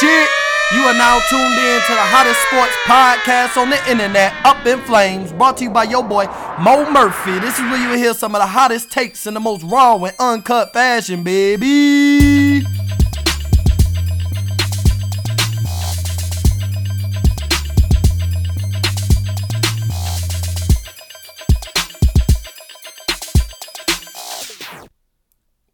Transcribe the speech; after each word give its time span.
shit. 0.00 0.28
You 0.74 0.80
are 0.82 0.94
now 0.94 1.20
tuned 1.30 1.54
in 1.54 1.80
to 1.80 1.92
the 1.94 2.06
hottest 2.10 2.40
sports 2.50 2.76
podcast 2.84 3.56
on 3.56 3.70
the 3.70 3.78
internet, 3.90 4.34
Up 4.44 4.66
in 4.66 4.80
Flames, 4.80 5.32
brought 5.32 5.56
to 5.58 5.64
you 5.64 5.70
by 5.70 5.84
your 5.84 6.02
boy 6.02 6.26
Mo 6.60 6.90
Murphy. 6.90 7.38
This 7.38 7.54
is 7.54 7.60
where 7.70 7.80
you 7.80 7.88
will 7.90 7.96
hear 7.96 8.12
some 8.12 8.34
of 8.34 8.40
the 8.40 8.46
hottest 8.46 8.90
takes 8.90 9.26
in 9.26 9.34
the 9.34 9.40
most 9.40 9.62
raw 9.62 9.96
and 10.04 10.14
uncut 10.18 10.72
fashion, 10.72 11.22
baby. 11.22 12.66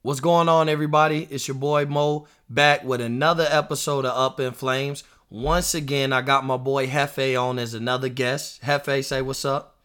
What's 0.02 0.20
going 0.20 0.48
on, 0.48 0.68
everybody? 0.68 1.28
It's 1.30 1.46
your 1.48 1.54
boy 1.54 1.86
Mo 1.86 2.26
back 2.52 2.84
with 2.84 3.00
another 3.00 3.46
episode 3.50 4.04
of 4.04 4.16
Up 4.16 4.38
in 4.38 4.52
Flames. 4.52 5.04
Once 5.30 5.74
again, 5.74 6.12
I 6.12 6.20
got 6.20 6.44
my 6.44 6.58
boy 6.58 6.86
Hefe 6.86 7.40
on 7.40 7.58
as 7.58 7.72
another 7.72 8.10
guest. 8.10 8.60
Hefe, 8.62 9.02
say 9.04 9.22
what's 9.22 9.44
up. 9.44 9.76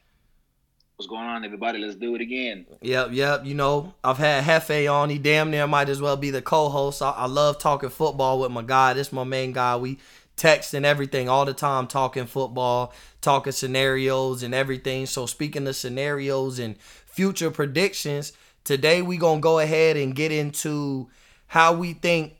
What's 0.97 1.07
going 1.07 1.27
on, 1.27 1.45
everybody? 1.45 1.79
Let's 1.79 1.95
do 1.95 2.15
it 2.15 2.21
again. 2.21 2.65
Yep, 2.81 3.09
yep. 3.11 3.45
You 3.45 3.53
know, 3.53 3.93
I've 4.03 4.17
had 4.17 4.43
Hefe 4.43 4.91
on. 4.91 5.09
He 5.09 5.17
damn 5.17 5.51
near 5.51 5.67
might 5.67 5.89
as 5.89 6.01
well 6.01 6.17
be 6.17 6.31
the 6.31 6.41
co-host. 6.41 7.01
I, 7.01 7.11
I 7.11 7.25
love 7.27 7.59
talking 7.59 7.89
football 7.89 8.39
with 8.39 8.51
my 8.51 8.63
guy. 8.63 8.93
This 8.93 9.13
my 9.13 9.23
main 9.23 9.53
guy. 9.53 9.77
We 9.77 9.99
text 10.35 10.73
and 10.73 10.85
everything 10.85 11.29
all 11.29 11.45
the 11.45 11.53
time, 11.53 11.87
talking 11.87 12.25
football, 12.25 12.93
talking 13.21 13.53
scenarios 13.53 14.43
and 14.43 14.53
everything. 14.53 15.05
So 15.05 15.25
speaking 15.25 15.67
of 15.67 15.75
scenarios 15.75 16.59
and 16.59 16.77
future 17.05 17.51
predictions, 17.51 18.33
today 18.63 19.01
we 19.01 19.17
gonna 19.17 19.39
go 19.39 19.59
ahead 19.59 19.97
and 19.97 20.15
get 20.15 20.31
into 20.31 21.09
how 21.47 21.73
we 21.73 21.93
think 21.93 22.36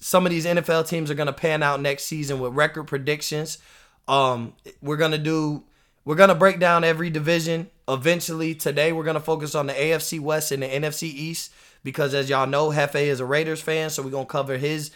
some 0.00 0.26
of 0.26 0.30
these 0.30 0.46
NFL 0.46 0.88
teams 0.88 1.10
are 1.10 1.14
gonna 1.14 1.32
pan 1.32 1.62
out 1.62 1.80
next 1.80 2.04
season 2.04 2.40
with 2.40 2.52
record 2.54 2.84
predictions. 2.84 3.58
Um, 4.06 4.54
we're 4.80 4.96
gonna 4.96 5.18
do 5.18 5.64
we're 6.04 6.14
gonna 6.14 6.34
break 6.34 6.58
down 6.58 6.84
every 6.84 7.10
division 7.10 7.68
eventually. 7.88 8.54
Today 8.54 8.92
we're 8.92 9.04
gonna 9.04 9.20
focus 9.20 9.54
on 9.54 9.66
the 9.66 9.74
AFC 9.74 10.20
West 10.20 10.52
and 10.52 10.62
the 10.62 10.66
NFC 10.66 11.04
East 11.04 11.52
because 11.84 12.14
as 12.14 12.30
y'all 12.30 12.46
know, 12.46 12.70
Hefe 12.70 12.96
is 12.96 13.20
a 13.20 13.24
Raiders 13.26 13.60
fan, 13.60 13.90
so 13.90 14.02
we're 14.02 14.10
gonna 14.10 14.26
cover 14.26 14.56
his 14.56 14.90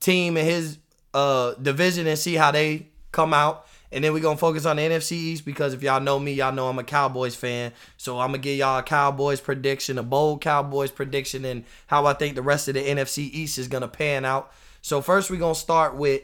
team 0.00 0.36
and 0.36 0.46
his 0.46 0.78
uh 1.12 1.54
division 1.54 2.06
and 2.06 2.18
see 2.18 2.34
how 2.34 2.50
they 2.50 2.88
come 3.12 3.34
out. 3.34 3.66
And 3.94 4.02
then 4.02 4.12
we're 4.12 4.20
gonna 4.20 4.36
focus 4.36 4.66
on 4.66 4.76
the 4.76 4.82
NFC 4.82 5.12
East 5.12 5.44
because 5.44 5.72
if 5.72 5.82
y'all 5.82 6.00
know 6.00 6.18
me, 6.18 6.32
y'all 6.32 6.52
know 6.52 6.68
I'm 6.68 6.80
a 6.80 6.84
Cowboys 6.84 7.36
fan. 7.36 7.72
So 7.96 8.18
I'm 8.18 8.30
gonna 8.30 8.38
give 8.38 8.58
y'all 8.58 8.80
a 8.80 8.82
Cowboys 8.82 9.40
prediction, 9.40 9.98
a 9.98 10.02
bold 10.02 10.40
Cowboys 10.40 10.90
prediction, 10.90 11.44
and 11.44 11.64
how 11.86 12.04
I 12.04 12.12
think 12.14 12.34
the 12.34 12.42
rest 12.42 12.66
of 12.66 12.74
the 12.74 12.80
NFC 12.80 13.30
East 13.32 13.56
is 13.56 13.68
gonna 13.68 13.86
pan 13.86 14.24
out. 14.24 14.52
So 14.82 15.00
first 15.00 15.30
we're 15.30 15.38
gonna 15.38 15.54
start 15.54 15.94
with 15.94 16.22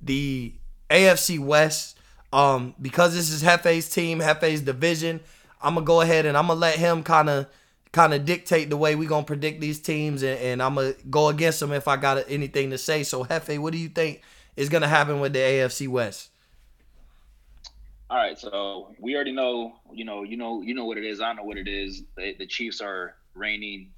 the 0.00 0.54
AFC 0.88 1.40
West. 1.40 1.96
Um, 2.32 2.74
because 2.80 3.14
this 3.14 3.30
is 3.30 3.42
Hefe's 3.42 3.88
team, 3.88 4.20
Hefe's 4.20 4.60
division, 4.60 5.20
I'm 5.60 5.74
gonna 5.74 5.86
go 5.86 6.02
ahead 6.02 6.24
and 6.24 6.36
I'm 6.36 6.46
gonna 6.46 6.60
let 6.60 6.76
him 6.78 7.02
kind 7.02 7.28
of 7.28 7.46
kind 7.90 8.14
of 8.14 8.24
dictate 8.24 8.70
the 8.70 8.76
way 8.76 8.94
we're 8.94 9.08
gonna 9.08 9.24
predict 9.24 9.60
these 9.60 9.80
teams, 9.80 10.22
and, 10.22 10.38
and 10.38 10.62
I'm 10.62 10.76
gonna 10.76 10.94
go 11.10 11.28
against 11.28 11.62
him 11.62 11.72
if 11.72 11.88
I 11.88 11.96
got 11.96 12.22
anything 12.28 12.70
to 12.70 12.78
say. 12.78 13.02
So 13.02 13.24
Hefe, 13.24 13.58
what 13.58 13.72
do 13.72 13.78
you 13.78 13.88
think 13.88 14.22
is 14.56 14.68
gonna 14.68 14.88
happen 14.88 15.20
with 15.20 15.32
the 15.32 15.40
AFC 15.40 15.88
West? 15.88 16.28
All 18.10 18.16
right, 18.16 18.38
so 18.38 18.94
we 18.98 19.14
already 19.14 19.32
know, 19.32 19.74
you 19.92 20.04
know, 20.06 20.22
you 20.22 20.38
know, 20.38 20.62
you 20.62 20.74
know 20.74 20.86
what 20.86 20.96
it 20.96 21.04
is. 21.04 21.20
I 21.20 21.34
know 21.34 21.44
what 21.44 21.58
it 21.58 21.68
is. 21.68 22.04
The, 22.16 22.34
the 22.38 22.46
Chiefs 22.46 22.80
are 22.80 23.16
reigning 23.34 23.90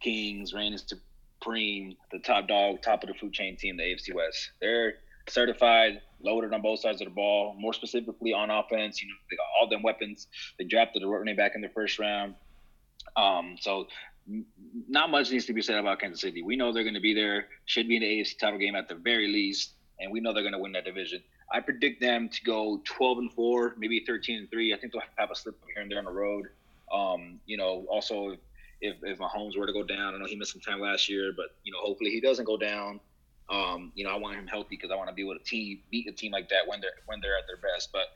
kings, 0.00 0.54
reigning 0.54 0.78
supreme, 0.78 1.96
the 2.12 2.20
top 2.20 2.46
dog, 2.46 2.80
top 2.80 3.02
of 3.02 3.08
the 3.08 3.14
food 3.14 3.32
chain 3.32 3.56
team, 3.56 3.76
the 3.76 3.82
AFC 3.82 4.14
West. 4.14 4.52
They're 4.60 4.98
certified, 5.28 6.00
loaded 6.20 6.52
on 6.52 6.62
both 6.62 6.78
sides 6.78 7.00
of 7.00 7.08
the 7.08 7.14
ball. 7.14 7.56
More 7.58 7.72
specifically 7.72 8.32
on 8.32 8.50
offense, 8.50 9.02
you 9.02 9.08
know, 9.08 9.14
they 9.28 9.36
got 9.36 9.46
all 9.60 9.68
them 9.68 9.82
weapons. 9.82 10.28
They 10.58 10.64
drafted 10.64 11.02
a 11.02 11.08
running 11.08 11.34
back 11.34 11.56
in 11.56 11.60
the 11.60 11.68
first 11.68 11.98
round. 11.98 12.36
Um, 13.16 13.56
so 13.60 13.88
not 14.88 15.10
much 15.10 15.32
needs 15.32 15.46
to 15.46 15.52
be 15.52 15.62
said 15.62 15.78
about 15.78 15.98
Kansas 15.98 16.20
City. 16.20 16.40
We 16.40 16.54
know 16.54 16.72
they're 16.72 16.84
going 16.84 16.94
to 16.94 17.00
be 17.00 17.14
there. 17.14 17.48
Should 17.64 17.88
be 17.88 17.96
in 17.96 18.02
the 18.02 18.20
AFC 18.20 18.38
title 18.38 18.60
game 18.60 18.76
at 18.76 18.88
the 18.88 18.94
very 18.94 19.26
least, 19.26 19.72
and 19.98 20.12
we 20.12 20.20
know 20.20 20.32
they're 20.32 20.44
going 20.44 20.52
to 20.52 20.60
win 20.60 20.70
that 20.72 20.84
division. 20.84 21.20
I 21.52 21.60
predict 21.60 22.00
them 22.00 22.28
to 22.28 22.44
go 22.44 22.80
12 22.84 23.18
and 23.18 23.32
four, 23.32 23.74
maybe 23.78 24.02
13 24.06 24.38
and 24.38 24.50
three. 24.50 24.74
I 24.74 24.78
think 24.78 24.92
they'll 24.92 25.02
have 25.16 25.30
a 25.30 25.34
slip 25.34 25.56
here 25.72 25.82
and 25.82 25.90
there 25.90 25.98
on 25.98 26.04
the 26.04 26.10
road. 26.10 26.48
Um, 26.92 27.40
you 27.46 27.56
know, 27.56 27.86
also 27.88 28.36
if 28.80 28.96
if 29.02 29.18
Mahomes 29.18 29.56
were 29.56 29.66
to 29.66 29.72
go 29.72 29.82
down, 29.82 30.14
I 30.14 30.18
know 30.18 30.26
he 30.26 30.36
missed 30.36 30.52
some 30.52 30.60
time 30.60 30.80
last 30.80 31.08
year, 31.08 31.32
but 31.36 31.56
you 31.64 31.72
know, 31.72 31.78
hopefully 31.80 32.10
he 32.10 32.20
doesn't 32.20 32.44
go 32.44 32.56
down. 32.56 33.00
Um, 33.48 33.92
you 33.94 34.04
know, 34.04 34.10
I 34.10 34.16
want 34.16 34.36
him 34.36 34.46
healthy 34.46 34.70
because 34.70 34.90
I 34.90 34.96
want 34.96 35.08
to 35.08 35.14
be 35.14 35.22
able 35.22 35.38
to 35.38 35.44
team 35.44 35.80
beat 35.90 36.08
a 36.08 36.12
team 36.12 36.32
like 36.32 36.48
that 36.48 36.66
when 36.66 36.80
they're 36.80 36.90
when 37.06 37.20
they're 37.20 37.36
at 37.38 37.44
their 37.46 37.56
best. 37.56 37.90
But 37.92 38.06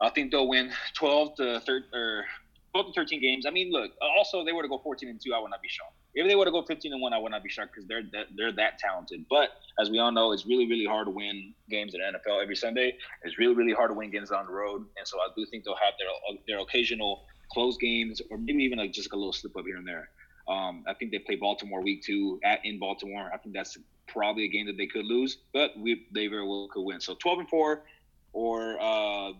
I 0.00 0.10
think 0.10 0.30
they'll 0.30 0.48
win 0.48 0.72
12 0.94 1.36
to 1.36 1.60
13 1.60 1.82
or 1.94 2.24
12 2.72 2.86
to 2.86 2.92
13 3.00 3.20
games. 3.20 3.46
I 3.46 3.50
mean, 3.50 3.70
look. 3.70 3.92
Also, 4.00 4.44
they 4.44 4.52
were 4.52 4.62
to 4.62 4.68
go 4.68 4.78
14 4.78 5.08
and 5.08 5.20
two, 5.20 5.34
I 5.34 5.38
would 5.38 5.50
not 5.50 5.62
be 5.62 5.68
shocked. 5.68 5.94
If 6.14 6.28
they 6.28 6.34
were 6.34 6.44
to 6.44 6.50
go 6.50 6.62
15 6.62 6.92
and 6.92 7.00
one, 7.00 7.12
I 7.14 7.18
would 7.18 7.32
not 7.32 7.42
be 7.42 7.48
shocked 7.48 7.72
because 7.74 7.88
they're 7.88 8.02
that, 8.12 8.26
they're 8.36 8.52
that 8.52 8.78
talented. 8.78 9.24
But 9.30 9.50
as 9.78 9.88
we 9.90 9.98
all 9.98 10.12
know, 10.12 10.32
it's 10.32 10.46
really 10.46 10.68
really 10.68 10.84
hard 10.84 11.06
to 11.06 11.10
win 11.10 11.54
games 11.70 11.94
in 11.94 12.00
the 12.00 12.18
NFL 12.18 12.42
every 12.42 12.56
Sunday. 12.56 12.96
It's 13.22 13.38
really 13.38 13.54
really 13.54 13.72
hard 13.72 13.90
to 13.90 13.94
win 13.94 14.10
games 14.10 14.30
on 14.30 14.46
the 14.46 14.52
road, 14.52 14.84
and 14.98 15.06
so 15.06 15.18
I 15.18 15.28
do 15.36 15.46
think 15.46 15.64
they'll 15.64 15.76
have 15.76 15.94
their 15.98 16.38
their 16.46 16.62
occasional 16.62 17.24
close 17.50 17.76
games 17.76 18.20
or 18.30 18.38
maybe 18.38 18.64
even 18.64 18.78
like 18.78 18.92
just 18.92 19.12
a 19.12 19.16
little 19.16 19.32
slip 19.32 19.56
up 19.56 19.64
here 19.64 19.76
and 19.76 19.86
there. 19.86 20.08
Um, 20.48 20.84
I 20.88 20.94
think 20.94 21.12
they 21.12 21.18
play 21.18 21.36
Baltimore 21.36 21.82
week 21.82 22.02
two 22.02 22.40
at 22.44 22.64
in 22.64 22.78
Baltimore. 22.78 23.30
I 23.32 23.36
think 23.36 23.54
that's 23.54 23.78
probably 24.08 24.44
a 24.44 24.48
game 24.48 24.66
that 24.66 24.76
they 24.76 24.86
could 24.86 25.04
lose, 25.04 25.38
but 25.52 25.70
we 25.78 26.06
they 26.12 26.26
very 26.26 26.46
well 26.46 26.68
could 26.72 26.82
win. 26.82 27.00
So 27.00 27.14
12 27.14 27.38
and 27.40 27.48
four 27.48 27.84
or 28.32 28.80
uh, 28.80 29.32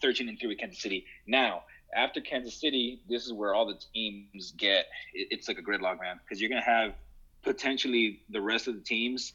13 0.00 0.28
and 0.28 0.38
three 0.38 0.48
with 0.48 0.58
Kansas 0.58 0.80
City. 0.80 1.06
Now 1.26 1.64
after 1.94 2.20
Kansas 2.20 2.54
City, 2.54 3.00
this 3.08 3.26
is 3.26 3.32
where 3.32 3.54
all 3.54 3.66
the 3.66 3.78
teams 3.94 4.52
get. 4.56 4.86
It's 5.14 5.48
like 5.48 5.58
a 5.58 5.62
gridlock, 5.62 6.00
man, 6.00 6.18
because 6.22 6.40
you're 6.40 6.50
gonna 6.50 6.62
have 6.62 6.94
potentially 7.42 8.20
the 8.30 8.40
rest 8.40 8.68
of 8.68 8.74
the 8.74 8.80
teams 8.80 9.34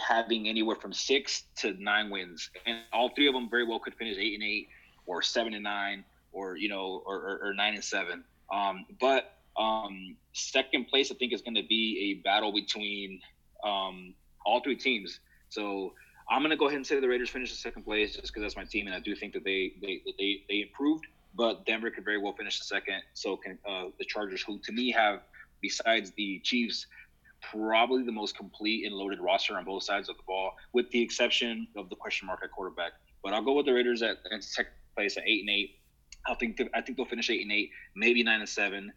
having 0.00 0.48
anywhere 0.48 0.76
from 0.76 0.92
six 0.92 1.44
to 1.56 1.74
nine 1.82 2.10
wins, 2.10 2.50
and 2.66 2.78
all 2.92 3.10
three 3.14 3.28
of 3.28 3.34
them 3.34 3.48
very 3.48 3.64
well 3.64 3.78
could 3.78 3.94
finish 3.94 4.16
eight 4.18 4.34
and 4.34 4.42
eight, 4.42 4.68
or 5.06 5.22
seven 5.22 5.54
and 5.54 5.64
nine, 5.64 6.04
or 6.32 6.56
you 6.56 6.68
know, 6.68 7.02
or, 7.06 7.16
or, 7.16 7.48
or 7.48 7.54
nine 7.54 7.74
and 7.74 7.84
seven. 7.84 8.24
Um, 8.52 8.86
but 9.00 9.32
um, 9.56 10.16
second 10.32 10.88
place, 10.88 11.10
I 11.10 11.14
think, 11.14 11.32
is 11.32 11.42
going 11.42 11.54
to 11.54 11.66
be 11.66 12.10
a 12.10 12.22
battle 12.22 12.52
between 12.52 13.20
um, 13.64 14.14
all 14.44 14.60
three 14.62 14.76
teams. 14.76 15.20
So 15.48 15.94
I'm 16.28 16.40
going 16.40 16.50
to 16.50 16.56
go 16.56 16.66
ahead 16.66 16.76
and 16.76 16.86
say 16.86 16.98
the 17.00 17.08
Raiders 17.08 17.30
finish 17.30 17.50
in 17.50 17.56
second 17.56 17.84
place 17.84 18.16
just 18.16 18.28
because 18.28 18.42
that's 18.42 18.56
my 18.56 18.64
team, 18.64 18.86
and 18.86 18.94
I 18.94 19.00
do 19.00 19.14
think 19.14 19.32
that 19.34 19.44
they 19.44 19.74
they 19.80 20.02
they, 20.18 20.42
they 20.48 20.60
improved. 20.62 21.06
But 21.36 21.66
Denver 21.66 21.90
could 21.90 22.04
very 22.04 22.18
well 22.18 22.32
finish 22.32 22.58
the 22.58 22.64
second. 22.64 23.02
So 23.14 23.36
can 23.36 23.58
uh, 23.68 23.86
the 23.98 24.04
Chargers, 24.04 24.42
who 24.42 24.58
to 24.60 24.72
me 24.72 24.92
have, 24.92 25.20
besides 25.60 26.12
the 26.16 26.40
Chiefs, 26.44 26.86
probably 27.50 28.02
the 28.02 28.12
most 28.12 28.36
complete 28.36 28.86
and 28.86 28.94
loaded 28.94 29.20
roster 29.20 29.56
on 29.56 29.64
both 29.64 29.82
sides 29.82 30.08
of 30.08 30.16
the 30.16 30.22
ball, 30.26 30.52
with 30.72 30.90
the 30.90 31.00
exception 31.00 31.66
of 31.76 31.88
the 31.88 31.96
question 31.96 32.26
mark 32.26 32.40
at 32.42 32.50
quarterback. 32.50 32.92
But 33.22 33.32
I'll 33.32 33.42
go 33.42 33.52
with 33.52 33.66
the 33.66 33.72
Raiders 33.72 34.02
at, 34.02 34.18
second 34.40 34.72
place 34.96 35.16
at 35.16 35.24
eight 35.26 35.40
and 35.40 35.50
eight. 35.50 35.78
I 36.26 36.34
think 36.34 36.60
I 36.72 36.80
think 36.80 36.96
they'll 36.96 37.06
finish 37.06 37.30
eight 37.30 37.42
and 37.42 37.52
eight, 37.52 37.70
maybe 37.94 38.22
nine 38.22 38.40
and 38.40 38.48
seven. 38.48 38.92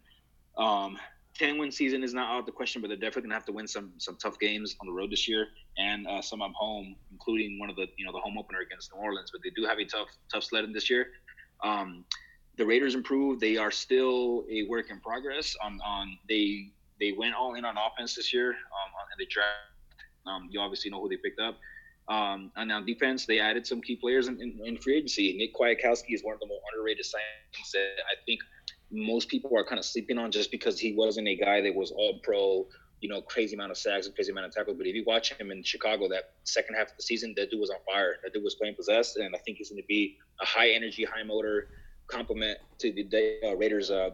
Um, 0.57 0.97
ten 1.37 1.57
win 1.57 1.71
season 1.71 2.03
is 2.03 2.13
not 2.13 2.29
out 2.29 2.39
of 2.39 2.45
the 2.45 2.51
question, 2.51 2.81
but 2.81 2.87
they're 2.87 2.97
definitely 2.97 3.23
gonna 3.23 3.35
have 3.35 3.45
to 3.45 3.51
win 3.51 3.67
some 3.67 3.91
some 3.97 4.17
tough 4.17 4.39
games 4.39 4.75
on 4.79 4.87
the 4.87 4.93
road 4.93 5.11
this 5.11 5.27
year, 5.27 5.47
and 5.77 6.07
uh, 6.07 6.21
some 6.21 6.41
at 6.41 6.51
home, 6.51 6.95
including 7.11 7.59
one 7.59 7.69
of 7.69 7.75
the 7.75 7.87
you 7.97 8.05
know 8.05 8.11
the 8.11 8.19
home 8.19 8.37
opener 8.37 8.59
against 8.59 8.93
New 8.93 9.01
Orleans. 9.01 9.29
But 9.31 9.41
they 9.43 9.51
do 9.55 9.67
have 9.67 9.79
a 9.79 9.85
tough 9.85 10.07
tough 10.31 10.43
sledding 10.43 10.73
this 10.73 10.89
year. 10.89 11.07
Um, 11.63 12.05
the 12.57 12.65
Raiders 12.65 12.95
improved. 12.95 13.39
They 13.39 13.57
are 13.57 13.71
still 13.71 14.45
a 14.51 14.63
work 14.67 14.89
in 14.89 14.99
progress. 14.99 15.55
On 15.63 15.79
on 15.85 16.17
they 16.27 16.71
they 16.99 17.13
went 17.17 17.35
all 17.35 17.55
in 17.55 17.65
on 17.65 17.75
offense 17.77 18.15
this 18.15 18.33
year. 18.33 18.49
Um, 18.49 18.91
and 19.11 19.19
they 19.19 19.29
draft. 19.29 19.49
Um, 20.25 20.49
you 20.51 20.59
obviously 20.59 20.91
know 20.91 21.01
who 21.01 21.09
they 21.09 21.17
picked 21.17 21.39
up. 21.39 21.57
Um, 22.09 22.51
and 22.55 22.71
on 22.71 22.85
defense, 22.85 23.25
they 23.25 23.39
added 23.39 23.67
some 23.67 23.81
key 23.81 23.95
players 23.95 24.27
in, 24.27 24.41
in, 24.41 24.59
in, 24.63 24.77
free 24.77 24.97
agency. 24.97 25.35
Nick 25.37 25.53
Kwiatkowski 25.53 26.13
is 26.13 26.23
one 26.23 26.33
of 26.33 26.39
the 26.39 26.47
more 26.47 26.59
underrated 26.71 27.05
signings 27.05 27.71
that 27.73 28.03
I 28.09 28.15
think 28.25 28.39
most 28.91 29.27
people 29.27 29.57
are 29.57 29.65
kind 29.65 29.77
of 29.77 29.83
sleeping 29.83 30.17
on 30.17 30.31
just 30.31 30.49
because 30.49 30.79
he 30.79 30.93
wasn't 30.93 31.27
a 31.27 31.35
guy 31.35 31.59
that 31.61 31.75
was 31.75 31.91
all 31.91 32.19
pro, 32.23 32.65
you 33.01 33.09
know, 33.09 33.21
crazy 33.21 33.55
amount 33.55 33.71
of 33.71 33.77
sacks 33.77 34.05
and 34.05 34.15
crazy 34.15 34.31
amount 34.31 34.47
of 34.47 34.53
tackles. 34.53 34.77
But 34.77 34.87
if 34.87 34.95
you 34.95 35.03
watch 35.05 35.33
him 35.33 35.51
in 35.51 35.63
Chicago 35.63 36.07
that 36.07 36.35
second 36.45 36.75
half 36.75 36.91
of 36.91 36.97
the 36.97 37.03
season, 37.03 37.33
that 37.35 37.51
dude 37.51 37.59
was 37.59 37.69
on 37.69 37.77
fire. 37.85 38.15
That 38.23 38.33
dude 38.33 38.43
was 38.43 38.55
playing 38.55 38.75
possessed, 38.75 39.17
and 39.17 39.35
I 39.35 39.39
think 39.39 39.57
he's 39.57 39.69
going 39.69 39.81
to 39.81 39.87
be 39.87 40.17
a 40.41 40.45
high 40.45 40.69
energy, 40.69 41.03
high 41.03 41.23
motor 41.23 41.67
complement 42.07 42.57
to 42.79 42.91
the 42.91 43.39
uh, 43.45 43.55
Raiders' 43.55 43.91
uh, 43.91 44.11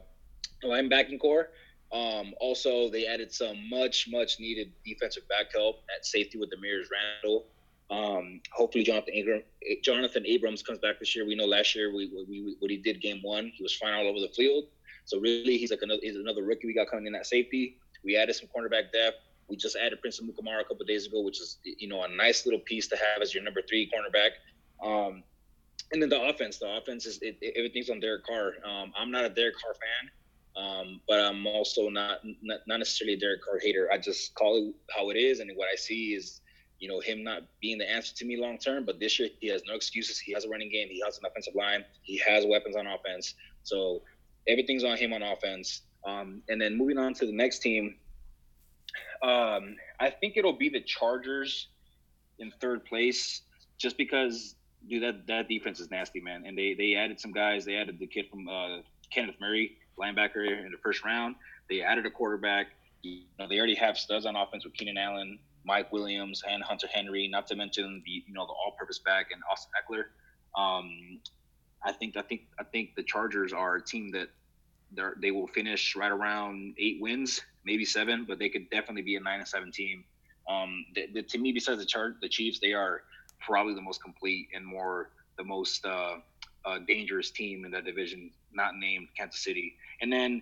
linebacking 0.63 1.19
corps. 1.19 1.49
Um, 1.91 2.33
also, 2.39 2.89
they 2.89 3.05
added 3.05 3.31
some 3.31 3.69
much, 3.69 4.07
much 4.09 4.39
needed 4.39 4.71
defensive 4.83 5.27
back 5.27 5.53
help 5.53 5.83
at 5.95 6.05
safety 6.05 6.39
with 6.39 6.49
Damarious 6.49 6.87
Randall. 6.91 7.45
Um, 7.91 8.41
hopefully, 8.51 8.83
Jonathan 8.83 9.13
Abram, 9.19 9.43
Jonathan 9.83 10.25
Abrams 10.25 10.63
comes 10.63 10.79
back 10.79 10.99
this 10.99 11.15
year. 11.15 11.27
We 11.27 11.35
know 11.35 11.45
last 11.45 11.75
year 11.75 11.93
we, 11.93 12.09
we, 12.27 12.55
what 12.59 12.71
he 12.71 12.77
did 12.77 13.01
game 13.01 13.19
one, 13.21 13.51
he 13.53 13.61
was 13.61 13.75
fine 13.75 13.93
all 13.93 14.07
over 14.07 14.19
the 14.19 14.29
field. 14.29 14.65
So 15.05 15.19
really, 15.19 15.57
he's 15.57 15.69
like 15.69 15.81
another 15.81 15.99
he's 16.01 16.15
another 16.15 16.43
rookie 16.43 16.65
we 16.65 16.73
got 16.73 16.89
coming 16.89 17.07
in 17.07 17.15
at 17.15 17.27
safety. 17.27 17.77
We 18.03 18.15
added 18.17 18.35
some 18.35 18.49
cornerback 18.55 18.91
depth. 18.91 19.17
We 19.49 19.57
just 19.57 19.75
added 19.75 19.99
Prince 20.01 20.19
Amukamara 20.19 20.61
a 20.61 20.63
couple 20.63 20.85
days 20.85 21.05
ago, 21.05 21.21
which 21.21 21.39
is 21.39 21.57
you 21.63 21.87
know 21.87 22.03
a 22.03 22.07
nice 22.07 22.45
little 22.45 22.61
piece 22.61 22.87
to 22.87 22.95
have 22.95 23.21
as 23.21 23.33
your 23.33 23.43
number 23.43 23.61
three 23.61 23.91
cornerback. 23.91 24.31
Um, 24.83 25.23
and 25.93 26.01
then 26.01 26.09
the 26.09 26.21
offense, 26.21 26.57
the 26.57 26.75
offense 26.75 27.05
is 27.05 27.19
it, 27.21 27.37
it, 27.39 27.53
everything's 27.55 27.89
on 27.89 27.99
Derek 27.99 28.25
Carr. 28.25 28.53
Um, 28.65 28.91
I'm 28.97 29.11
not 29.11 29.25
a 29.25 29.29
Derek 29.29 29.55
Carr 29.61 29.73
fan. 29.73 30.11
Um, 30.55 31.01
but 31.07 31.19
I'm 31.19 31.47
also 31.47 31.89
not, 31.89 32.19
not, 32.41 32.59
not 32.67 32.77
necessarily 32.77 33.15
a 33.15 33.19
Derek 33.19 33.43
Carr 33.43 33.59
hater. 33.59 33.89
I 33.91 33.97
just 33.97 34.35
call 34.35 34.57
it 34.57 34.75
how 34.95 35.09
it 35.09 35.15
is, 35.15 35.39
and 35.39 35.49
what 35.55 35.67
I 35.71 35.75
see 35.75 36.13
is, 36.13 36.41
you 36.79 36.87
know, 36.87 36.99
him 36.99 37.23
not 37.23 37.43
being 37.61 37.77
the 37.77 37.89
answer 37.89 38.13
to 38.15 38.25
me 38.25 38.37
long 38.37 38.57
term. 38.57 38.85
But 38.85 38.99
this 38.99 39.19
year, 39.19 39.29
he 39.39 39.47
has 39.47 39.63
no 39.67 39.73
excuses. 39.73 40.19
He 40.19 40.33
has 40.33 40.45
a 40.45 40.49
running 40.49 40.69
game. 40.69 40.89
He 40.91 41.01
has 41.05 41.17
an 41.17 41.23
offensive 41.25 41.55
line. 41.55 41.85
He 42.03 42.17
has 42.19 42.45
weapons 42.45 42.75
on 42.75 42.85
offense. 42.85 43.35
So 43.63 44.01
everything's 44.47 44.83
on 44.83 44.97
him 44.97 45.13
on 45.13 45.23
offense. 45.23 45.81
Um, 46.05 46.41
and 46.49 46.61
then 46.61 46.77
moving 46.77 46.97
on 46.97 47.13
to 47.15 47.25
the 47.25 47.31
next 47.31 47.59
team, 47.59 47.95
um, 49.23 49.75
I 49.99 50.09
think 50.09 50.37
it'll 50.37 50.57
be 50.57 50.69
the 50.69 50.81
Chargers 50.81 51.69
in 52.39 52.51
third 52.59 52.85
place, 52.85 53.41
just 53.77 53.97
because 53.97 54.55
dude, 54.89 55.03
that 55.03 55.27
that 55.27 55.47
defense 55.47 55.79
is 55.79 55.89
nasty, 55.91 56.19
man. 56.19 56.43
And 56.45 56.57
they 56.57 56.73
they 56.73 56.95
added 56.95 57.19
some 57.19 57.31
guys. 57.31 57.65
They 57.65 57.75
added 57.75 57.99
the 57.99 58.07
kid 58.07 58.25
from 58.29 58.47
uh, 58.47 58.77
Kenneth 59.11 59.35
Murray 59.39 59.77
linebacker 59.99 60.45
in 60.45 60.71
the 60.71 60.77
first 60.81 61.03
round. 61.03 61.35
They 61.69 61.81
added 61.81 62.05
a 62.05 62.11
quarterback. 62.11 62.67
You 63.01 63.21
know, 63.37 63.47
they 63.47 63.57
already 63.57 63.75
have 63.75 63.97
studs 63.97 64.25
on 64.25 64.35
offense 64.35 64.63
with 64.63 64.73
Keenan 64.73 64.97
Allen, 64.97 65.39
Mike 65.65 65.91
Williams, 65.91 66.41
and 66.49 66.63
Hunter 66.63 66.87
Henry. 66.93 67.27
Not 67.27 67.47
to 67.47 67.55
mention 67.55 68.01
the 68.05 68.11
you 68.11 68.33
know 68.33 68.45
the 68.45 68.53
all-purpose 68.53 68.99
back 68.99 69.27
and 69.31 69.41
Austin 69.51 69.71
Ekeler. 69.79 70.03
Um, 70.59 71.19
I 71.83 71.91
think 71.91 72.17
I 72.17 72.21
think 72.21 72.41
I 72.59 72.63
think 72.63 72.95
the 72.95 73.03
Chargers 73.03 73.53
are 73.53 73.75
a 73.75 73.81
team 73.83 74.11
that 74.11 74.29
they 75.21 75.31
will 75.31 75.47
finish 75.47 75.95
right 75.95 76.11
around 76.11 76.75
eight 76.77 76.97
wins, 77.01 77.41
maybe 77.65 77.85
seven, 77.85 78.25
but 78.27 78.39
they 78.39 78.49
could 78.49 78.69
definitely 78.69 79.01
be 79.01 79.15
a 79.15 79.19
nine 79.19 79.39
and 79.39 79.47
seven 79.47 79.71
team. 79.71 80.03
Um, 80.47 80.85
the, 80.93 81.07
the, 81.13 81.23
to 81.23 81.37
me, 81.37 81.51
besides 81.51 81.79
the 81.79 81.85
chart, 81.85 82.17
the 82.21 82.29
Chiefs, 82.29 82.59
they 82.59 82.73
are 82.73 83.01
probably 83.45 83.73
the 83.73 83.81
most 83.81 84.01
complete 84.01 84.47
and 84.53 84.65
more 84.65 85.09
the 85.37 85.43
most 85.43 85.85
uh, 85.85 86.15
uh, 86.65 86.79
dangerous 86.87 87.31
team 87.31 87.65
in 87.65 87.71
that 87.71 87.85
division, 87.85 88.31
not 88.53 88.75
named 88.75 89.07
Kansas 89.17 89.43
City. 89.43 89.75
And 90.01 90.11
then 90.11 90.41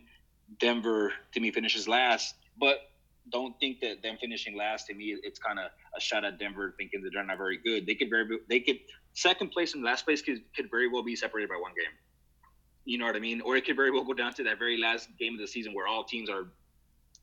Denver 0.59 1.13
to 1.33 1.39
me 1.39 1.51
finishes 1.51 1.88
last, 1.88 2.36
but 2.59 2.92
don't 3.31 3.57
think 3.59 3.80
that 3.81 4.01
them 4.01 4.18
finishing 4.19 4.57
last 4.57 4.88
to 4.88 4.94
me 4.94 5.15
it's 5.24 5.39
kind 5.39 5.59
of 5.59 5.69
a 5.95 6.01
shot 6.01 6.25
at 6.25 6.39
Denver 6.39 6.74
thinking 6.77 7.01
that 7.03 7.12
they're 7.13 7.24
not 7.24 7.38
very 7.38 7.57
good. 7.57 7.86
They 7.86 7.95
could 7.95 8.09
very 8.09 8.39
they 8.50 8.59
could 8.59 8.80
second 9.13 9.51
place 9.51 9.74
and 9.74 9.83
last 9.83 10.06
place 10.06 10.21
could, 10.21 10.42
could 10.56 10.69
very 10.71 10.88
well 10.88 11.03
be 11.03 11.15
separated 11.15 11.50
by 11.50 11.56
one 11.56 11.71
game. 11.71 11.94
You 12.86 12.98
know 12.98 13.06
what 13.06 13.15
I 13.15 13.19
mean? 13.19 13.42
Or 13.42 13.56
it 13.56 13.65
could 13.65 13.75
very 13.75 13.92
well 13.92 14.03
go 14.03 14.13
down 14.13 14.33
to 14.33 14.44
that 14.44 14.57
very 14.57 14.77
last 14.77 15.09
game 15.19 15.33
of 15.36 15.39
the 15.39 15.48
season 15.48 15.74
where 15.74 15.88
all 15.88 16.03
teams 16.03 16.30
are 16.30 16.48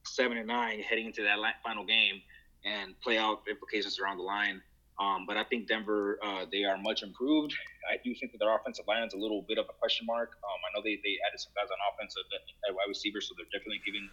seven 0.05 0.39
and 0.39 0.47
nine 0.47 0.81
heading 0.81 1.07
into 1.07 1.23
that 1.23 1.39
final 1.65 1.85
game 1.85 2.23
and 2.65 2.95
playoff 3.05 3.39
implications 3.51 3.99
around 3.99 4.19
the 4.19 4.23
line. 4.23 4.63
Um, 5.01 5.27
but 5.27 5.37
I 5.37 5.45
think 5.45 5.69
Denver, 5.69 6.19
uh, 6.25 6.45
they 6.51 6.65
are 6.65 6.77
much 6.77 7.03
improved. 7.03 7.55
I 7.89 7.99
do 8.03 8.15
think 8.15 8.33
that 8.33 8.39
their 8.39 8.55
offensive 8.55 8.85
line 8.89 9.05
is 9.05 9.15
a 9.15 9.17
little 9.17 9.43
bit 9.43 9.57
of 9.59 9.67
a 9.69 9.73
question 9.73 10.07
mark. 10.07 10.33
Um, 10.43 10.59
I 10.67 10.77
know 10.77 10.83
they, 10.83 10.97
they 11.05 11.19
added 11.27 11.39
some 11.39 11.53
guys 11.55 11.69
on 11.71 11.79
offense 11.95 12.17
at, 12.19 12.75
wide 12.75 12.85
receiver, 12.89 13.21
so 13.21 13.35
they're 13.37 13.47
definitely 13.47 13.81
giving 13.87 14.09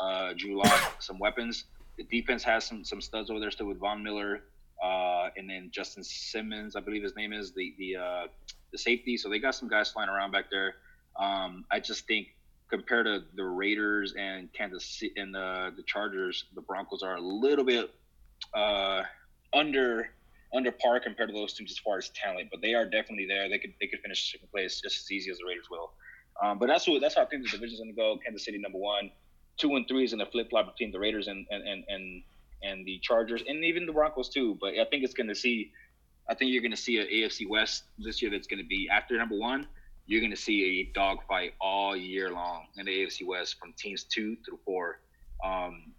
uh, 0.00 0.32
Drew 0.36 0.56
Lock 0.56 1.02
some 1.02 1.18
weapons. 1.18 1.64
The 1.98 2.04
defense 2.04 2.42
has 2.42 2.64
some 2.64 2.84
some 2.84 3.00
studs 3.00 3.30
over 3.30 3.38
there 3.38 3.50
still 3.50 3.66
with 3.66 3.78
Von 3.78 4.02
Miller, 4.02 4.40
uh, 4.82 5.28
and 5.36 5.48
then 5.48 5.70
Justin 5.70 6.02
Simmons, 6.02 6.74
I 6.74 6.80
believe 6.80 7.02
his 7.02 7.14
name 7.14 7.32
is 7.32 7.52
the 7.52 7.74
the 7.78 7.96
uh, 7.96 8.26
the 8.72 8.78
safety. 8.78 9.16
So 9.16 9.28
they 9.28 9.38
got 9.38 9.54
some 9.54 9.68
guys 9.68 9.90
flying 9.90 10.08
around 10.08 10.32
back 10.32 10.46
there. 10.50 10.76
Um, 11.16 11.64
I 11.70 11.78
just 11.78 12.06
think 12.06 12.28
compared 12.68 13.06
to 13.06 13.22
the 13.36 13.44
Raiders 13.44 14.14
and 14.18 14.52
Kansas 14.52 15.02
and 15.16 15.34
the 15.34 15.72
the 15.76 15.82
Chargers, 15.84 16.46
the 16.54 16.62
Broncos 16.62 17.02
are 17.02 17.16
a 17.16 17.20
little 17.20 17.64
bit 17.64 17.90
uh, 18.54 19.02
under 19.54 20.10
under 20.54 20.70
par 20.70 21.00
compared 21.00 21.28
to 21.28 21.34
those 21.34 21.52
teams 21.52 21.72
as 21.72 21.78
far 21.78 21.98
as 21.98 22.10
talent, 22.10 22.48
but 22.50 22.62
they 22.62 22.74
are 22.74 22.84
definitely 22.84 23.26
there. 23.26 23.48
They 23.48 23.58
could 23.58 23.74
they 23.80 23.86
could 23.86 24.00
finish 24.00 24.32
second 24.32 24.50
place 24.50 24.80
just 24.80 24.98
as 24.98 25.12
easy 25.12 25.30
as 25.30 25.38
the 25.38 25.44
Raiders 25.46 25.66
will. 25.70 25.92
Um, 26.42 26.58
but 26.58 26.66
that's 26.66 26.86
what 26.86 27.00
that's 27.00 27.14
how 27.16 27.22
I 27.22 27.26
think 27.26 27.44
the 27.44 27.50
division's 27.50 27.80
to 27.80 27.92
go. 27.92 28.18
Kansas 28.24 28.44
City 28.44 28.58
number 28.58 28.78
one, 28.78 29.10
two 29.56 29.74
and 29.76 29.86
three 29.88 30.04
is 30.04 30.12
in 30.12 30.20
a 30.20 30.26
flip 30.26 30.50
flop 30.50 30.72
between 30.72 30.92
the 30.92 30.98
Raiders 30.98 31.28
and 31.28 31.46
and, 31.50 31.66
and 31.66 31.84
and 31.88 32.22
and 32.62 32.86
the 32.86 32.98
Chargers 33.02 33.42
and 33.46 33.64
even 33.64 33.86
the 33.86 33.92
Broncos 33.92 34.28
too. 34.28 34.56
But 34.60 34.74
I 34.74 34.84
think 34.90 35.04
it's 35.04 35.14
to 35.28 35.34
see. 35.34 35.72
I 36.28 36.34
think 36.34 36.52
you're 36.52 36.62
to 36.70 36.76
see 36.76 36.98
an 36.98 37.06
AFC 37.12 37.46
West 37.46 37.84
this 37.98 38.22
year 38.22 38.30
that's 38.30 38.46
to 38.62 38.68
be 38.68 38.88
after 38.90 39.16
number 39.18 39.36
one. 39.36 39.66
You're 40.06 40.20
to 40.30 40.40
see 40.40 40.80
a 40.80 40.94
dogfight 40.94 41.52
all 41.60 41.94
year 41.94 42.30
long 42.30 42.66
in 42.78 42.86
the 42.86 42.92
AFC 42.92 43.26
West 43.26 43.58
from 43.58 43.74
teams 43.76 44.04
two 44.04 44.36
through 44.44 44.58
four. 44.64 45.00
Um, 45.44 45.92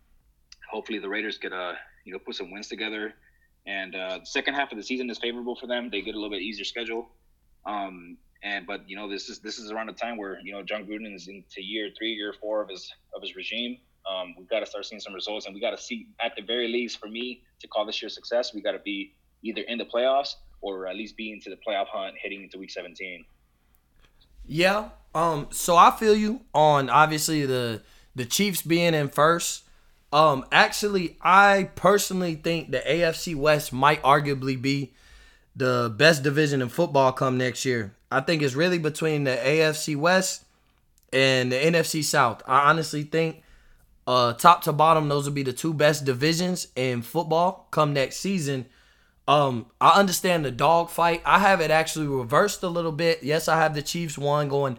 hopefully, 0.72 1.00
the 1.00 1.10
Raiders 1.10 1.38
get 1.38 1.52
a 1.52 1.75
you 2.06 2.13
know 2.13 2.19
put 2.19 2.36
some 2.36 2.52
wins 2.52 2.68
together 2.69 3.13
and 3.67 3.95
uh, 3.95 4.19
the 4.19 4.25
second 4.25 4.53
half 4.53 4.71
of 4.71 4.77
the 4.77 4.83
season 4.83 5.09
is 5.09 5.17
favorable 5.17 5.56
for 5.56 5.67
them. 5.67 5.89
They 5.89 6.01
get 6.01 6.15
a 6.15 6.17
little 6.17 6.29
bit 6.29 6.41
easier 6.41 6.65
schedule. 6.65 7.09
Um, 7.65 8.17
and 8.44 8.67
but 8.67 8.88
you 8.88 8.95
know 8.95 9.09
this 9.09 9.27
is 9.27 9.39
this 9.39 9.57
is 9.57 9.71
around 9.71 9.88
the 9.88 9.94
time 9.94 10.17
where 10.17 10.39
you 10.41 10.53
know 10.53 10.62
Jon 10.62 10.85
Gruden 10.85 11.13
is 11.13 11.27
into 11.27 11.63
year 11.63 11.89
three, 11.97 12.13
year 12.13 12.33
four 12.39 12.62
of 12.62 12.69
his 12.69 12.94
of 13.15 13.21
his 13.21 13.35
regime. 13.35 13.77
Um, 14.09 14.35
we've 14.38 14.47
got 14.47 14.59
to 14.59 14.67
start 14.67 14.85
seeing 14.85 15.00
some 15.00 15.13
results, 15.13 15.47
and 15.47 15.56
we 15.56 15.59
got 15.59 15.71
to 15.71 15.81
see 15.81 16.07
at 16.23 16.35
the 16.35 16.44
very 16.44 16.67
least 16.67 17.00
for 17.00 17.07
me 17.07 17.41
to 17.59 17.67
call 17.67 17.85
this 17.85 18.01
year 18.01 18.09
success, 18.09 18.53
we 18.53 18.62
got 18.62 18.73
to 18.73 18.79
be 18.79 19.13
either 19.41 19.62
in 19.62 19.79
the 19.79 19.85
playoffs 19.85 20.35
or 20.61 20.85
at 20.88 20.95
least 20.95 21.18
be 21.18 21.31
into 21.31 21.50
the 21.50 21.56
playoff 21.56 21.88
hunt 21.88 22.15
heading 22.21 22.44
into 22.44 22.59
week 22.59 22.69
17. 22.69 23.25
Yeah. 24.47 24.89
Um. 25.15 25.47
So 25.51 25.75
I 25.75 25.91
feel 25.91 26.15
you 26.15 26.41
on 26.53 26.89
obviously 26.89 27.45
the 27.45 27.81
the 28.15 28.25
Chiefs 28.25 28.61
being 28.61 28.94
in 28.94 29.09
first. 29.09 29.63
Um, 30.15 30.45
actually, 30.50 31.17
I 31.21 31.71
personally 31.75 32.35
think 32.35 32.71
the 32.71 32.79
AFC 32.79 33.35
West 33.35 33.73
might 33.73 34.01
arguably 34.01 34.59
be 34.59 34.94
the 35.57 35.94
best 35.94 36.23
division 36.23 36.62
in 36.62 36.69
football 36.69 37.12
come 37.12 37.38
next 37.38 37.65
year. 37.65 37.94
I 38.09 38.21
think 38.21 38.41
it's 38.41 38.53
really 38.53 38.77
between 38.77 39.25
the 39.25 39.35
AFC 39.35 39.97
West 39.97 40.45
and 41.12 41.51
the 41.51 41.57
NFC 41.57 42.01
South. 42.01 42.41
I 42.47 42.69
honestly 42.69 43.03
think 43.03 43.44
uh, 44.07 44.31
top 44.31 44.62
to 44.63 44.71
bottom, 44.71 45.09
those 45.09 45.25
will 45.25 45.33
be 45.33 45.44
the 45.44 45.51
two 45.51 45.73
best 45.73 46.06
divisions 46.06 46.69
in 46.77 47.01
football 47.01 47.68
come 47.71 47.91
next 47.91 48.15
season. 48.15 48.68
Um, 49.27 49.65
I 49.81 50.00
understand 50.00 50.45
the 50.45 50.51
dog 50.51 50.91
fight. 50.91 51.23
I 51.25 51.39
have 51.39 51.59
it 51.59 51.71
actually 51.71 52.07
reversed 52.07 52.63
a 52.63 52.69
little 52.69 52.94
bit. 52.94 53.21
Yes, 53.21 53.50
I 53.50 53.57
have 53.57 53.75
the 53.75 53.81
Chiefs 53.81 54.18
one 54.18 54.47
going. 54.47 54.77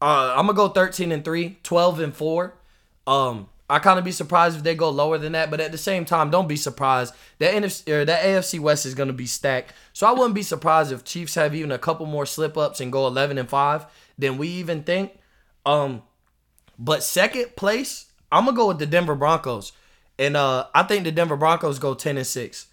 Uh, 0.00 0.32
I'm 0.36 0.46
gonna 0.46 0.54
go 0.54 0.68
13 0.68 1.10
and 1.10 1.24
3, 1.24 1.58
12 1.64 1.98
and 1.98 2.14
4. 2.14 2.54
Um, 3.08 3.48
I 3.70 3.78
kind 3.78 4.00
of 4.00 4.04
be 4.04 4.10
surprised 4.10 4.56
if 4.56 4.64
they 4.64 4.74
go 4.74 4.90
lower 4.90 5.16
than 5.16 5.32
that, 5.32 5.48
but 5.48 5.60
at 5.60 5.70
the 5.70 5.78
same 5.78 6.04
time, 6.04 6.28
don't 6.28 6.48
be 6.48 6.56
surprised. 6.56 7.14
That 7.38 7.54
NFC 7.54 8.04
that 8.04 8.24
AFC 8.24 8.58
West 8.58 8.84
is 8.84 8.96
going 8.96 9.06
to 9.06 9.14
be 9.14 9.26
stacked. 9.26 9.72
So 9.92 10.08
I 10.08 10.12
wouldn't 10.12 10.34
be 10.34 10.42
surprised 10.42 10.90
if 10.90 11.04
Chiefs 11.04 11.36
have 11.36 11.54
even 11.54 11.70
a 11.70 11.78
couple 11.78 12.04
more 12.06 12.26
slip 12.26 12.58
ups 12.58 12.80
and 12.80 12.90
go 12.90 13.06
11 13.06 13.38
and 13.38 13.48
5 13.48 13.86
than 14.18 14.38
we 14.38 14.48
even 14.48 14.82
think. 14.82 15.12
Um 15.64 16.02
but 16.80 17.04
second 17.04 17.54
place, 17.56 18.06
I'm 18.32 18.44
going 18.44 18.56
to 18.56 18.58
go 18.58 18.68
with 18.68 18.78
the 18.78 18.86
Denver 18.86 19.14
Broncos. 19.14 19.70
And 20.18 20.36
uh 20.36 20.66
I 20.74 20.82
think 20.82 21.04
the 21.04 21.12
Denver 21.12 21.36
Broncos 21.36 21.78
go 21.78 21.94
10 21.94 22.16
and 22.16 22.26
6. 22.26 22.66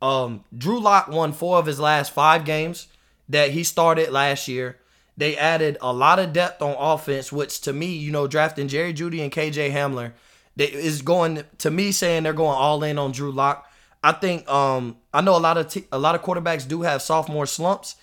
Um 0.00 0.42
Drew 0.56 0.80
Lock 0.80 1.06
won 1.06 1.32
4 1.32 1.58
of 1.58 1.66
his 1.66 1.78
last 1.78 2.12
5 2.12 2.44
games 2.44 2.88
that 3.28 3.52
he 3.52 3.62
started 3.62 4.10
last 4.10 4.48
year. 4.48 4.78
They 5.16 5.36
added 5.36 5.78
a 5.80 5.92
lot 5.92 6.18
of 6.18 6.32
depth 6.32 6.62
on 6.62 6.74
offense, 6.76 7.30
which 7.30 7.60
to 7.60 7.72
me, 7.72 7.94
you 7.94 8.10
know, 8.10 8.26
drafting 8.26 8.66
Jerry 8.66 8.92
Jeudy 8.92 9.22
and 9.22 9.30
KJ 9.30 9.70
Hamler 9.70 10.12
they 10.56 10.66
is 10.66 11.02
going 11.02 11.44
to 11.58 11.70
me 11.70 11.92
saying 11.92 12.22
they're 12.22 12.32
going 12.32 12.56
all 12.56 12.82
in 12.82 12.98
on 12.98 13.12
Drew 13.12 13.32
Lock. 13.32 13.70
I 14.02 14.12
think 14.12 14.48
um 14.48 14.96
I 15.12 15.20
know 15.20 15.36
a 15.36 15.38
lot 15.38 15.58
of 15.58 15.68
t- 15.68 15.86
a 15.92 15.98
lot 15.98 16.14
of 16.14 16.22
quarterbacks 16.22 16.66
do 16.66 16.82
have 16.82 17.02
sophomore 17.02 17.46
slumps 17.46 17.96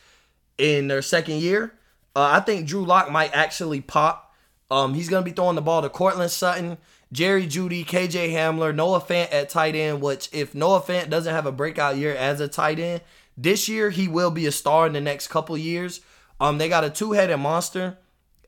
in 0.58 0.88
their 0.88 1.02
second 1.02 1.42
year. 1.42 1.74
Uh, 2.16 2.32
I 2.34 2.40
think 2.40 2.68
Drew 2.68 2.86
Lock 2.86 3.12
might 3.12 3.34
actually 3.34 3.82
pop. 3.82 4.34
Um, 4.72 4.94
he's 4.94 5.10
gonna 5.10 5.26
be 5.26 5.32
throwing 5.32 5.56
the 5.56 5.62
ball 5.62 5.82
to 5.82 5.90
Courtland 5.90 6.32
Sutton, 6.32 6.78
Jerry 7.12 7.46
Jeudy, 7.46 7.86
KJ 7.86 8.32
Hamler, 8.32 8.74
Noah 8.74 9.02
Fant 9.02 9.32
at 9.32 9.50
tight 9.50 9.76
end. 9.76 10.02
Which 10.02 10.30
if 10.32 10.56
Noah 10.56 10.82
Fant 10.82 11.10
doesn't 11.10 11.34
have 11.34 11.46
a 11.46 11.52
breakout 11.52 11.98
year 11.98 12.16
as 12.16 12.40
a 12.40 12.48
tight 12.48 12.80
end 12.80 13.02
this 13.38 13.70
year, 13.70 13.90
he 13.90 14.08
will 14.08 14.32
be 14.32 14.46
a 14.46 14.52
star 14.52 14.88
in 14.88 14.94
the 14.94 15.02
next 15.02 15.28
couple 15.28 15.58
years. 15.58 16.02
Um, 16.42 16.58
they 16.58 16.70
got 16.70 16.86
a 16.86 16.90
two-headed 16.90 17.38
monster 17.38 17.98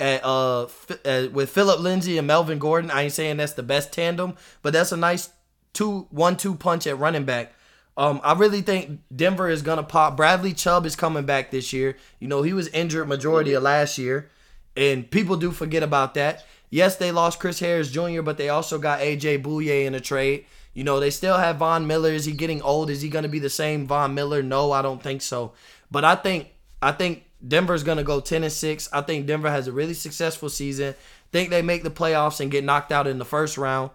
at, 0.02 0.26
uh, 0.26 0.68
uh, 1.06 1.28
with 1.32 1.52
Phillip 1.52 1.80
Lindsay 1.80 2.18
and 2.18 2.28
Melvin 2.28 2.60
Gordon. 2.60 2.92
I 2.92 3.04
ain't 3.04 3.14
saying 3.14 3.38
that's 3.38 3.54
the 3.54 3.64
best 3.64 3.94
tandem, 3.94 4.36
but 4.62 4.74
that's 4.74 4.92
a 4.92 4.98
nice 4.98 5.30
two 5.74 6.08
one 6.10 6.36
two 6.36 6.56
punch 6.56 6.88
at 6.88 6.98
running 6.98 7.24
back. 7.24 7.54
Um, 7.96 8.20
I 8.24 8.34
really 8.34 8.62
think 8.62 9.02
Denver 9.16 9.50
is 9.50 9.62
gonna 9.62 9.84
pop. 9.84 10.18
Bradley 10.18 10.54
Chubb 10.54 10.86
is 10.86 10.96
coming 10.96 11.26
back 11.26 11.52
this 11.52 11.72
year. 11.72 11.98
You 12.20 12.28
know 12.28 12.42
he 12.42 12.54
was 12.54 12.68
injured 12.70 13.08
majority 13.08 13.54
of 13.54 13.64
last 13.64 13.98
year, 13.98 14.30
and 14.76 15.10
people 15.10 15.38
do 15.38 15.52
forget 15.52 15.84
about 15.84 16.16
that. 16.16 16.46
Yes, 16.70 16.96
they 16.96 17.12
lost 17.12 17.40
Chris 17.40 17.60
Harris 17.60 17.92
Jr., 17.92 18.22
but 18.22 18.38
they 18.38 18.50
also 18.50 18.80
got 18.80 19.02
AJ 19.02 19.44
Bouye 19.44 19.86
in 19.86 19.94
a 19.94 20.00
trade. 20.00 20.46
You 20.74 20.84
know 20.84 21.00
they 21.00 21.10
still 21.12 21.38
have 21.38 21.58
Von 21.58 21.86
Miller. 21.86 22.12
Is 22.12 22.26
he 22.26 22.32
getting 22.32 22.62
old? 22.62 22.90
Is 22.90 23.02
he 23.02 23.10
gonna 23.10 23.28
be 23.28 23.40
the 23.40 23.50
same 23.50 23.86
Von 23.86 24.16
Miller? 24.16 24.42
No, 24.42 24.72
I 24.72 24.82
don't 24.82 25.04
think 25.04 25.22
so. 25.22 25.54
But 25.92 26.04
I 26.04 26.16
think 26.16 26.48
I 26.82 26.94
think 26.94 27.26
Denver's 27.46 27.84
gonna 27.84 28.04
go 28.04 28.20
ten 28.20 28.44
and 28.44 28.52
six. 28.52 28.90
I 28.94 29.02
think 29.02 29.26
Denver 29.26 29.50
has 29.50 29.68
a 29.68 29.72
really 29.72 29.94
successful 29.94 30.50
season. 30.50 30.96
Think 31.32 31.50
they 31.50 31.62
make 31.62 31.84
the 31.84 31.90
playoffs 31.92 32.40
and 32.40 32.52
get 32.52 32.64
knocked 32.64 32.92
out 32.92 33.08
in 33.08 33.18
the 33.18 33.26
first 33.26 33.58
round. 33.58 33.92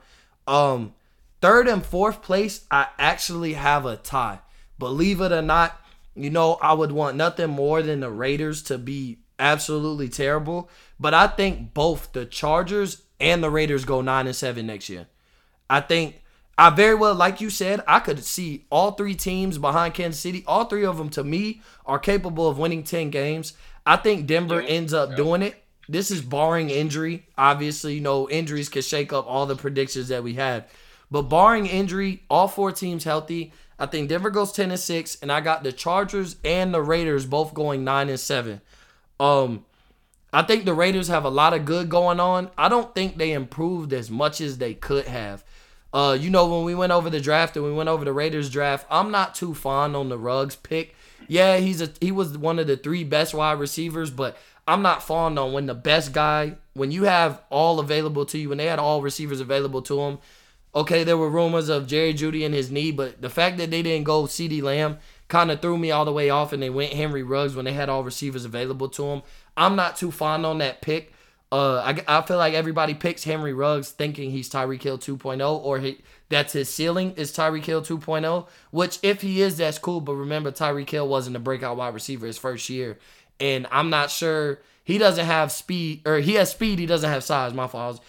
Um, 0.47 0.95
Third 1.41 1.69
and 1.69 1.85
fourth 1.85 2.23
place, 2.23 2.65
I 2.71 2.89
actually 2.99 3.53
have 3.55 3.85
a 3.85 3.97
tie. 3.97 4.41
Believe 4.79 5.21
it 5.21 5.33
or 5.33 5.43
not, 5.43 5.81
you 6.15 6.31
know, 6.31 6.55
I 6.63 6.73
would 6.73 6.93
want 6.93 7.17
nothing 7.17 7.51
more 7.51 7.83
than 7.83 8.01
the 8.01 8.11
Raiders 8.11 8.63
to 8.65 8.79
be 8.79 9.19
absolutely 9.39 10.09
terrible. 10.09 10.71
But 10.99 11.13
I 11.13 11.27
think 11.27 11.75
both 11.75 12.13
the 12.13 12.25
Chargers 12.25 13.03
and 13.21 13.43
the 13.43 13.51
Raiders 13.51 13.85
go 13.85 14.01
nine 14.01 14.27
and 14.27 14.35
seven 14.35 14.67
next 14.67 14.89
year. 14.89 15.07
I 15.69 15.81
think 15.81 16.23
I 16.59 16.71
very 16.71 16.95
well, 16.95 17.15
like 17.15 17.41
you 17.41 17.51
said, 17.51 17.83
I 17.87 18.01
could 18.01 18.25
see 18.25 18.65
all 18.71 18.93
three 18.93 19.15
teams 19.15 19.59
behind 19.59 19.95
Kansas 19.95 20.21
City. 20.21 20.43
All 20.47 20.65
three 20.65 20.87
of 20.87 20.97
them, 20.97 21.11
to 21.11 21.23
me, 21.23 21.61
are 21.85 21.99
capable 21.99 22.49
of 22.49 22.59
winning 22.59 22.83
ten 22.83 23.11
games. 23.11 23.53
I 23.85 23.97
think 23.97 24.27
Denver 24.27 24.63
yeah. 24.63 24.69
ends 24.69 24.95
up 24.95 25.11
yeah. 25.11 25.17
doing 25.17 25.43
it. 25.43 25.63
This 25.89 26.11
is 26.11 26.23
barring 26.23 26.71
injury. 26.71 27.27
Obviously, 27.37 27.95
you 27.95 28.01
know, 28.01 28.29
injuries 28.29 28.69
can 28.69 28.83
shake 28.83 29.13
up 29.13 29.27
all 29.29 29.47
the 29.47 29.55
predictions 29.55 30.09
that 30.09 30.25
we 30.25 30.35
had. 30.35 30.65
But 31.11 31.23
barring 31.23 31.67
injury, 31.67 32.25
all 32.29 32.49
four 32.49 32.73
teams 32.73 33.05
healthy. 33.05 33.53
I 33.79 33.87
think 33.87 34.09
Denver 34.09 34.31
goes 34.31 34.53
10 34.53 34.71
and 34.71 34.81
6, 34.81 35.19
and 35.23 35.31
I 35.31 35.41
got 35.41 35.63
the 35.63 35.71
Chargers 35.71 36.37
and 36.45 36.73
the 36.73 36.83
Raiders 36.83 37.27
both 37.27 37.55
going 37.55 37.85
9 37.85 38.09
and 38.09 38.19
7. 38.19 38.61
Um, 39.21 39.65
I 40.33 40.43
think 40.43 40.65
the 40.65 40.75
Raiders 40.75 41.09
have 41.09 41.25
a 41.25 41.31
lot 41.31 41.55
of 41.55 41.65
good 41.65 41.89
going 41.89 42.19
on. 42.19 42.51
I 42.57 42.69
don't 42.69 42.95
think 42.95 43.17
they 43.17 43.33
improved 43.33 43.93
as 43.93 44.11
much 44.11 44.41
as 44.41 44.59
they 44.59 44.75
could 44.75 45.07
have. 45.07 45.45
Uh, 45.97 46.13
you 46.13 46.29
know, 46.29 46.47
when 46.47 46.63
we 46.63 46.75
went 46.75 46.93
over 46.93 47.09
the 47.09 47.23
draft 47.23 47.57
and 47.57 47.65
we 47.65 47.73
went 47.73 47.89
over 47.89 48.05
the 48.05 48.13
Raiders 48.13 48.51
draft, 48.51 48.87
I'm 48.91 49.11
not 49.11 49.35
too 49.35 49.55
fond 49.55 49.97
on 49.97 50.11
the 50.11 50.19
Ruggs 50.19 50.55
pick. 50.55 50.95
Yeah, 51.27 51.57
he's 51.57 51.81
a 51.81 51.89
he 52.03 52.13
was 52.13 52.37
one 52.37 52.59
of 52.59 52.67
the 52.67 52.77
three 52.77 53.03
best 53.03 53.33
wide 53.33 53.59
receivers, 53.59 54.11
but 54.11 54.37
I'm 54.69 54.83
not 54.83 55.03
fond 55.03 55.39
on 55.39 55.55
when 55.55 55.65
the 55.65 55.75
best 55.75 56.13
guy, 56.13 56.57
when 56.75 56.91
you 56.91 57.05
have 57.05 57.41
all 57.49 57.81
available 57.81 58.27
to 58.27 58.37
you, 58.37 58.51
when 58.51 58.59
they 58.59 58.67
had 58.67 58.79
all 58.79 59.01
receivers 59.01 59.41
available 59.41 59.81
to 59.81 59.97
them, 59.97 60.19
okay, 60.75 61.03
there 61.03 61.17
were 61.17 61.31
rumors 61.31 61.71
of 61.71 61.87
Jerry 61.87 62.13
Jeudy 62.13 62.45
and 62.45 62.55
his 62.55 62.71
knee, 62.71 62.93
but 62.93 63.23
the 63.23 63.31
fact 63.31 63.57
that 63.57 63.71
they 63.71 63.81
didn't 63.81 64.05
go 64.05 64.25
CeeDee 64.25 64.61
Lamb 64.61 64.99
kind 65.29 65.51
of 65.51 65.63
threw 65.63 65.79
me 65.79 65.93
all 65.93 66.05
the 66.05 66.13
way 66.13 66.29
off 66.29 66.53
and 66.53 66.63
they 66.63 66.69
went 66.69 66.93
Henry 66.93 67.23
Ruggs 67.23 67.57
when 67.57 67.65
they 67.65 67.73
had 67.73 67.89
all 67.89 68.05
receivers 68.05 68.45
available 68.45 68.91
to 68.91 69.03
them. 69.03 69.23
I'm 69.57 69.77
not 69.77 69.97
too 69.97 70.11
fond 70.11 70.45
on 70.45 70.59
that 70.59 70.83
pick. 70.83 71.15
Uh, 71.53 71.77
I, 71.77 72.19
I 72.19 72.23
feel 72.23 72.39
like 72.39 72.55
everybody 72.55 72.93
picks 72.95 73.23
Henry 73.23 73.53
Ruggs 73.53 73.91
thinking 73.91 74.31
he's 74.31 74.51
Tyreek 74.51 74.83
Hill 74.83 74.99
2.0 74.99 75.65
or 75.65 75.79
he, 75.79 76.01
that's 76.29 76.53
his 76.53 76.69
ceiling 76.69 77.13
is 77.13 77.33
Tyreek 77.33 77.65
Hill 77.65 77.83
2.0, 77.83 78.49
which 78.73 78.99
if 79.03 79.23
he 79.23 79.41
is, 79.41 79.57
that's 79.57 79.79
cool. 79.79 80.01
But 80.01 80.15
remember, 80.15 80.51
Tyreek 80.51 80.91
Hill 80.91 81.07
wasn't 81.07 81.37
a 81.37 81.41
breakout 81.41 81.77
wide 81.77 81.95
receiver 81.95 82.27
his 82.27 82.39
first 82.39 82.69
year. 82.69 82.99
And 83.39 83.67
I'm 83.71 83.91
not 83.91 84.11
sure 84.11 84.61
he 84.83 84.99
doesn't 84.99 85.25
have 85.25 85.53
speed 85.53 86.03
or 86.07 86.19
he 86.19 86.35
has 86.35 86.51
speed. 86.51 86.79
He 86.79 86.87
doesn't 86.87 87.09
have 87.09 87.23
size. 87.23 87.55
My 87.55 87.69
fault. 87.69 88.03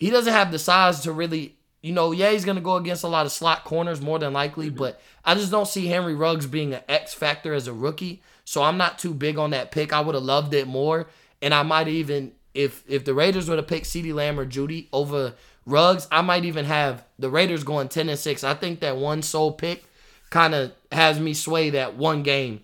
He 0.00 0.10
doesn't 0.10 0.32
have 0.32 0.50
the 0.50 0.58
size 0.58 1.00
to 1.00 1.12
really 1.12 1.56
you 1.82 1.92
know, 1.92 2.12
yeah, 2.12 2.30
he's 2.30 2.44
going 2.44 2.56
to 2.56 2.62
go 2.62 2.76
against 2.76 3.02
a 3.02 3.08
lot 3.08 3.26
of 3.26 3.32
slot 3.32 3.64
corners 3.64 4.00
more 4.00 4.18
than 4.18 4.32
likely, 4.32 4.68
mm-hmm. 4.68 4.78
but 4.78 5.00
I 5.24 5.34
just 5.34 5.50
don't 5.50 5.66
see 5.66 5.86
Henry 5.86 6.14
Ruggs 6.14 6.46
being 6.46 6.72
an 6.72 6.82
X 6.88 7.12
factor 7.12 7.52
as 7.52 7.66
a 7.66 7.72
rookie. 7.72 8.22
So 8.44 8.62
I'm 8.62 8.78
not 8.78 8.98
too 8.98 9.12
big 9.12 9.36
on 9.36 9.50
that 9.50 9.72
pick. 9.72 9.92
I 9.92 10.00
would 10.00 10.14
have 10.14 10.24
loved 10.24 10.54
it 10.54 10.68
more. 10.68 11.08
And 11.42 11.52
I 11.52 11.64
might 11.64 11.88
even, 11.88 12.32
if 12.54 12.84
if 12.88 13.04
the 13.04 13.14
Raiders 13.14 13.48
would 13.48 13.58
have 13.58 13.66
picked 13.66 13.86
CeeDee 13.86 14.14
Lamb 14.14 14.38
or 14.38 14.46
Jeudy 14.46 14.88
over 14.92 15.34
Ruggs, 15.64 16.08
I 16.10 16.22
might 16.22 16.44
even 16.44 16.64
have 16.64 17.04
the 17.18 17.30
Raiders 17.30 17.64
going 17.64 17.88
10 17.88 18.08
and 18.08 18.18
6. 18.18 18.44
I 18.44 18.54
think 18.54 18.80
that 18.80 18.96
one 18.96 19.22
sole 19.22 19.52
pick 19.52 19.84
kind 20.30 20.54
of 20.54 20.72
has 20.90 21.20
me 21.20 21.34
sway 21.34 21.70
that 21.70 21.96
one 21.96 22.22
game. 22.22 22.62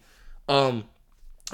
Um, 0.49 0.85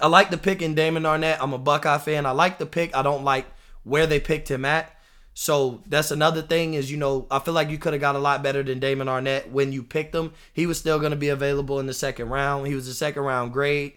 I 0.00 0.06
like 0.06 0.30
the 0.30 0.38
pick 0.38 0.62
in 0.62 0.74
Damon 0.74 1.02
Arnette. 1.02 1.38
I'm 1.40 1.52
a 1.52 1.58
Buckeye 1.58 1.98
fan. 1.98 2.26
I 2.26 2.30
like 2.30 2.58
the 2.58 2.66
pick. 2.66 2.96
I 2.96 3.02
don't 3.02 3.24
like 3.24 3.46
where 3.82 4.06
they 4.06 4.20
picked 4.20 4.50
him 4.50 4.64
at. 4.64 4.90
So 5.34 5.82
that's 5.86 6.12
another 6.12 6.42
thing 6.42 6.74
is, 6.74 6.90
you 6.90 6.96
know, 6.96 7.26
I 7.30 7.40
feel 7.40 7.54
like 7.54 7.68
you 7.68 7.78
could 7.78 7.92
have 7.92 8.00
got 8.00 8.14
a 8.14 8.20
lot 8.20 8.42
better 8.42 8.62
than 8.62 8.78
Damon 8.78 9.08
Arnette 9.08 9.50
when 9.50 9.72
you 9.72 9.82
picked 9.82 10.14
him. 10.14 10.32
He 10.52 10.66
was 10.66 10.78
still 10.78 11.00
going 11.00 11.10
to 11.10 11.16
be 11.16 11.28
available 11.28 11.80
in 11.80 11.86
the 11.86 11.94
second 11.94 12.28
round. 12.28 12.68
He 12.68 12.74
was 12.74 12.86
a 12.86 12.94
second 12.94 13.24
round 13.24 13.52
grade. 13.52 13.94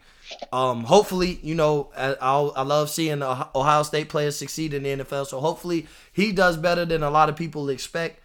Um, 0.51 0.83
hopefully, 0.83 1.39
you 1.41 1.55
know, 1.55 1.91
I, 1.95 2.13
I 2.21 2.61
love 2.63 2.89
seeing 2.89 3.21
Ohio 3.23 3.83
State 3.83 4.09
players 4.09 4.35
succeed 4.37 4.73
in 4.73 4.83
the 4.83 5.03
NFL. 5.03 5.27
So 5.27 5.39
hopefully 5.39 5.87
he 6.11 6.31
does 6.31 6.57
better 6.57 6.85
than 6.85 7.03
a 7.03 7.09
lot 7.09 7.29
of 7.29 7.35
people 7.35 7.69
expect. 7.69 8.21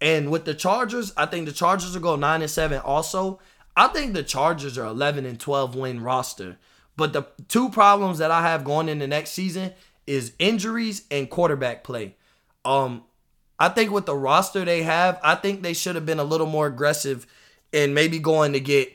And 0.00 0.30
with 0.30 0.44
the 0.44 0.54
Chargers, 0.54 1.12
I 1.16 1.26
think 1.26 1.46
the 1.46 1.52
Chargers 1.52 1.94
will 1.94 2.02
go 2.02 2.16
nine 2.16 2.42
and 2.42 2.50
seven. 2.50 2.80
Also, 2.80 3.40
I 3.76 3.88
think 3.88 4.12
the 4.12 4.22
Chargers 4.22 4.76
are 4.76 4.86
eleven 4.86 5.24
and 5.24 5.38
twelve 5.38 5.74
win 5.74 6.02
roster. 6.02 6.58
But 6.96 7.12
the 7.12 7.26
two 7.48 7.70
problems 7.70 8.18
that 8.18 8.30
I 8.30 8.42
have 8.42 8.64
going 8.64 8.88
in 8.88 8.98
the 8.98 9.06
next 9.06 9.30
season 9.30 9.72
is 10.06 10.32
injuries 10.38 11.04
and 11.10 11.30
quarterback 11.30 11.82
play. 11.82 12.16
Um, 12.64 13.04
I 13.58 13.68
think 13.68 13.90
with 13.90 14.06
the 14.06 14.16
roster 14.16 14.64
they 14.64 14.82
have, 14.82 15.18
I 15.22 15.34
think 15.34 15.62
they 15.62 15.72
should 15.72 15.94
have 15.94 16.06
been 16.06 16.18
a 16.18 16.24
little 16.24 16.46
more 16.46 16.66
aggressive 16.66 17.26
and 17.72 17.94
maybe 17.94 18.18
going 18.18 18.52
to 18.52 18.60
get 18.60 18.92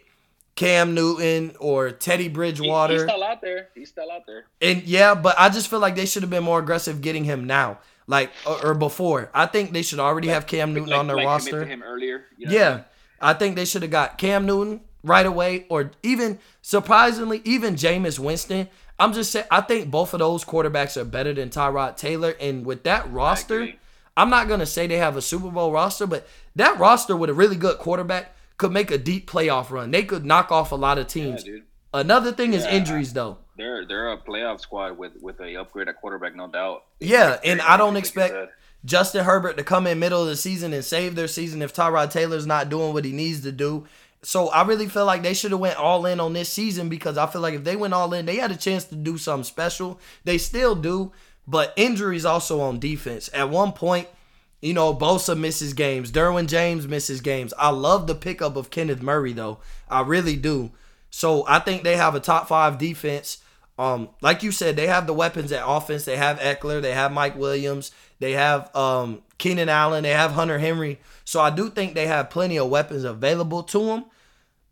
Cam 0.59 0.93
Newton 0.93 1.55
or 1.57 1.89
Teddy 1.89 2.27
Bridgewater. 2.27 2.93
He, 2.93 2.99
he's 2.99 3.09
still 3.09 3.23
out 3.23 3.41
there. 3.41 3.69
He's 3.73 3.89
still 3.89 4.11
out 4.11 4.27
there. 4.27 4.43
And 4.61 4.83
yeah, 4.83 5.15
but 5.15 5.35
I 5.39 5.47
just 5.47 5.69
feel 5.69 5.79
like 5.79 5.95
they 5.95 6.05
should 6.05 6.21
have 6.21 6.29
been 6.29 6.43
more 6.43 6.59
aggressive 6.59 6.99
getting 6.99 7.23
him 7.23 7.47
now, 7.47 7.79
like 8.07 8.29
or, 8.45 8.65
or 8.65 8.73
before. 8.73 9.29
I 9.33 9.45
think 9.45 9.71
they 9.71 9.83
should 9.83 9.99
already 9.99 10.27
like, 10.27 10.33
have 10.33 10.47
Cam 10.47 10.73
Newton 10.73 10.89
like, 10.89 10.99
on 10.99 11.07
their 11.07 11.15
like 11.15 11.25
roster. 11.25 11.63
him 11.63 11.81
earlier. 11.81 12.25
You 12.37 12.47
know 12.47 12.51
yeah, 12.51 12.69
I, 12.69 12.75
mean? 12.75 12.83
I 13.21 13.33
think 13.35 13.55
they 13.55 13.63
should 13.63 13.83
have 13.83 13.91
got 13.91 14.17
Cam 14.17 14.45
Newton 14.45 14.81
right 15.01 15.25
away, 15.25 15.65
or 15.69 15.91
even 16.03 16.39
surprisingly, 16.61 17.41
even 17.45 17.75
Jameis 17.75 18.19
Winston. 18.19 18.67
I'm 18.99 19.13
just 19.13 19.31
saying, 19.31 19.45
I 19.49 19.61
think 19.61 19.89
both 19.89 20.13
of 20.13 20.19
those 20.19 20.43
quarterbacks 20.43 20.97
are 20.97 21.05
better 21.05 21.31
than 21.31 21.51
Tyrod 21.51 21.95
Taylor. 21.95 22.35
And 22.37 22.65
with 22.65 22.83
that 22.83 23.09
roster, 23.09 23.69
I'm 24.17 24.29
not 24.29 24.49
going 24.49 24.59
to 24.59 24.65
say 24.65 24.87
they 24.87 24.97
have 24.97 25.15
a 25.15 25.21
Super 25.21 25.49
Bowl 25.51 25.71
roster, 25.71 26.05
but 26.05 26.27
that 26.57 26.77
roster 26.77 27.15
with 27.15 27.29
a 27.29 27.33
really 27.33 27.55
good 27.55 27.77
quarterback 27.77 28.35
could 28.59 28.71
make 28.71 28.91
a 28.91 28.97
deep 28.99 29.27
playoff 29.27 29.71
run. 29.71 29.89
They 29.89 30.03
could 30.03 30.23
knock 30.23 30.51
off 30.51 30.71
a 30.71 30.75
lot 30.75 30.99
of 30.99 31.07
teams. 31.07 31.43
Yeah, 31.47 31.59
Another 31.91 32.31
thing 32.31 32.53
yeah, 32.53 32.59
is 32.59 32.65
injuries, 32.65 33.13
though. 33.13 33.39
They're 33.57 33.85
they're 33.87 34.11
a 34.11 34.17
playoff 34.17 34.59
squad 34.59 34.97
with 34.97 35.13
with 35.21 35.39
a 35.41 35.55
upgrade 35.55 35.87
at 35.87 35.99
quarterback, 35.99 36.35
no 36.35 36.47
doubt. 36.47 36.83
Yeah, 36.99 37.39
and 37.43 37.61
I 37.61 37.77
don't 37.77 37.97
expect 37.97 38.35
Justin 38.85 39.25
Herbert 39.25 39.57
to 39.57 39.63
come 39.63 39.87
in 39.87 39.97
middle 39.97 40.21
of 40.21 40.27
the 40.27 40.35
season 40.35 40.73
and 40.73 40.85
save 40.85 41.15
their 41.15 41.27
season 41.27 41.63
if 41.63 41.73
Tyrod 41.73 42.11
Taylor's 42.11 42.45
not 42.45 42.69
doing 42.69 42.93
what 42.93 43.05
he 43.05 43.11
needs 43.11 43.41
to 43.41 43.51
do. 43.51 43.87
So 44.21 44.49
I 44.49 44.63
really 44.65 44.87
feel 44.87 45.05
like 45.05 45.23
they 45.23 45.33
should 45.33 45.51
have 45.51 45.59
went 45.59 45.77
all 45.77 46.05
in 46.05 46.19
on 46.19 46.33
this 46.33 46.49
season 46.49 46.89
because 46.89 47.17
I 47.17 47.25
feel 47.25 47.41
like 47.41 47.53
if 47.53 47.63
they 47.63 47.77
went 47.77 47.93
all 47.93 48.13
in, 48.13 48.25
they 48.25 48.35
had 48.35 48.51
a 48.51 48.57
chance 48.57 48.83
to 48.85 48.95
do 48.95 49.17
something 49.17 49.45
special. 49.45 49.99
They 50.25 50.37
still 50.37 50.75
do, 50.75 51.13
but 51.47 51.73
injuries 51.77 52.25
also 52.25 52.59
on 52.59 52.79
defense. 52.79 53.29
At 53.33 53.49
one 53.49 53.71
point, 53.71 54.09
you 54.61 54.73
know, 54.73 54.93
Bosa 54.93 55.37
misses 55.37 55.73
games. 55.73 56.11
Derwin 56.11 56.47
James 56.47 56.87
misses 56.87 57.21
games. 57.21 57.53
I 57.57 57.69
love 57.69 58.07
the 58.07 58.15
pickup 58.15 58.55
of 58.55 58.69
Kenneth 58.69 59.01
Murray 59.01 59.33
though. 59.33 59.59
I 59.89 60.01
really 60.01 60.35
do. 60.35 60.71
So 61.09 61.45
I 61.47 61.59
think 61.59 61.83
they 61.83 61.95
have 61.95 62.15
a 62.15 62.19
top 62.19 62.47
five 62.47 62.77
defense. 62.77 63.39
Um, 63.77 64.09
like 64.21 64.43
you 64.43 64.51
said, 64.51 64.75
they 64.75 64.87
have 64.87 65.07
the 65.07 65.13
weapons 65.13 65.51
at 65.53 65.63
offense. 65.65 66.03
They 66.03 66.17
have 66.17 66.39
Ekeler. 66.39 66.81
They 66.81 66.93
have 66.93 67.13
Mike 67.13 67.37
Williams. 67.37 67.91
They 68.19 68.33
have 68.33 68.75
um, 68.75 69.21
Keenan 69.37 69.69
Allen. 69.69 70.03
They 70.03 70.09
have 70.09 70.31
Hunter 70.31 70.59
Henry. 70.59 70.99
So 71.23 71.39
I 71.39 71.49
do 71.49 71.69
think 71.69 71.95
they 71.95 72.07
have 72.07 72.29
plenty 72.29 72.59
of 72.59 72.69
weapons 72.69 73.05
available 73.05 73.63
to 73.63 73.85
them. 73.85 74.05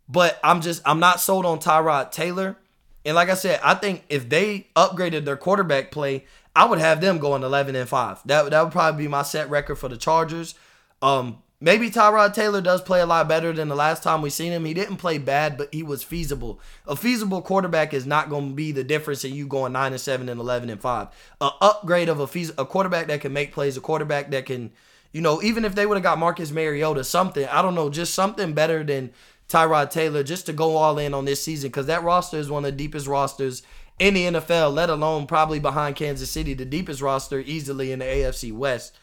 But 0.10 0.40
I'm 0.44 0.62
just 0.62 0.82
I'm 0.86 1.00
not 1.00 1.22
sold 1.22 1.46
on 1.46 1.60
Tyrod 1.60 2.12
Taylor. 2.12 2.58
And 3.06 3.16
like 3.16 3.30
I 3.30 3.36
said, 3.36 3.62
I 3.64 3.74
think 3.76 4.04
if 4.10 4.28
they 4.28 4.68
upgraded 4.76 5.24
their 5.24 5.38
quarterback 5.38 5.92
play, 5.92 6.26
I 6.58 6.66
would 6.66 6.80
have 6.80 7.02
them 7.02 7.20
going 7.20 7.44
11 7.44 7.76
and 7.76 7.88
5. 7.88 8.22
That 8.26 8.50
that 8.50 8.64
would 8.64 8.72
probably 8.74 9.04
be 9.04 9.08
my 9.08 9.22
set 9.22 9.48
record 9.50 9.76
for 9.76 9.88
the 9.88 9.96
Chargers. 9.96 10.56
Um 11.04 11.38
maybe 11.62 11.92
Tyrod 11.92 12.34
Taylor 12.34 12.62
does 12.62 12.82
play 12.82 13.00
a 13.00 13.06
lot 13.06 13.28
better 13.28 13.54
than 13.54 13.68
the 13.68 13.76
last 13.76 14.02
time 14.02 14.24
we 14.24 14.32
seen 14.32 14.52
him. 14.52 14.66
He 14.66 14.74
didn't 14.74 14.98
play 14.98 15.20
bad, 15.20 15.56
but 15.56 15.72
he 15.72 15.84
was 15.84 16.02
feasible. 16.02 16.60
A 16.88 16.96
feasible 16.96 17.44
quarterback 17.44 17.94
is 17.94 18.08
not 18.08 18.30
going 18.30 18.50
to 18.50 18.56
be 18.56 18.72
the 18.72 18.84
difference 18.84 19.24
in 19.24 19.36
you 19.36 19.46
going 19.46 19.72
9 19.72 19.92
and 19.92 20.02
7 20.02 20.30
and 20.30 20.40
11 20.40 20.72
and 20.72 20.82
5. 20.82 21.08
A 21.42 21.50
upgrade 21.62 22.10
of 22.10 22.20
a 22.20 22.26
feas- 22.26 22.54
a 22.58 22.66
quarterback 22.66 23.06
that 23.08 23.22
can 23.22 23.34
make 23.34 23.52
plays, 23.52 23.78
a 23.78 23.82
quarterback 23.82 24.32
that 24.32 24.48
can 24.48 24.72
you 25.12 25.22
know, 25.22 25.42
even 25.42 25.64
if 25.64 25.74
they 25.74 25.86
would 25.86 25.96
have 25.96 26.04
got 26.04 26.20
Marcus 26.20 26.52
Mariota, 26.52 27.04
something, 27.04 27.48
I 27.48 27.62
don't 27.62 27.76
know, 27.76 27.90
just 27.90 28.14
something 28.14 28.54
better 28.54 28.84
than 28.84 29.12
Tyrod 29.50 29.90
Taylor, 29.90 30.24
just 30.24 30.46
to 30.48 30.54
go 30.54 30.76
all 30.76 30.98
in 31.00 31.14
on 31.14 31.26
this 31.26 31.42
season, 31.42 31.70
because 31.70 31.86
that 31.86 32.04
roster 32.04 32.38
is 32.38 32.50
one 32.50 32.66
of 32.66 32.72
the 32.72 32.78
deepest 32.78 33.08
rosters 33.08 33.64
in 34.00 34.14
the 34.14 34.26
NFL, 34.26 34.74
let 34.74 34.90
alone 34.90 35.28
probably 35.28 35.60
behind 35.60 35.96
Kansas 35.96 36.30
City, 36.30 36.54
the 36.54 36.66
deepest 36.66 37.02
roster 37.02 37.40
easily 37.40 37.92
in 37.92 38.00
the 38.00 38.06
AFC 38.06 38.52
West. 38.52 38.98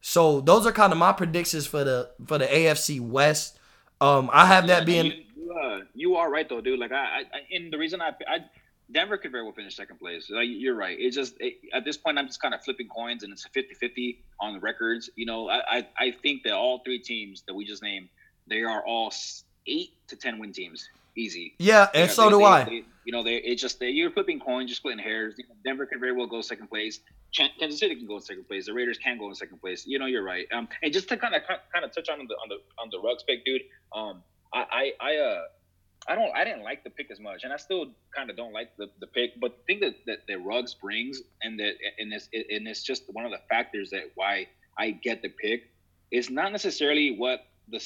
So 0.00 0.40
those 0.40 0.66
are 0.66 0.72
kind 0.72 0.92
of 0.92 0.98
my 0.98 1.12
predictions 1.12 1.66
for 1.66 1.84
the 1.84 2.10
for 2.26 2.38
the 2.38 2.46
AFC 2.46 3.00
West. 3.00 3.58
Um, 4.00 4.30
I 4.32 4.46
have 4.46 4.68
that 4.68 4.86
being. 4.86 5.06
You, 5.06 5.12
you, 5.36 5.52
uh, 5.52 5.80
you, 5.94 6.16
are 6.16 6.30
right 6.30 6.48
though, 6.48 6.60
dude. 6.60 6.78
Like 6.78 6.92
I, 6.92 7.22
I, 7.32 7.54
and 7.54 7.72
the 7.72 7.78
reason 7.78 8.00
I, 8.00 8.10
I 8.28 8.44
Denver 8.92 9.18
could 9.18 9.32
very 9.32 9.42
well 9.42 9.52
finish 9.52 9.74
second 9.74 9.98
place. 9.98 10.30
Like 10.30 10.46
you're 10.48 10.76
right. 10.76 10.96
It's 10.98 11.16
just 11.16 11.34
it, 11.40 11.54
at 11.72 11.84
this 11.84 11.96
point 11.96 12.18
I'm 12.18 12.26
just 12.26 12.40
kind 12.40 12.54
of 12.54 12.62
flipping 12.62 12.88
coins 12.88 13.24
and 13.24 13.32
it's 13.32 13.44
a 13.44 13.50
50-50 13.50 14.18
on 14.40 14.54
the 14.54 14.60
records. 14.60 15.10
You 15.16 15.26
know, 15.26 15.48
I, 15.48 15.78
I, 15.78 15.86
I 15.98 16.10
think 16.22 16.44
that 16.44 16.52
all 16.52 16.78
three 16.84 17.00
teams 17.00 17.42
that 17.46 17.54
we 17.54 17.64
just 17.64 17.82
named, 17.82 18.08
they 18.46 18.62
are 18.62 18.84
all 18.86 19.12
eight 19.66 19.92
to 20.08 20.16
ten 20.16 20.38
win 20.38 20.52
teams. 20.52 20.88
Easy. 21.16 21.54
Yeah, 21.58 21.88
and 21.92 22.08
yeah, 22.08 22.14
so 22.14 22.24
they, 22.24 22.30
do 22.30 22.38
they, 22.38 22.44
I. 22.44 22.64
They, 22.64 22.84
You 23.08 23.12
know, 23.12 23.24
they 23.24 23.36
it's 23.36 23.62
just 23.62 23.80
they, 23.80 23.88
you're 23.88 24.10
flipping 24.10 24.38
coins, 24.38 24.68
you're 24.68 24.74
splitting 24.74 25.02
hairs. 25.02 25.34
Denver 25.64 25.86
could 25.86 25.98
very 25.98 26.12
well 26.12 26.26
go 26.26 26.42
second 26.42 26.68
place. 26.68 27.00
Kansas 27.34 27.80
City 27.80 27.96
can 27.96 28.06
go 28.06 28.16
in 28.16 28.20
second 28.20 28.46
place. 28.46 28.66
The 28.66 28.74
Raiders 28.74 28.98
can 28.98 29.16
go 29.16 29.30
in 29.30 29.34
second 29.34 29.62
place. 29.62 29.86
You 29.86 29.98
know, 29.98 30.04
you're 30.04 30.22
right. 30.22 30.46
Um, 30.52 30.68
and 30.82 30.92
just 30.92 31.08
to 31.08 31.16
kind 31.16 31.34
of 31.34 31.40
kind 31.72 31.86
of 31.86 31.94
touch 31.94 32.10
on 32.10 32.18
the 32.18 32.34
on 32.34 32.50
the 32.50 32.56
on 32.78 32.90
the 32.90 33.00
Ruggs 33.00 33.22
pick, 33.22 33.46
dude. 33.46 33.62
Um, 33.96 34.22
I 34.52 34.92
I, 35.00 35.12
I 35.12 35.16
uh. 35.16 35.42
I 36.06 36.14
don't. 36.14 36.34
I 36.34 36.44
didn't 36.44 36.62
like 36.62 36.84
the 36.84 36.90
pick 36.90 37.10
as 37.10 37.18
much, 37.18 37.44
and 37.44 37.52
I 37.52 37.56
still 37.56 37.86
kind 38.14 38.30
of 38.30 38.36
don't 38.36 38.52
like 38.52 38.74
the, 38.78 38.88
the 38.98 39.06
pick. 39.06 39.38
But 39.40 39.58
the 39.58 39.62
thing 39.64 39.80
that, 39.80 39.94
that 40.06 40.18
that 40.26 40.38
Ruggs 40.42 40.72
brings, 40.74 41.20
and 41.42 41.58
that 41.60 41.74
and 41.98 42.12
it's 42.12 42.28
and 42.32 42.68
it's 42.68 42.82
just 42.82 43.02
one 43.12 43.26
of 43.26 43.30
the 43.30 43.40
factors 43.50 43.90
that 43.90 44.04
why 44.14 44.46
I 44.78 44.92
get 44.92 45.20
the 45.22 45.28
pick. 45.28 45.70
It's 46.10 46.30
not 46.30 46.52
necessarily 46.52 47.16
what 47.16 47.40
the 47.68 47.80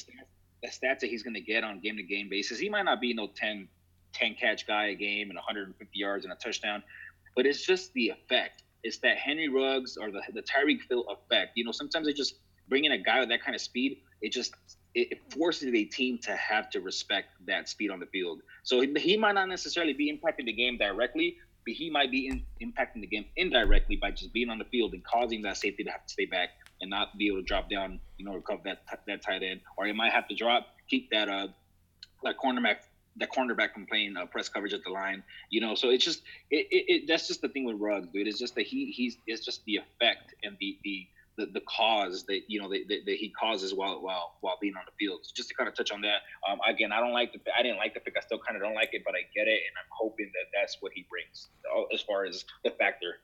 the 0.63 0.69
stats 0.69 0.99
that 1.01 1.09
he's 1.09 1.21
going 1.21 1.33
to 1.33 1.41
get 1.41 1.63
on 1.63 1.79
game 1.81 1.97
to 1.97 2.03
game 2.03 2.29
basis. 2.29 2.57
He 2.57 2.69
might 2.69 2.83
not 2.83 3.01
be 3.01 3.13
no 3.13 3.27
10, 3.27 3.67
10 4.13 4.35
catch 4.35 4.67
guy 4.67 4.87
a 4.87 4.95
game 4.95 5.29
and 5.29 5.35
150 5.35 5.89
yards 5.97 6.25
and 6.25 6.33
a 6.33 6.37
touchdown, 6.37 6.83
but 7.35 7.45
it's 7.45 7.65
just 7.65 7.93
the 7.93 8.09
effect. 8.09 8.63
It's 8.83 8.97
that 8.97 9.17
Henry 9.17 9.47
Ruggs 9.47 9.97
or 9.97 10.11
the 10.11 10.21
the 10.33 10.41
Tyreek 10.41 10.79
Hill 10.89 11.05
effect. 11.09 11.51
You 11.55 11.63
know, 11.63 11.71
sometimes 11.71 12.05
they 12.05 12.13
just 12.13 12.35
bring 12.67 12.85
in 12.85 12.91
a 12.91 12.97
guy 12.97 13.19
with 13.19 13.29
that 13.29 13.43
kind 13.43 13.55
of 13.55 13.61
speed. 13.61 13.99
It 14.21 14.31
just 14.31 14.55
it 14.95 15.19
forces 15.31 15.73
a 15.73 15.85
team 15.85 16.19
to 16.19 16.35
have 16.35 16.69
to 16.69 16.79
respect 16.79 17.29
that 17.47 17.67
speed 17.67 17.89
on 17.89 17.99
the 17.99 18.05
field. 18.07 18.41
So 18.63 18.81
he 18.81 19.17
might 19.17 19.33
not 19.33 19.49
necessarily 19.49 19.93
be 19.93 20.11
impacting 20.11 20.45
the 20.45 20.53
game 20.53 20.77
directly, 20.77 21.37
but 21.65 21.73
he 21.73 21.89
might 21.89 22.11
be 22.11 22.27
in, 22.27 22.43
impacting 22.61 23.01
the 23.01 23.07
game 23.07 23.25
indirectly 23.35 23.95
by 23.95 24.11
just 24.11 24.31
being 24.33 24.49
on 24.49 24.59
the 24.59 24.65
field 24.65 24.93
and 24.93 25.03
causing 25.03 25.41
that 25.43 25.57
safety 25.57 25.83
to 25.83 25.89
have 25.89 26.05
to 26.05 26.13
stay 26.13 26.25
back 26.25 26.49
and 26.81 26.89
not 26.89 27.17
be 27.17 27.27
able 27.27 27.37
to 27.37 27.43
drop 27.43 27.69
down, 27.69 27.99
you 28.17 28.25
know, 28.25 28.35
recover 28.35 28.61
that 28.65 28.83
that 29.07 29.23
tight 29.23 29.41
end, 29.41 29.61
or 29.77 29.85
he 29.85 29.93
might 29.93 30.11
have 30.11 30.27
to 30.27 30.35
drop, 30.35 30.67
keep 30.87 31.09
that 31.09 31.29
uh 31.29 31.47
that 32.23 32.35
cornerback 32.37 32.77
that 33.17 33.31
cornerback 33.31 33.73
from 33.73 33.85
playing 33.85 34.15
uh, 34.17 34.25
press 34.25 34.49
coverage 34.49 34.73
at 34.73 34.83
the 34.83 34.89
line, 34.89 35.23
you 35.49 35.61
know. 35.61 35.75
So 35.75 35.89
it's 35.89 36.03
just 36.03 36.23
it, 36.49 36.67
it, 36.71 36.93
it 36.93 37.07
that's 37.07 37.27
just 37.27 37.41
the 37.41 37.49
thing 37.49 37.65
with 37.65 37.77
Ruggs, 37.79 38.07
dude. 38.13 38.27
It's 38.27 38.39
just 38.39 38.55
that 38.55 38.65
he 38.65 38.91
he's 38.91 39.17
it's 39.27 39.45
just 39.45 39.63
the 39.65 39.77
effect 39.77 40.35
and 40.43 40.57
the 40.59 40.77
the 40.83 41.07
the, 41.37 41.47
the 41.47 41.61
cause 41.61 42.25
that 42.27 42.41
you 42.47 42.61
know 42.61 42.69
that, 42.69 42.87
that, 42.89 43.05
that, 43.05 43.15
he 43.15 43.29
causes 43.29 43.73
while 43.73 44.01
while 44.01 44.35
while 44.41 44.57
being 44.61 44.75
on 44.75 44.83
the 44.85 44.91
field. 44.99 45.21
So 45.23 45.31
just 45.35 45.49
to 45.49 45.55
kind 45.55 45.67
of 45.67 45.75
touch 45.75 45.91
on 45.91 46.01
that, 46.01 46.21
um, 46.49 46.59
again, 46.67 46.91
I 46.91 46.99
don't 46.99 47.13
like 47.13 47.33
the 47.33 47.39
I 47.57 47.63
didn't 47.63 47.77
like 47.77 47.93
the 47.93 47.99
pick. 47.99 48.15
I 48.17 48.21
still 48.21 48.39
kind 48.39 48.55
of 48.55 48.63
don't 48.63 48.75
like 48.75 48.89
it, 48.93 49.03
but 49.05 49.15
I 49.15 49.21
get 49.35 49.47
it, 49.47 49.61
and 49.67 49.75
I'm 49.77 49.89
hoping 49.89 50.31
that 50.33 50.57
that's 50.57 50.77
what 50.81 50.91
he 50.93 51.05
brings 51.09 51.47
as 51.93 52.01
far 52.01 52.25
as 52.25 52.45
the 52.63 52.71
factor. 52.71 53.15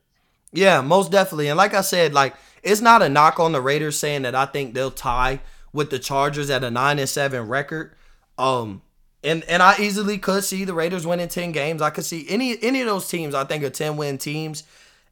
Yeah, 0.52 0.82
most 0.82 1.12
definitely. 1.12 1.50
And 1.50 1.58
like 1.58 1.74
I 1.74 1.82
said, 1.82 2.14
like 2.14 2.36
it's 2.64 2.82
not 2.82 3.02
a 3.02 3.10
knock 3.10 3.40
on 3.40 3.52
the 3.52 3.62
Raiders 3.62 4.00
saying 4.00 4.24
that 4.24 4.36
I 4.36 4.46
think 4.46 4.74
they'll 4.74 4.92
tie 4.92 5.42
with 5.72 5.92
the 5.92 6.00
Chargers 6.00 6.50
at 6.50 6.64
a 6.64 6.72
nine 6.72 6.98
and 6.98 7.10
seven 7.10 7.48
record. 7.48 7.96
Um, 8.38 8.82
and 9.24 9.44
and 9.46 9.62
I 9.62 9.76
easily 9.80 10.18
could 10.18 10.44
see 10.44 10.66
the 10.66 10.74
Raiders 10.74 11.06
winning 11.06 11.28
ten 11.28 11.52
games. 11.52 11.82
I 11.82 11.90
could 11.90 12.06
see 12.06 12.26
any 12.30 12.62
any 12.64 12.82
of 12.82 12.88
those 12.88 13.08
teams. 13.08 13.36
I 13.36 13.44
think 13.44 13.64
are 13.64 13.70
ten 13.70 13.98
win 13.98 14.18
teams 14.18 14.64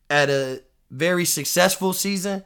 at 0.09 0.29
a 0.29 0.61
very 0.89 1.25
successful 1.25 1.93
season. 1.93 2.43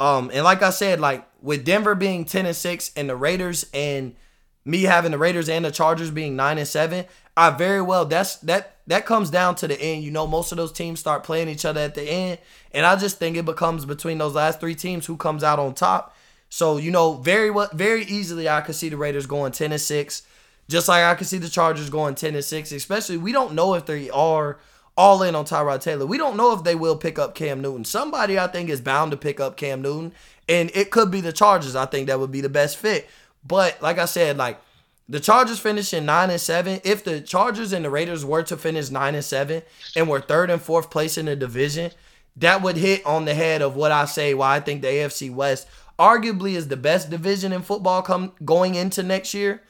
Um, 0.00 0.30
and 0.34 0.42
like 0.42 0.62
I 0.62 0.70
said, 0.70 1.00
like 1.00 1.26
with 1.40 1.64
Denver 1.64 1.94
being 1.94 2.24
ten 2.24 2.46
and 2.46 2.56
six 2.56 2.90
and 2.96 3.08
the 3.08 3.16
Raiders 3.16 3.66
and 3.72 4.16
me 4.64 4.82
having 4.82 5.12
the 5.12 5.18
Raiders 5.18 5.48
and 5.48 5.64
the 5.64 5.70
Chargers 5.70 6.10
being 6.10 6.36
nine 6.36 6.58
and 6.58 6.66
seven, 6.66 7.04
I 7.36 7.50
very 7.50 7.82
well 7.82 8.04
that's 8.04 8.36
that 8.36 8.76
that 8.86 9.06
comes 9.06 9.30
down 9.30 9.54
to 9.56 9.68
the 9.68 9.80
end. 9.80 10.02
You 10.02 10.10
know, 10.10 10.26
most 10.26 10.52
of 10.52 10.58
those 10.58 10.72
teams 10.72 11.00
start 11.00 11.22
playing 11.22 11.48
each 11.48 11.64
other 11.64 11.80
at 11.80 11.94
the 11.94 12.02
end, 12.02 12.38
and 12.72 12.84
I 12.84 12.96
just 12.96 13.18
think 13.18 13.36
it 13.36 13.44
becomes 13.44 13.84
between 13.84 14.18
those 14.18 14.34
last 14.34 14.60
three 14.60 14.74
teams 14.74 15.06
who 15.06 15.16
comes 15.16 15.44
out 15.44 15.58
on 15.58 15.74
top. 15.74 16.16
So 16.48 16.76
you 16.76 16.90
know, 16.90 17.14
very 17.14 17.50
well, 17.50 17.70
very 17.72 18.04
easily, 18.04 18.48
I 18.48 18.60
could 18.60 18.74
see 18.74 18.88
the 18.88 18.96
Raiders 18.96 19.26
going 19.26 19.52
ten 19.52 19.72
and 19.72 19.80
six, 19.80 20.22
just 20.68 20.88
like 20.88 21.04
I 21.04 21.14
could 21.14 21.26
see 21.26 21.38
the 21.38 21.48
Chargers 21.48 21.90
going 21.90 22.14
ten 22.14 22.34
and 22.34 22.44
six. 22.44 22.72
Especially, 22.72 23.16
we 23.16 23.32
don't 23.32 23.54
know 23.54 23.74
if 23.74 23.86
they 23.86 24.10
are 24.10 24.58
all 24.96 25.22
in 25.22 25.34
on 25.34 25.44
Tyrod 25.44 25.80
Taylor. 25.80 26.06
We 26.06 26.18
don't 26.18 26.36
know 26.36 26.52
if 26.52 26.62
they 26.62 26.74
will 26.74 26.96
pick 26.96 27.18
up 27.18 27.34
Cam 27.34 27.60
Newton. 27.60 27.84
Somebody 27.84 28.38
I 28.38 28.46
think 28.46 28.68
is 28.70 28.80
bound 28.80 29.10
to 29.10 29.16
pick 29.16 29.40
up 29.40 29.56
Cam 29.56 29.82
Newton, 29.82 30.12
and 30.48 30.70
it 30.74 30.90
could 30.90 31.10
be 31.10 31.20
the 31.20 31.32
Chargers. 31.32 31.76
I 31.76 31.86
think 31.86 32.06
that 32.06 32.20
would 32.20 32.32
be 32.32 32.40
the 32.40 32.48
best 32.48 32.76
fit. 32.76 33.08
But 33.46 33.80
like 33.82 33.98
I 33.98 34.06
said, 34.06 34.36
like 34.36 34.60
the 35.08 35.20
Chargers 35.20 35.58
finishing 35.58 36.06
nine 36.06 36.30
and 36.30 36.40
seven. 36.40 36.80
If 36.84 37.04
the 37.04 37.20
Chargers 37.20 37.72
and 37.72 37.84
the 37.84 37.90
Raiders 37.90 38.24
were 38.24 38.42
to 38.44 38.56
finish 38.56 38.90
nine 38.90 39.14
and 39.14 39.24
seven 39.24 39.62
and 39.94 40.08
were 40.08 40.20
third 40.20 40.50
and 40.50 40.62
fourth 40.62 40.90
place 40.90 41.18
in 41.18 41.26
the 41.26 41.36
division, 41.36 41.90
that 42.36 42.62
would 42.62 42.76
hit 42.76 43.04
on 43.04 43.26
the 43.26 43.34
head 43.34 43.62
of 43.62 43.76
what 43.76 43.92
I 43.92 44.06
say. 44.06 44.32
Why 44.34 44.56
I 44.56 44.60
think 44.60 44.80
the 44.82 44.88
AFC 44.88 45.32
West 45.32 45.68
arguably 45.98 46.54
is 46.54 46.68
the 46.68 46.76
best 46.76 47.10
division 47.10 47.52
in 47.52 47.62
football 47.62 48.02
come 48.02 48.32
going 48.44 48.74
into 48.74 49.02
next 49.02 49.34
year. 49.34 49.62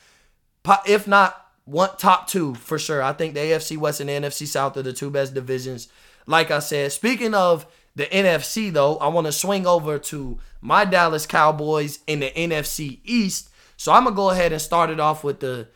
If 0.87 1.07
not 1.07 1.40
one 1.64 1.90
top 1.98 2.27
two 2.27 2.55
for 2.55 2.79
sure. 2.79 3.03
I 3.03 3.12
think 3.12 3.35
the 3.35 3.40
AFC 3.40 3.77
West 3.77 4.00
and 4.00 4.09
the 4.09 4.14
NFC 4.14 4.46
South 4.46 4.77
are 4.77 4.83
the 4.83 4.92
two 4.92 5.11
best 5.11 5.35
divisions. 5.35 5.88
Like 6.27 6.50
I 6.50 6.59
said, 6.59 6.92
speaking 6.92 7.35
of 7.35 7.66
the 7.96 8.07
NFC 8.07 8.72
though, 8.72 8.96
I 8.96 9.09
want 9.09 9.27
to 9.27 9.33
swing 9.33 9.66
over 9.66 9.98
to 9.98 10.38
my 10.61 10.85
Dallas 10.85 11.27
Cowboys 11.27 12.00
in 12.07 12.20
the 12.20 12.31
NFC 12.31 12.98
East 13.05 13.48
so 13.77 13.92
I'm 13.92 14.05
gonna 14.05 14.16
go 14.16 14.31
ahead 14.31 14.53
and 14.53 14.61
start 14.61 14.90
it 14.90 15.00
off 15.00 15.24
with 15.24 15.40
the 15.40 15.68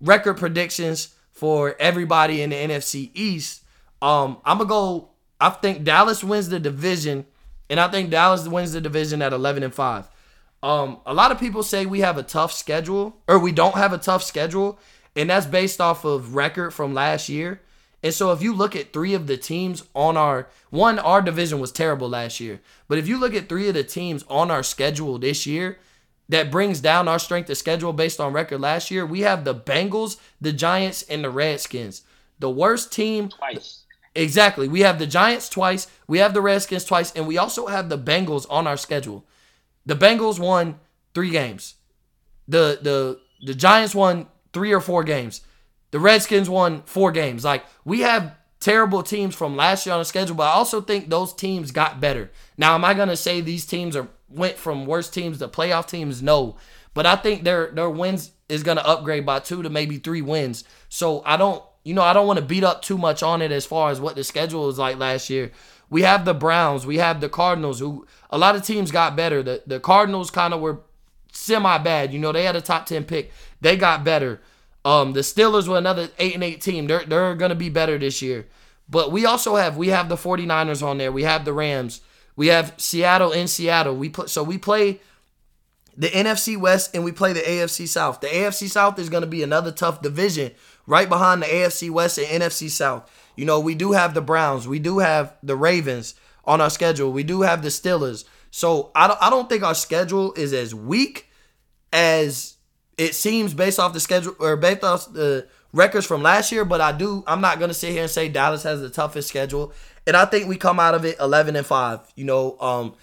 record 0.00 0.34
predictions 0.34 1.14
for 1.30 1.76
everybody 1.78 2.42
in 2.42 2.50
the 2.50 2.56
NFC 2.56 3.10
East. 3.14 3.62
Um, 4.02 4.38
I'm 4.44 4.58
gonna 4.58 4.68
go. 4.68 5.10
I 5.40 5.50
think 5.50 5.84
Dallas 5.84 6.24
wins 6.24 6.48
the 6.48 6.58
division, 6.58 7.26
and 7.68 7.78
I 7.78 7.88
think 7.88 8.10
Dallas 8.10 8.48
wins 8.48 8.72
the 8.72 8.80
division 8.80 9.22
at 9.22 9.32
11 9.32 9.62
and 9.62 9.74
five. 9.74 10.08
Um, 10.62 10.98
a 11.06 11.14
lot 11.14 11.32
of 11.32 11.38
people 11.38 11.62
say 11.62 11.86
we 11.86 12.00
have 12.00 12.18
a 12.18 12.22
tough 12.22 12.52
schedule, 12.52 13.16
or 13.28 13.38
we 13.38 13.52
don't 13.52 13.74
have 13.74 13.92
a 13.92 13.98
tough 13.98 14.22
schedule, 14.22 14.78
and 15.14 15.30
that's 15.30 15.46
based 15.46 15.80
off 15.80 16.04
of 16.04 16.34
record 16.34 16.72
from 16.72 16.94
last 16.94 17.28
year. 17.28 17.60
And 18.02 18.12
so 18.12 18.32
if 18.32 18.42
you 18.42 18.52
look 18.54 18.76
at 18.76 18.92
three 18.92 19.14
of 19.14 19.26
the 19.26 19.36
teams 19.36 19.82
on 19.94 20.16
our 20.16 20.48
one, 20.70 20.98
our 20.98 21.22
division 21.22 21.60
was 21.60 21.72
terrible 21.72 22.08
last 22.08 22.40
year. 22.40 22.60
But 22.88 22.98
if 22.98 23.08
you 23.08 23.18
look 23.18 23.34
at 23.34 23.48
three 23.48 23.68
of 23.68 23.74
the 23.74 23.84
teams 23.84 24.24
on 24.28 24.50
our 24.50 24.62
schedule 24.62 25.18
this 25.18 25.46
year, 25.46 25.78
that 26.28 26.50
brings 26.50 26.80
down 26.80 27.08
our 27.08 27.18
strength 27.18 27.50
of 27.50 27.56
schedule 27.56 27.92
based 27.92 28.20
on 28.20 28.32
record 28.32 28.60
last 28.60 28.90
year, 28.90 29.06
we 29.06 29.20
have 29.20 29.44
the 29.44 29.54
Bengals, 29.54 30.18
the 30.40 30.52
Giants, 30.52 31.02
and 31.02 31.24
the 31.24 31.30
Redskins. 31.30 32.02
The 32.38 32.50
worst 32.50 32.92
team. 32.92 33.28
Twice. 33.28 33.82
Exactly. 34.14 34.66
We 34.66 34.80
have 34.80 34.98
the 34.98 35.06
Giants 35.06 35.48
twice, 35.48 35.86
we 36.06 36.18
have 36.18 36.32
the 36.32 36.40
Redskins 36.40 36.84
twice, 36.84 37.12
and 37.14 37.26
we 37.26 37.38
also 37.38 37.66
have 37.66 37.88
the 37.88 37.98
Bengals 37.98 38.46
on 38.48 38.66
our 38.66 38.76
schedule. 38.76 39.24
The 39.86 39.94
Bengals 39.94 40.38
won 40.38 40.78
three 41.14 41.30
games. 41.30 41.76
The 42.48 42.78
the 42.82 43.20
the 43.44 43.54
Giants 43.54 43.94
won 43.94 44.26
three 44.52 44.72
or 44.72 44.80
four 44.80 45.04
games. 45.04 45.40
The 45.92 46.00
Redskins 46.00 46.50
won 46.50 46.82
four 46.84 47.12
games. 47.12 47.44
Like 47.44 47.64
we 47.84 48.00
have 48.00 48.36
terrible 48.60 49.02
teams 49.02 49.34
from 49.34 49.56
last 49.56 49.86
year 49.86 49.94
on 49.94 50.00
the 50.00 50.04
schedule, 50.04 50.36
but 50.36 50.44
I 50.44 50.52
also 50.52 50.80
think 50.80 51.08
those 51.08 51.32
teams 51.32 51.70
got 51.70 52.00
better. 52.00 52.30
Now, 52.56 52.74
am 52.74 52.84
I 52.84 52.94
gonna 52.94 53.16
say 53.16 53.40
these 53.40 53.64
teams 53.64 53.96
are 53.96 54.08
went 54.28 54.58
from 54.58 54.86
worst 54.86 55.14
teams 55.14 55.38
to 55.38 55.48
playoff 55.48 55.86
teams? 55.86 56.22
No. 56.22 56.56
But 56.94 57.06
I 57.06 57.16
think 57.16 57.44
their 57.44 57.70
their 57.70 57.90
wins 57.90 58.32
is 58.48 58.62
gonna 58.62 58.80
upgrade 58.80 59.24
by 59.24 59.40
two 59.40 59.62
to 59.62 59.70
maybe 59.70 59.98
three 59.98 60.22
wins. 60.22 60.64
So 60.88 61.22
I 61.24 61.36
don't 61.36 61.62
you 61.84 61.94
know, 61.94 62.02
I 62.02 62.14
don't 62.14 62.26
want 62.26 62.40
to 62.40 62.44
beat 62.44 62.64
up 62.64 62.82
too 62.82 62.98
much 62.98 63.22
on 63.22 63.40
it 63.42 63.52
as 63.52 63.64
far 63.64 63.90
as 63.90 64.00
what 64.00 64.16
the 64.16 64.24
schedule 64.24 64.66
was 64.66 64.76
like 64.76 64.98
last 64.98 65.30
year. 65.30 65.52
We 65.88 66.02
have 66.02 66.24
the 66.24 66.34
Browns, 66.34 66.84
we 66.84 66.98
have 66.98 67.20
the 67.20 67.28
Cardinals, 67.28 67.78
who 67.78 68.06
a 68.30 68.38
lot 68.38 68.56
of 68.56 68.64
teams 68.64 68.90
got 68.90 69.16
better. 69.16 69.42
The 69.42 69.62
the 69.66 69.80
Cardinals 69.80 70.30
kind 70.30 70.52
of 70.52 70.60
were 70.60 70.80
semi 71.32 71.78
bad. 71.78 72.12
You 72.12 72.18
know, 72.18 72.32
they 72.32 72.44
had 72.44 72.56
a 72.56 72.60
top 72.60 72.86
ten 72.86 73.04
pick. 73.04 73.32
They 73.60 73.76
got 73.76 74.04
better. 74.04 74.40
Um, 74.84 75.12
the 75.12 75.20
Steelers 75.20 75.68
were 75.68 75.78
another 75.78 76.08
eight 76.18 76.34
and 76.34 76.44
eight 76.44 76.60
team. 76.60 76.86
They're 76.86 77.04
they're 77.04 77.34
gonna 77.34 77.54
be 77.54 77.68
better 77.68 77.98
this 77.98 78.20
year. 78.22 78.46
But 78.88 79.10
we 79.10 79.26
also 79.26 79.56
have 79.56 79.76
we 79.76 79.88
have 79.88 80.08
the 80.08 80.16
49ers 80.16 80.82
on 80.82 80.98
there. 80.98 81.10
We 81.10 81.24
have 81.24 81.44
the 81.44 81.52
Rams. 81.52 82.00
We 82.36 82.48
have 82.48 82.74
Seattle 82.76 83.32
in 83.32 83.48
Seattle. 83.48 83.96
We 83.96 84.08
put 84.08 84.30
so 84.30 84.42
we 84.42 84.58
play 84.58 85.00
the 85.96 86.08
NFC 86.08 86.56
West 86.56 86.94
and 86.94 87.04
we 87.04 87.12
play 87.12 87.32
the 87.32 87.40
AFC 87.40 87.88
South. 87.88 88.20
The 88.20 88.28
AFC 88.28 88.68
South 88.68 88.98
is 88.98 89.08
going 89.08 89.22
to 89.22 89.26
be 89.26 89.42
another 89.42 89.72
tough 89.72 90.02
division 90.02 90.52
right 90.86 91.08
behind 91.08 91.42
the 91.42 91.46
AFC 91.46 91.90
West 91.90 92.18
and 92.18 92.42
NFC 92.42 92.68
South. 92.68 93.10
You 93.36 93.44
know, 93.44 93.60
we 93.60 93.74
do 93.74 93.92
have 93.92 94.14
the 94.14 94.20
Browns, 94.20 94.66
we 94.66 94.78
do 94.78 94.98
have 94.98 95.36
the 95.42 95.56
Ravens 95.56 96.14
on 96.46 96.60
our 96.60 96.70
schedule. 96.70 97.12
We 97.12 97.24
do 97.24 97.42
have 97.42 97.62
the 97.62 97.68
Steelers. 97.68 98.24
So 98.50 98.90
I 98.94 99.08
don't 99.08 99.22
I 99.22 99.30
don't 99.30 99.48
think 99.48 99.62
our 99.62 99.74
schedule 99.74 100.32
is 100.34 100.52
as 100.52 100.74
weak 100.74 101.28
as 101.92 102.56
it 102.96 103.14
seems 103.14 103.52
based 103.52 103.78
off 103.78 103.92
the 103.92 104.00
schedule 104.00 104.34
or 104.38 104.56
based 104.56 104.84
off 104.84 105.12
the 105.12 105.46
records 105.72 106.06
from 106.06 106.22
last 106.22 106.52
year, 106.52 106.64
but 106.64 106.80
I 106.80 106.92
do 106.92 107.24
I'm 107.26 107.40
not 107.40 107.58
going 107.58 107.68
to 107.68 107.74
sit 107.74 107.92
here 107.92 108.02
and 108.02 108.10
say 108.10 108.28
Dallas 108.28 108.62
has 108.62 108.80
the 108.80 108.88
toughest 108.88 109.28
schedule. 109.28 109.72
And 110.06 110.16
I 110.16 110.24
think 110.24 110.48
we 110.48 110.56
come 110.56 110.78
out 110.78 110.94
of 110.94 111.04
it 111.04 111.16
11 111.20 111.56
and 111.56 111.66
5. 111.66 112.00
You 112.14 112.24
know, 112.24 112.56
um, 112.60 112.94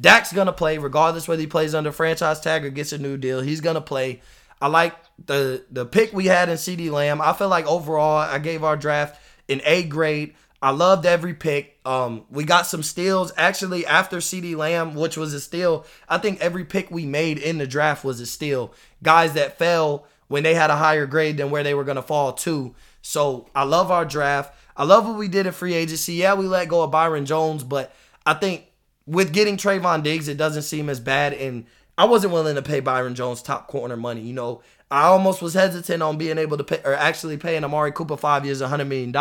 Dak's 0.00 0.32
to 0.46 0.52
play 0.52 0.78
regardless 0.78 1.26
whether 1.26 1.40
he 1.40 1.48
plays 1.48 1.74
under 1.74 1.92
franchise 1.92 2.40
tag 2.40 2.64
or 2.64 2.70
gets 2.70 2.92
a 2.92 2.98
new 2.98 3.16
deal. 3.16 3.40
He's 3.40 3.60
to 3.60 3.80
play. 3.80 4.22
I 4.60 4.68
like 4.68 4.94
the 5.26 5.64
the 5.70 5.84
pick 5.84 6.12
we 6.12 6.26
had 6.26 6.48
in 6.48 6.56
CeeDee 6.56 6.90
Lamb. 6.90 7.20
I 7.20 7.32
feel 7.32 7.48
like 7.48 7.66
overall 7.66 8.18
I 8.18 8.38
gave 8.38 8.64
our 8.64 8.76
draft 8.76 9.20
an 9.48 9.60
A 9.64 9.82
grade. 9.84 10.34
I 10.62 10.70
loved 10.70 11.04
every 11.04 11.34
pick. 11.34 11.78
Um, 11.84 12.24
we 12.30 12.44
got 12.44 12.66
some 12.66 12.82
steals 12.82 13.32
actually 13.36 13.84
after 13.84 14.16
CeeDee 14.16 14.56
Lamb, 14.56 14.94
which 14.94 15.16
was 15.16 15.34
a 15.34 15.40
steal. 15.40 15.84
I 16.08 16.16
think 16.16 16.40
every 16.40 16.64
pick 16.64 16.90
we 16.90 17.04
made 17.04 17.38
in 17.38 17.58
the 17.58 17.66
draft 17.66 18.02
was 18.02 18.18
a 18.20 18.26
steal. 18.26 18.72
Guys 19.02 19.34
that 19.34 19.58
fell 19.58 20.06
when 20.28 20.42
they 20.42 20.54
had 20.54 20.70
a 20.70 20.76
higher 20.76 21.06
grade 21.06 21.36
than 21.36 21.50
where 21.50 21.62
they 21.62 21.74
were 21.74 21.84
going 21.84 21.96
to 21.96 22.02
fall 22.02 22.32
to. 22.32 22.74
So 23.02 23.46
I 23.54 23.64
love 23.64 23.90
our 23.90 24.06
draft. 24.06 24.54
I 24.76 24.84
love 24.84 25.06
what 25.06 25.18
we 25.18 25.28
did 25.28 25.46
in 25.46 25.52
free 25.52 25.74
agency. 25.74 26.14
Yeah, 26.14 26.34
we 26.34 26.46
let 26.46 26.68
go 26.68 26.82
of 26.82 26.90
Byron 26.90 27.26
Jones, 27.26 27.62
but 27.62 27.94
I 28.24 28.34
think 28.34 28.64
with 29.06 29.32
getting 29.32 29.56
Trevon 29.58 30.02
Diggs, 30.02 30.28
it 30.28 30.38
doesn't 30.38 30.62
seem 30.62 30.88
as 30.88 30.98
bad. 30.98 31.34
And 31.34 31.66
I 31.96 32.06
wasn't 32.06 32.32
willing 32.32 32.56
to 32.56 32.62
pay 32.62 32.80
Byron 32.80 33.14
Jones 33.14 33.42
top 33.42 33.68
corner 33.68 33.96
money. 33.96 34.22
You 34.22 34.32
know, 34.32 34.62
I 34.90 35.04
almost 35.04 35.42
was 35.42 35.54
hesitant 35.54 36.02
on 36.02 36.18
being 36.18 36.38
able 36.38 36.56
to 36.56 36.64
pay 36.64 36.80
or 36.84 36.94
actually 36.94 37.36
paying 37.36 37.64
Amari 37.64 37.92
Cooper 37.92 38.16
five 38.16 38.44
years, 38.44 38.62
$100 38.62 38.86
million. 38.86 39.12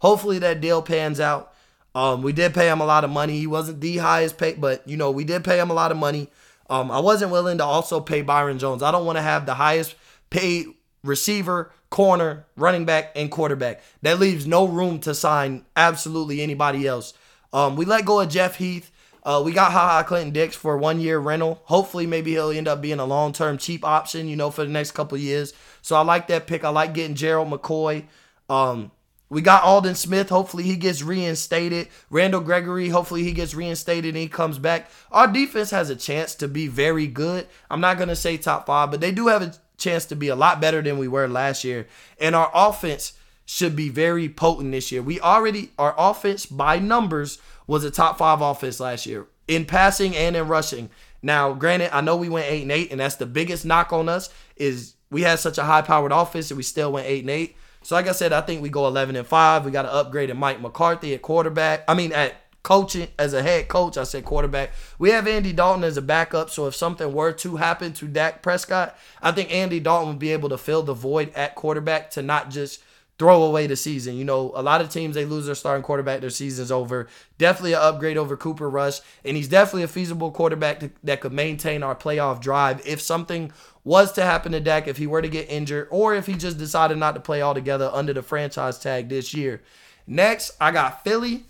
Hopefully 0.00 0.38
that 0.40 0.60
deal 0.60 0.82
pans 0.82 1.20
out. 1.20 1.52
Um, 1.94 2.22
we 2.22 2.32
did 2.32 2.54
pay 2.54 2.68
him 2.68 2.80
a 2.80 2.86
lot 2.86 3.04
of 3.04 3.10
money. 3.10 3.38
He 3.38 3.46
wasn't 3.46 3.80
the 3.80 3.98
highest 3.98 4.36
paid, 4.38 4.60
but 4.60 4.86
you 4.88 4.96
know, 4.96 5.10
we 5.10 5.24
did 5.24 5.44
pay 5.44 5.60
him 5.60 5.70
a 5.70 5.74
lot 5.74 5.92
of 5.92 5.96
money. 5.96 6.28
Um, 6.68 6.90
I 6.90 6.98
wasn't 6.98 7.30
willing 7.30 7.58
to 7.58 7.64
also 7.64 8.00
pay 8.00 8.22
Byron 8.22 8.58
Jones. 8.58 8.82
I 8.82 8.90
don't 8.90 9.06
want 9.06 9.16
to 9.16 9.22
have 9.22 9.46
the 9.46 9.54
highest 9.54 9.94
paid 10.30 10.66
receiver, 11.04 11.70
corner, 11.90 12.46
running 12.56 12.84
back, 12.84 13.12
and 13.14 13.30
quarterback. 13.30 13.82
That 14.02 14.18
leaves 14.18 14.46
no 14.46 14.66
room 14.66 14.98
to 15.00 15.14
sign 15.14 15.64
absolutely 15.76 16.40
anybody 16.40 16.86
else. 16.86 17.14
Um, 17.52 17.76
we 17.76 17.84
let 17.84 18.04
go 18.04 18.20
of 18.20 18.28
Jeff 18.30 18.56
Heath. 18.56 18.90
Uh, 19.24 19.42
we 19.44 19.52
got 19.52 19.72
Ha 19.72 19.88
Ha 19.88 20.02
Clinton 20.02 20.32
Dix 20.32 20.54
for 20.54 20.76
one 20.76 21.00
year 21.00 21.18
rental. 21.18 21.62
Hopefully, 21.64 22.06
maybe 22.06 22.32
he'll 22.32 22.50
end 22.50 22.68
up 22.68 22.82
being 22.82 23.00
a 23.00 23.06
long 23.06 23.32
term 23.32 23.56
cheap 23.56 23.84
option, 23.84 24.28
you 24.28 24.36
know, 24.36 24.50
for 24.50 24.64
the 24.64 24.70
next 24.70 24.90
couple 24.92 25.16
years. 25.16 25.54
So 25.80 25.96
I 25.96 26.00
like 26.02 26.28
that 26.28 26.46
pick. 26.46 26.64
I 26.64 26.68
like 26.68 26.94
getting 26.94 27.14
Gerald 27.14 27.50
McCoy. 27.50 28.04
Um, 28.50 28.90
we 29.30 29.40
got 29.40 29.64
Aldon 29.64 29.94
Smith. 29.94 30.28
Hopefully 30.28 30.64
he 30.64 30.76
gets 30.76 31.02
reinstated. 31.02 31.88
Randall 32.10 32.42
Gregory. 32.42 32.90
Hopefully 32.90 33.24
he 33.24 33.32
gets 33.32 33.54
reinstated 33.54 34.14
and 34.14 34.18
he 34.18 34.28
comes 34.28 34.58
back. 34.58 34.90
Our 35.10 35.26
defense 35.26 35.70
has 35.70 35.88
a 35.88 35.96
chance 35.96 36.34
to 36.36 36.48
be 36.48 36.66
very 36.66 37.06
good. 37.06 37.46
I'm 37.70 37.80
not 37.80 37.98
gonna 37.98 38.16
say 38.16 38.36
top 38.36 38.66
five, 38.66 38.90
but 38.90 39.00
they 39.00 39.10
do 39.10 39.28
have 39.28 39.42
a 39.42 39.54
chance 39.78 40.04
to 40.06 40.16
be 40.16 40.28
a 40.28 40.36
lot 40.36 40.60
better 40.60 40.82
than 40.82 40.98
we 40.98 41.08
were 41.08 41.26
last 41.26 41.64
year. 41.64 41.86
And 42.20 42.34
our 42.34 42.50
offense 42.54 43.14
should 43.46 43.76
be 43.76 43.88
very 43.88 44.28
potent 44.28 44.72
this 44.72 44.90
year. 44.90 45.02
We 45.02 45.20
already 45.20 45.70
our 45.78 45.94
offense 45.98 46.46
by 46.46 46.78
numbers 46.78 47.38
was 47.66 47.84
a 47.84 47.90
top 47.90 48.18
five 48.18 48.40
offense 48.40 48.80
last 48.80 49.06
year 49.06 49.26
in 49.48 49.64
passing 49.64 50.16
and 50.16 50.36
in 50.36 50.48
rushing. 50.48 50.90
Now, 51.22 51.52
granted, 51.54 51.94
I 51.94 52.00
know 52.00 52.16
we 52.16 52.28
went 52.28 52.46
eight 52.50 52.62
and 52.62 52.72
eight, 52.72 52.90
and 52.90 53.00
that's 53.00 53.16
the 53.16 53.26
biggest 53.26 53.64
knock 53.64 53.92
on 53.92 54.08
us 54.08 54.30
is 54.56 54.94
we 55.10 55.22
had 55.22 55.38
such 55.38 55.58
a 55.58 55.64
high 55.64 55.82
powered 55.82 56.12
offense 56.12 56.50
and 56.50 56.56
we 56.56 56.62
still 56.62 56.92
went 56.92 57.06
eight 57.06 57.20
and 57.20 57.30
eight. 57.30 57.56
So 57.82 57.94
like 57.94 58.08
I 58.08 58.12
said, 58.12 58.32
I 58.32 58.40
think 58.40 58.62
we 58.62 58.70
go 58.70 58.86
11 58.86 59.14
and 59.14 59.26
5. 59.26 59.64
We 59.64 59.70
got 59.70 59.82
to 59.82 59.92
upgrade 59.92 60.30
in 60.30 60.38
Mike 60.38 60.60
McCarthy 60.60 61.14
at 61.14 61.20
quarterback. 61.20 61.84
I 61.86 61.94
mean 61.94 62.12
at 62.12 62.34
coaching 62.62 63.08
as 63.18 63.34
a 63.34 63.42
head 63.42 63.68
coach, 63.68 63.98
I 63.98 64.04
said 64.04 64.24
quarterback. 64.24 64.72
We 64.98 65.10
have 65.10 65.28
Andy 65.28 65.52
Dalton 65.52 65.84
as 65.84 65.98
a 65.98 66.02
backup, 66.02 66.48
so 66.48 66.66
if 66.66 66.74
something 66.74 67.12
were 67.12 67.32
to 67.32 67.56
happen 67.56 67.92
to 67.92 68.08
Dak 68.08 68.42
Prescott, 68.42 68.98
I 69.22 69.32
think 69.32 69.52
Andy 69.52 69.80
Dalton 69.80 70.08
would 70.08 70.18
be 70.18 70.32
able 70.32 70.48
to 70.48 70.58
fill 70.58 70.82
the 70.82 70.94
void 70.94 71.30
at 71.34 71.54
quarterback 71.54 72.10
to 72.12 72.22
not 72.22 72.50
just 72.50 72.82
throw 73.18 73.42
away 73.44 73.66
the 73.66 73.76
season. 73.76 74.16
You 74.16 74.24
know, 74.24 74.52
a 74.54 74.62
lot 74.62 74.80
of 74.80 74.88
teams 74.88 75.14
they 75.14 75.24
lose 75.24 75.46
their 75.46 75.54
starting 75.54 75.82
quarterback, 75.82 76.20
their 76.20 76.30
season's 76.30 76.72
over. 76.72 77.08
Definitely 77.38 77.74
an 77.74 77.80
upgrade 77.82 78.16
over 78.16 78.36
Cooper 78.36 78.68
Rush, 78.68 79.00
and 79.24 79.36
he's 79.36 79.48
definitely 79.48 79.84
a 79.84 79.88
feasible 79.88 80.30
quarterback 80.30 80.80
to, 80.80 80.90
that 81.04 81.20
could 81.20 81.32
maintain 81.32 81.82
our 81.82 81.94
playoff 81.94 82.40
drive 82.40 82.86
if 82.86 83.00
something 83.00 83.52
was 83.84 84.12
to 84.12 84.22
happen 84.22 84.52
to 84.52 84.60
Dak 84.60 84.88
if 84.88 84.96
he 84.96 85.06
were 85.06 85.22
to 85.22 85.28
get 85.28 85.50
injured 85.50 85.88
or 85.90 86.14
if 86.14 86.26
he 86.26 86.34
just 86.34 86.58
decided 86.58 86.96
not 86.98 87.14
to 87.14 87.20
play 87.20 87.42
altogether 87.42 87.90
under 87.92 88.12
the 88.12 88.22
franchise 88.22 88.78
tag 88.78 89.08
this 89.08 89.34
year. 89.34 89.62
Next, 90.06 90.52
I 90.60 90.70
got 90.70 91.04
Philly. 91.04 91.44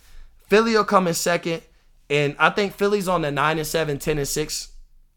Philly 0.48 0.74
will 0.74 0.84
come 0.84 1.06
in 1.06 1.14
second. 1.14 1.62
And 2.10 2.36
I 2.38 2.50
think 2.50 2.74
Philly's 2.74 3.08
on 3.08 3.22
the 3.22 3.30
9 3.30 3.58
and 3.58 3.66
7, 3.66 3.98
10 3.98 4.18
and 4.18 4.28
6 4.28 4.68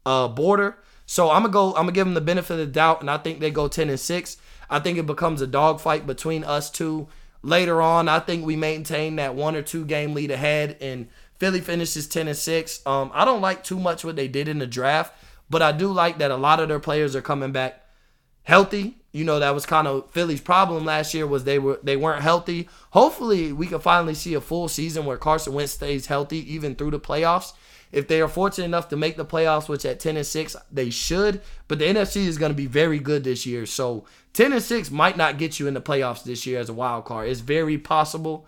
uh, 0.06 0.28
border. 0.28 0.78
So 1.06 1.30
I'm 1.30 1.42
gonna 1.42 1.52
go, 1.52 1.68
I'm 1.68 1.82
gonna 1.82 1.92
give 1.92 2.06
them 2.06 2.14
the 2.14 2.20
benefit 2.20 2.54
of 2.54 2.58
the 2.58 2.66
doubt, 2.66 3.00
and 3.00 3.10
I 3.10 3.18
think 3.18 3.40
they 3.40 3.50
go 3.50 3.68
10 3.68 3.88
and 3.88 4.00
6. 4.00 4.36
I 4.70 4.78
think 4.78 4.98
it 4.98 5.06
becomes 5.06 5.40
a 5.40 5.46
dogfight 5.46 6.06
between 6.06 6.44
us 6.44 6.70
two. 6.70 7.08
Later 7.42 7.80
on, 7.80 8.08
I 8.08 8.18
think 8.18 8.44
we 8.44 8.56
maintain 8.56 9.16
that 9.16 9.34
one 9.34 9.54
or 9.54 9.62
two 9.62 9.84
game 9.84 10.12
lead 10.12 10.30
ahead, 10.30 10.76
and 10.80 11.08
Philly 11.38 11.60
finishes 11.60 12.08
10 12.08 12.28
and 12.28 12.36
6. 12.36 12.82
Um, 12.84 13.10
I 13.14 13.24
don't 13.24 13.40
like 13.40 13.62
too 13.62 13.78
much 13.78 14.04
what 14.04 14.16
they 14.16 14.26
did 14.26 14.48
in 14.48 14.58
the 14.58 14.66
draft. 14.66 15.14
But 15.50 15.62
I 15.62 15.72
do 15.72 15.90
like 15.90 16.18
that 16.18 16.30
a 16.30 16.36
lot 16.36 16.60
of 16.60 16.68
their 16.68 16.80
players 16.80 17.16
are 17.16 17.22
coming 17.22 17.52
back 17.52 17.82
healthy. 18.42 18.96
You 19.12 19.24
know, 19.24 19.38
that 19.38 19.54
was 19.54 19.64
kind 19.64 19.88
of 19.88 20.10
Philly's 20.10 20.40
problem 20.40 20.84
last 20.84 21.14
year 21.14 21.26
was 21.26 21.44
they 21.44 21.58
were 21.58 21.80
they 21.82 21.96
weren't 21.96 22.22
healthy. 22.22 22.68
Hopefully, 22.90 23.52
we 23.52 23.66
can 23.66 23.80
finally 23.80 24.14
see 24.14 24.34
a 24.34 24.40
full 24.40 24.68
season 24.68 25.06
where 25.06 25.16
Carson 25.16 25.54
Wentz 25.54 25.72
stays 25.72 26.06
healthy 26.06 26.52
even 26.52 26.74
through 26.74 26.90
the 26.90 27.00
playoffs. 27.00 27.52
If 27.90 28.08
they 28.08 28.20
are 28.20 28.28
fortunate 28.28 28.66
enough 28.66 28.88
to 28.88 28.96
make 28.96 29.16
the 29.16 29.24
playoffs, 29.24 29.68
which 29.68 29.84
at 29.84 30.00
10 30.00 30.16
and 30.16 30.26
6 30.26 30.56
they 30.70 30.90
should, 30.90 31.40
but 31.68 31.78
the 31.78 31.86
NFC 31.86 32.26
is 32.26 32.38
going 32.38 32.52
to 32.52 32.56
be 32.56 32.66
very 32.66 32.98
good 32.98 33.24
this 33.24 33.46
year. 33.46 33.66
So 33.66 34.04
10 34.34 34.52
and 34.52 34.62
6 34.62 34.90
might 34.90 35.16
not 35.16 35.38
get 35.38 35.58
you 35.58 35.66
in 35.66 35.74
the 35.74 35.80
playoffs 35.80 36.22
this 36.22 36.46
year 36.46 36.60
as 36.60 36.68
a 36.68 36.74
wild 36.74 37.04
card. 37.04 37.28
It's 37.28 37.40
very 37.40 37.78
possible. 37.78 38.46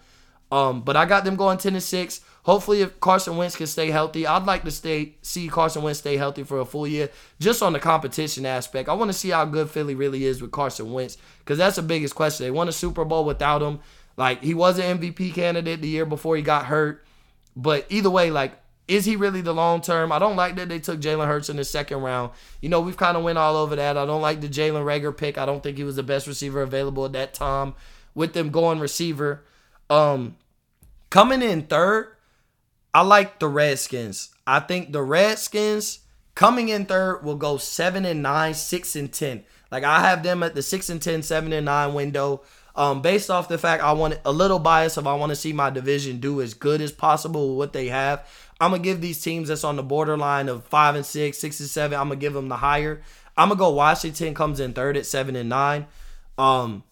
Um, 0.52 0.82
but 0.82 0.96
I 0.96 1.04
got 1.04 1.24
them 1.24 1.36
going 1.36 1.58
10 1.58 1.74
and 1.74 1.82
6. 1.82 2.20
Hopefully, 2.42 2.80
if 2.80 2.98
Carson 3.00 3.36
Wentz 3.36 3.54
can 3.54 3.66
stay 3.66 3.90
healthy, 3.90 4.26
I'd 4.26 4.46
like 4.46 4.64
to 4.64 4.70
stay 4.70 5.16
see 5.20 5.48
Carson 5.48 5.82
Wentz 5.82 6.00
stay 6.00 6.16
healthy 6.16 6.42
for 6.42 6.60
a 6.60 6.64
full 6.64 6.86
year, 6.86 7.10
just 7.38 7.62
on 7.62 7.74
the 7.74 7.78
competition 7.78 8.46
aspect. 8.46 8.88
I 8.88 8.94
want 8.94 9.10
to 9.10 9.16
see 9.16 9.28
how 9.28 9.44
good 9.44 9.70
Philly 9.70 9.94
really 9.94 10.24
is 10.24 10.40
with 10.40 10.50
Carson 10.50 10.92
Wentz, 10.92 11.18
because 11.40 11.58
that's 11.58 11.76
the 11.76 11.82
biggest 11.82 12.14
question. 12.14 12.44
They 12.44 12.50
won 12.50 12.68
a 12.68 12.72
Super 12.72 13.04
Bowl 13.04 13.24
without 13.24 13.62
him. 13.62 13.80
Like 14.16 14.42
he 14.42 14.54
was 14.54 14.78
an 14.78 14.98
MVP 14.98 15.34
candidate 15.34 15.82
the 15.82 15.88
year 15.88 16.06
before 16.06 16.34
he 16.34 16.42
got 16.42 16.66
hurt, 16.66 17.04
but 17.54 17.86
either 17.90 18.10
way, 18.10 18.30
like 18.30 18.52
is 18.90 19.04
he 19.04 19.14
really 19.14 19.40
the 19.40 19.54
long 19.54 19.80
term? 19.80 20.10
I 20.10 20.18
don't 20.18 20.34
like 20.34 20.56
that 20.56 20.68
they 20.68 20.80
took 20.80 21.00
Jalen 21.00 21.28
Hurts 21.28 21.48
in 21.48 21.56
the 21.56 21.64
second 21.64 22.02
round. 22.02 22.32
You 22.60 22.68
know, 22.68 22.80
we've 22.80 22.96
kind 22.96 23.16
of 23.16 23.22
went 23.22 23.38
all 23.38 23.56
over 23.56 23.76
that. 23.76 23.96
I 23.96 24.04
don't 24.04 24.20
like 24.20 24.40
the 24.40 24.48
Jalen 24.48 24.84
Reagor 24.84 25.16
pick. 25.16 25.38
I 25.38 25.46
don't 25.46 25.62
think 25.62 25.76
he 25.76 25.84
was 25.84 25.94
the 25.94 26.02
best 26.02 26.26
receiver 26.26 26.60
available 26.60 27.04
at 27.04 27.12
that 27.12 27.32
time. 27.32 27.74
With 28.16 28.32
them 28.32 28.50
going 28.50 28.80
receiver, 28.80 29.44
um, 29.88 30.36
coming 31.08 31.40
in 31.40 31.62
third, 31.62 32.16
I 32.92 33.02
like 33.02 33.38
the 33.38 33.46
Redskins. 33.46 34.30
I 34.44 34.58
think 34.58 34.90
the 34.90 35.02
Redskins 35.02 36.00
coming 36.34 36.68
in 36.68 36.86
third 36.86 37.22
will 37.22 37.36
go 37.36 37.56
seven 37.56 38.04
and 38.04 38.20
nine, 38.20 38.54
six 38.54 38.96
and 38.96 39.12
ten. 39.12 39.44
Like 39.70 39.84
I 39.84 40.00
have 40.00 40.24
them 40.24 40.42
at 40.42 40.56
the 40.56 40.62
six 40.62 40.88
and 40.90 41.00
10, 41.00 41.22
7 41.22 41.52
and 41.52 41.64
nine 41.64 41.94
window. 41.94 42.42
Um, 42.76 43.02
based 43.02 43.30
off 43.30 43.48
the 43.48 43.58
fact 43.58 43.82
I 43.82 43.92
want 43.92 44.18
a 44.24 44.32
little 44.32 44.58
bias 44.58 44.96
of 44.96 45.06
I 45.06 45.14
want 45.14 45.30
to 45.30 45.36
see 45.36 45.52
my 45.52 45.70
division 45.70 46.18
do 46.18 46.40
as 46.40 46.54
good 46.54 46.80
as 46.80 46.92
possible 46.92 47.50
with 47.50 47.58
what 47.58 47.72
they 47.72 47.88
have. 47.88 48.26
I'm 48.60 48.72
gonna 48.72 48.82
give 48.82 49.00
these 49.00 49.20
teams 49.20 49.48
that's 49.48 49.64
on 49.64 49.76
the 49.76 49.82
borderline 49.82 50.48
of 50.48 50.64
five 50.66 50.94
and 50.94 51.06
six, 51.06 51.38
six 51.38 51.58
and 51.60 51.68
seven. 51.68 51.98
I'm 51.98 52.08
gonna 52.08 52.20
give 52.20 52.34
them 52.34 52.48
the 52.48 52.56
higher. 52.56 53.00
I'm 53.36 53.48
gonna 53.48 53.58
go 53.58 53.70
Washington 53.70 54.34
comes 54.34 54.60
in 54.60 54.74
third 54.74 54.96
at 54.96 55.06
seven 55.06 55.34
and 55.34 55.48
nine. 55.48 55.86
Um, 56.36 56.84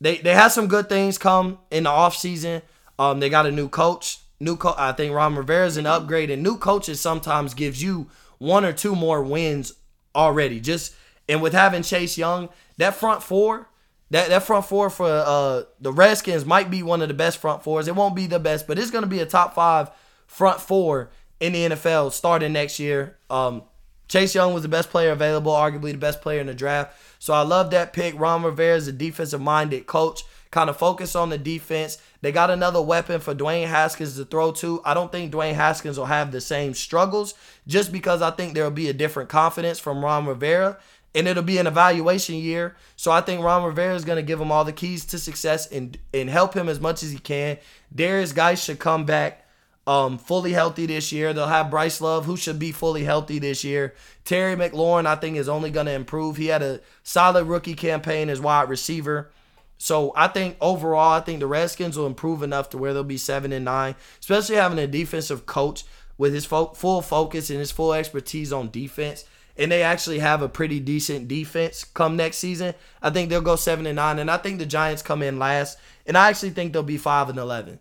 they 0.00 0.18
they 0.18 0.34
have 0.34 0.52
some 0.52 0.66
good 0.66 0.88
things 0.88 1.16
come 1.16 1.58
in 1.70 1.84
the 1.84 1.90
off 1.90 2.16
season. 2.16 2.62
Um, 2.98 3.20
they 3.20 3.30
got 3.30 3.46
a 3.46 3.52
new 3.52 3.68
coach 3.68 4.18
new. 4.40 4.58
I 4.76 4.92
think 4.92 5.14
Ron 5.14 5.36
Rivera's 5.36 5.76
an 5.76 5.86
upgrade, 5.86 6.30
and 6.30 6.42
new 6.42 6.56
coaches 6.56 7.00
sometimes 7.00 7.54
gives 7.54 7.82
you 7.82 8.08
one 8.38 8.64
or 8.64 8.72
two 8.72 8.96
more 8.96 9.22
wins 9.22 9.74
already. 10.16 10.58
Just 10.58 10.94
and 11.28 11.40
with 11.40 11.52
having 11.52 11.82
Chase 11.82 12.18
Young, 12.18 12.48
that 12.78 12.94
front 12.94 13.22
four, 13.22 13.68
that 14.10 14.28
that 14.30 14.42
front 14.42 14.64
four 14.64 14.90
for 14.90 15.06
uh 15.08 15.62
the 15.80 15.92
Redskins 15.92 16.44
might 16.44 16.70
be 16.70 16.82
one 16.82 17.02
of 17.02 17.08
the 17.08 17.14
best 17.14 17.38
front 17.38 17.62
fours. 17.62 17.86
It 17.86 17.94
won't 17.94 18.16
be 18.16 18.26
the 18.26 18.40
best, 18.40 18.66
but 18.66 18.78
it's 18.80 18.90
gonna 18.90 19.06
be 19.06 19.20
a 19.20 19.26
top 19.26 19.54
five 19.54 19.90
front 20.28 20.60
four 20.60 21.10
in 21.40 21.52
the 21.52 21.70
NFL 21.70 22.12
starting 22.12 22.52
next 22.52 22.78
year. 22.78 23.16
Um, 23.28 23.64
Chase 24.06 24.34
Young 24.34 24.54
was 24.54 24.62
the 24.62 24.68
best 24.68 24.90
player 24.90 25.10
available, 25.10 25.52
arguably 25.52 25.92
the 25.92 25.98
best 25.98 26.22
player 26.22 26.40
in 26.40 26.46
the 26.46 26.54
draft. 26.54 26.96
So 27.18 27.34
I 27.34 27.42
love 27.42 27.70
that 27.72 27.92
pick. 27.92 28.18
Ron 28.18 28.44
Rivera 28.44 28.76
is 28.76 28.88
a 28.88 28.92
defensive 28.92 29.40
minded 29.40 29.86
coach 29.86 30.22
kind 30.50 30.70
of 30.70 30.76
focus 30.76 31.14
on 31.14 31.28
the 31.28 31.38
defense. 31.38 31.98
They 32.20 32.32
got 32.32 32.50
another 32.50 32.80
weapon 32.80 33.20
for 33.20 33.34
Dwayne 33.34 33.66
Haskins 33.66 34.16
to 34.16 34.24
throw 34.24 34.52
to. 34.52 34.80
I 34.84 34.94
don't 34.94 35.12
think 35.12 35.32
Dwayne 35.32 35.54
Haskins 35.54 35.98
will 35.98 36.06
have 36.06 36.32
the 36.32 36.40
same 36.40 36.74
struggles 36.74 37.34
just 37.66 37.92
because 37.92 38.22
I 38.22 38.30
think 38.30 38.54
there'll 38.54 38.70
be 38.70 38.88
a 38.88 38.94
different 38.94 39.28
confidence 39.28 39.78
from 39.78 40.04
Ron 40.04 40.26
Rivera 40.26 40.78
and 41.14 41.26
it'll 41.26 41.42
be 41.42 41.58
an 41.58 41.66
evaluation 41.66 42.36
year. 42.36 42.76
So 42.96 43.10
I 43.10 43.20
think 43.20 43.42
Ron 43.42 43.64
Rivera 43.64 43.94
is 43.94 44.04
going 44.04 44.16
to 44.16 44.22
give 44.22 44.40
him 44.40 44.52
all 44.52 44.64
the 44.64 44.72
keys 44.72 45.04
to 45.06 45.18
success 45.18 45.66
and 45.66 45.98
and 46.14 46.30
help 46.30 46.54
him 46.54 46.68
as 46.68 46.80
much 46.80 47.02
as 47.02 47.10
he 47.10 47.18
can. 47.18 47.58
Derrius 47.94 48.34
Guice 48.34 48.62
should 48.62 48.78
come 48.78 49.04
back 49.04 49.44
um, 49.88 50.18
fully 50.18 50.52
healthy 50.52 50.84
this 50.84 51.12
year. 51.12 51.32
They'll 51.32 51.46
have 51.46 51.70
Bryce 51.70 52.02
Love, 52.02 52.26
who 52.26 52.36
should 52.36 52.58
be 52.58 52.72
fully 52.72 53.04
healthy 53.04 53.38
this 53.38 53.64
year. 53.64 53.94
Terry 54.26 54.54
McLaurin, 54.54 55.06
I 55.06 55.16
think, 55.16 55.38
is 55.38 55.48
only 55.48 55.70
going 55.70 55.86
to 55.86 55.92
improve. 55.92 56.36
He 56.36 56.48
had 56.48 56.62
a 56.62 56.80
solid 57.02 57.44
rookie 57.46 57.72
campaign 57.72 58.28
as 58.28 58.38
wide 58.38 58.68
receiver. 58.68 59.30
So 59.78 60.12
I 60.14 60.28
think 60.28 60.58
overall, 60.60 61.12
I 61.12 61.20
think 61.20 61.40
the 61.40 61.46
Redskins 61.46 61.96
will 61.96 62.06
improve 62.06 62.42
enough 62.42 62.68
to 62.70 62.78
where 62.78 62.92
they'll 62.92 63.02
be 63.02 63.16
seven 63.16 63.50
and 63.50 63.64
nine, 63.64 63.94
especially 64.20 64.56
having 64.56 64.78
a 64.78 64.86
defensive 64.86 65.46
coach 65.46 65.84
with 66.18 66.34
his 66.34 66.44
fo- 66.44 66.74
full 66.74 67.00
focus 67.00 67.48
and 67.48 67.58
his 67.58 67.70
full 67.70 67.94
expertise 67.94 68.52
on 68.52 68.70
defense. 68.70 69.24
And 69.56 69.72
they 69.72 69.82
actually 69.82 70.18
have 70.18 70.42
a 70.42 70.50
pretty 70.50 70.80
decent 70.80 71.28
defense 71.28 71.84
come 71.84 72.14
next 72.14 72.36
season. 72.36 72.74
I 73.00 73.08
think 73.08 73.30
they'll 73.30 73.40
go 73.40 73.56
seven 73.56 73.86
and 73.86 73.96
nine, 73.96 74.18
and 74.18 74.30
I 74.30 74.36
think 74.36 74.58
the 74.58 74.66
Giants 74.66 75.00
come 75.00 75.22
in 75.22 75.38
last, 75.38 75.78
and 76.06 76.18
I 76.18 76.28
actually 76.28 76.50
think 76.50 76.72
they'll 76.72 76.82
be 76.82 76.98
five 76.98 77.30
and 77.30 77.38
eleven. 77.38 77.78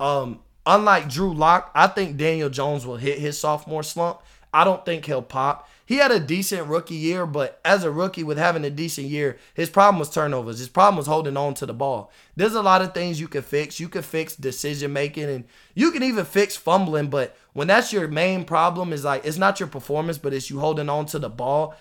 Um, 0.00 0.40
unlike 0.70 1.08
Drew 1.08 1.34
Lock, 1.34 1.70
I 1.74 1.86
think 1.86 2.16
Daniel 2.16 2.48
Jones 2.48 2.86
will 2.86 2.96
hit 2.96 3.18
his 3.18 3.38
sophomore 3.38 3.82
slump. 3.82 4.20
I 4.52 4.64
don't 4.64 4.84
think 4.84 5.04
he'll 5.04 5.22
pop 5.22 5.68
he 5.90 5.96
had 5.96 6.12
a 6.12 6.20
decent 6.20 6.68
rookie 6.68 6.94
year, 6.94 7.26
but 7.26 7.60
as 7.64 7.82
a 7.82 7.90
rookie 7.90 8.22
with 8.22 8.38
having 8.38 8.64
a 8.64 8.70
decent 8.70 9.08
year, 9.08 9.38
his 9.54 9.68
problem 9.68 9.98
was 9.98 10.08
turnovers. 10.08 10.60
His 10.60 10.68
problem 10.68 10.96
was 10.96 11.08
holding 11.08 11.36
on 11.36 11.54
to 11.54 11.66
the 11.66 11.74
ball. 11.74 12.12
There's 12.36 12.54
a 12.54 12.62
lot 12.62 12.80
of 12.80 12.94
things 12.94 13.18
you 13.18 13.26
can 13.26 13.42
fix. 13.42 13.80
You 13.80 13.88
can 13.88 14.02
fix 14.02 14.36
decision 14.36 14.92
making 14.92 15.24
and 15.24 15.46
you 15.74 15.90
can 15.90 16.04
even 16.04 16.24
fix 16.24 16.54
fumbling, 16.54 17.10
but 17.10 17.36
when 17.54 17.66
that's 17.66 17.92
your 17.92 18.06
main 18.06 18.44
problem 18.44 18.92
is 18.92 19.02
like 19.02 19.24
it's 19.24 19.36
not 19.36 19.58
your 19.58 19.68
performance, 19.68 20.16
but 20.16 20.32
it's 20.32 20.48
you 20.48 20.60
holding 20.60 20.88
on 20.88 21.06
to 21.06 21.18
the 21.18 21.28
ball. 21.28 21.74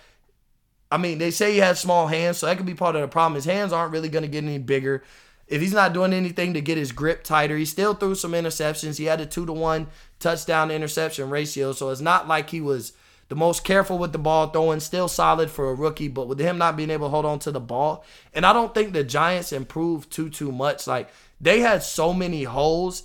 I 0.91 0.97
mean, 0.97 1.19
they 1.19 1.29
say 1.29 1.53
he 1.53 1.59
has 1.59 1.79
small 1.79 2.07
hands, 2.07 2.39
so 2.39 2.47
that 2.47 2.57
could 2.57 2.65
be 2.65 2.73
part 2.73 2.95
of 2.95 3.03
the 3.03 3.07
problem. 3.07 3.35
His 3.35 3.45
hands 3.45 3.71
aren't 3.71 3.91
really 3.91 4.09
going 4.09 4.23
to 4.23 4.27
get 4.27 4.43
any 4.43 4.57
bigger 4.57 5.03
if 5.49 5.61
he's 5.61 5.73
not 5.73 5.93
doing 5.93 6.13
anything 6.13 6.53
to 6.53 6.61
get 6.61 6.77
his 6.77 6.91
grip 6.91 7.23
tighter, 7.23 7.57
he 7.57 7.65
still 7.65 7.95
threw 7.95 8.15
some 8.15 8.31
interceptions. 8.31 8.97
He 8.97 9.05
had 9.05 9.19
a 9.19 9.25
two 9.25 9.45
to 9.47 9.53
one 9.53 9.87
touchdown 10.19 10.71
interception 10.71 11.29
ratio, 11.29 11.73
so 11.73 11.89
it's 11.89 12.01
not 12.01 12.27
like 12.27 12.51
he 12.51 12.61
was 12.61 12.93
the 13.29 13.35
most 13.35 13.63
careful 13.63 13.97
with 13.97 14.11
the 14.11 14.17
ball 14.17 14.49
throwing, 14.49 14.79
still 14.79 15.07
solid 15.07 15.49
for 15.49 15.69
a 15.69 15.73
rookie, 15.73 16.07
but 16.07 16.27
with 16.27 16.39
him 16.39 16.57
not 16.57 16.77
being 16.77 16.89
able 16.91 17.07
to 17.07 17.11
hold 17.11 17.25
on 17.25 17.39
to 17.39 17.51
the 17.51 17.59
ball. 17.59 18.05
And 18.33 18.45
I 18.45 18.53
don't 18.53 18.73
think 18.73 18.93
the 18.93 19.03
Giants 19.03 19.51
improved 19.51 20.11
too 20.11 20.29
too 20.29 20.51
much. 20.51 20.87
Like 20.87 21.09
they 21.41 21.59
had 21.61 21.83
so 21.83 22.13
many 22.13 22.43
holes 22.43 23.03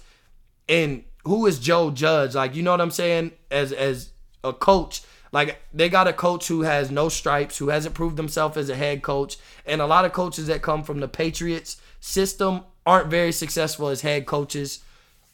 and 0.69 1.05
who 1.25 1.47
is 1.47 1.59
Joe 1.59 1.91
Judge? 1.91 2.35
Like, 2.35 2.55
you 2.55 2.63
know 2.63 2.71
what 2.71 2.81
I'm 2.81 2.91
saying? 2.91 3.33
As 3.51 3.73
as 3.73 4.11
a 4.43 4.53
coach, 4.53 5.03
like 5.35 5.61
they 5.75 5.89
got 5.89 6.07
a 6.07 6.13
coach 6.13 6.47
who 6.47 6.63
has 6.63 6.93
no 6.93 7.09
stripes, 7.09 7.59
who 7.59 7.69
hasn't 7.69 7.97
proved 7.97 8.17
himself 8.17 8.57
as 8.57 8.71
a 8.71 8.77
head 8.77 9.03
coach, 9.03 9.37
and 9.67 9.81
a 9.81 9.87
lot 9.87 10.05
of 10.05 10.13
coaches 10.13 10.47
that 10.47 10.63
come 10.63 10.85
from 10.85 11.01
the 11.01 11.09
Patriots 11.09 11.77
system 11.99 12.63
aren't 12.87 13.09
very 13.09 13.33
successful 13.33 13.89
as 13.89 14.03
head 14.03 14.27
coaches, 14.27 14.85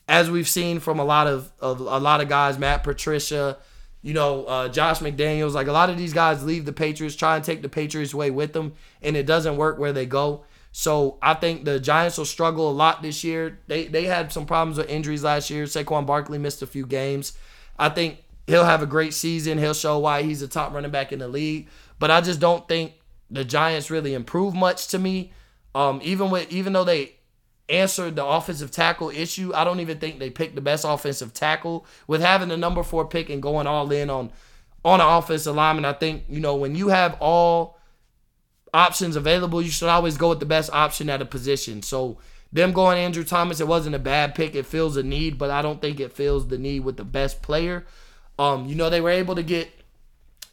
as 0.08 0.30
we've 0.30 0.48
seen 0.48 0.80
from 0.80 0.98
a 0.98 1.04
lot 1.04 1.26
of, 1.26 1.52
of 1.60 1.80
a 1.80 1.98
lot 1.98 2.22
of 2.22 2.30
guys, 2.30 2.58
Matt 2.58 2.82
Patricia, 2.82 3.58
you 4.00 4.14
know, 4.14 4.46
uh, 4.46 4.68
Josh 4.68 5.00
McDaniels. 5.00 5.52
Like 5.52 5.66
a 5.66 5.72
lot 5.72 5.90
of 5.90 5.98
these 5.98 6.14
guys 6.14 6.42
leave 6.42 6.64
the 6.64 6.72
Patriots, 6.72 7.14
try 7.14 7.36
and 7.36 7.44
take 7.44 7.60
the 7.60 7.68
Patriots 7.68 8.14
way 8.14 8.30
with 8.30 8.54
them, 8.54 8.72
and 9.02 9.18
it 9.18 9.26
doesn't 9.26 9.58
work 9.58 9.78
where 9.78 9.92
they 9.92 10.06
go. 10.06 10.44
So 10.72 11.18
I 11.20 11.34
think 11.34 11.66
the 11.66 11.78
Giants 11.78 12.16
will 12.16 12.24
struggle 12.24 12.70
a 12.70 12.72
lot 12.72 13.02
this 13.02 13.22
year. 13.22 13.58
They 13.66 13.86
they 13.86 14.04
had 14.04 14.32
some 14.32 14.46
problems 14.46 14.78
with 14.78 14.88
injuries 14.88 15.24
last 15.24 15.50
year. 15.50 15.64
Saquon 15.64 16.06
Barkley 16.06 16.38
missed 16.38 16.62
a 16.62 16.66
few 16.66 16.86
games. 16.86 17.36
I 17.78 17.90
think 17.90 18.24
he'll 18.50 18.64
have 18.64 18.82
a 18.82 18.86
great 18.86 19.14
season. 19.14 19.58
He'll 19.58 19.74
show 19.74 19.98
why 19.98 20.22
he's 20.22 20.42
a 20.42 20.48
top 20.48 20.74
running 20.74 20.90
back 20.90 21.12
in 21.12 21.20
the 21.20 21.28
league. 21.28 21.68
But 21.98 22.10
I 22.10 22.20
just 22.20 22.40
don't 22.40 22.66
think 22.68 22.92
the 23.30 23.44
Giants 23.44 23.90
really 23.90 24.12
improve 24.12 24.54
much 24.54 24.88
to 24.88 24.98
me. 24.98 25.32
Um, 25.74 26.00
even 26.02 26.30
with 26.30 26.50
even 26.50 26.72
though 26.72 26.84
they 26.84 27.14
answered 27.68 28.16
the 28.16 28.26
offensive 28.26 28.72
tackle 28.72 29.10
issue, 29.10 29.52
I 29.54 29.62
don't 29.62 29.80
even 29.80 29.98
think 29.98 30.18
they 30.18 30.30
picked 30.30 30.56
the 30.56 30.60
best 30.60 30.84
offensive 30.86 31.32
tackle. 31.32 31.86
With 32.08 32.20
having 32.20 32.48
the 32.48 32.56
number 32.56 32.82
four 32.82 33.06
pick 33.06 33.30
and 33.30 33.40
going 33.40 33.66
all 33.66 33.90
in 33.92 34.10
on 34.10 34.30
on 34.84 35.00
an 35.00 35.06
offensive 35.06 35.54
lineman, 35.54 35.84
I 35.84 35.92
think 35.92 36.24
you 36.28 36.40
know 36.40 36.56
when 36.56 36.74
you 36.74 36.88
have 36.88 37.16
all 37.20 37.78
options 38.74 39.16
available, 39.16 39.62
you 39.62 39.70
should 39.70 39.88
always 39.88 40.16
go 40.16 40.30
with 40.30 40.40
the 40.40 40.46
best 40.46 40.70
option 40.72 41.08
at 41.08 41.22
a 41.22 41.26
position. 41.26 41.82
So 41.82 42.18
them 42.52 42.72
going 42.72 42.98
Andrew 42.98 43.22
Thomas, 43.22 43.60
it 43.60 43.68
wasn't 43.68 43.94
a 43.94 44.00
bad 44.00 44.34
pick. 44.34 44.56
It 44.56 44.66
fills 44.66 44.96
a 44.96 45.04
need, 45.04 45.38
but 45.38 45.50
I 45.50 45.62
don't 45.62 45.80
think 45.80 46.00
it 46.00 46.12
fills 46.12 46.48
the 46.48 46.58
need 46.58 46.80
with 46.80 46.96
the 46.96 47.04
best 47.04 47.42
player. 47.42 47.86
Um, 48.40 48.64
you 48.64 48.74
know 48.74 48.88
they 48.88 49.02
were 49.02 49.10
able 49.10 49.34
to 49.34 49.42
get 49.42 49.70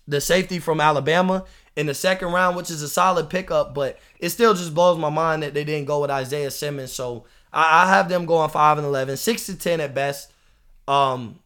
the 0.09 0.19
safety 0.19 0.59
from 0.59 0.81
Alabama 0.81 1.45
in 1.77 1.85
the 1.85 1.93
second 1.93 2.33
round, 2.33 2.57
which 2.57 2.69
is 2.69 2.81
a 2.81 2.89
solid 2.89 3.29
pickup, 3.29 3.73
but 3.73 3.97
it 4.19 4.29
still 4.29 4.53
just 4.53 4.73
blows 4.73 4.97
my 4.97 5.09
mind 5.09 5.41
that 5.41 5.53
they 5.53 5.63
didn't 5.63 5.85
go 5.85 6.01
with 6.01 6.09
Isaiah 6.09 6.51
Simmons. 6.51 6.91
So 6.91 7.23
I, 7.53 7.83
I 7.83 7.89
have 7.89 8.09
them 8.09 8.25
going 8.25 8.49
five 8.49 8.77
and 8.77 8.85
11, 8.85 9.15
six 9.15 9.45
to 9.45 9.55
ten 9.55 9.79
at 9.79 9.95
best. 9.95 10.33
Um, 10.85 11.39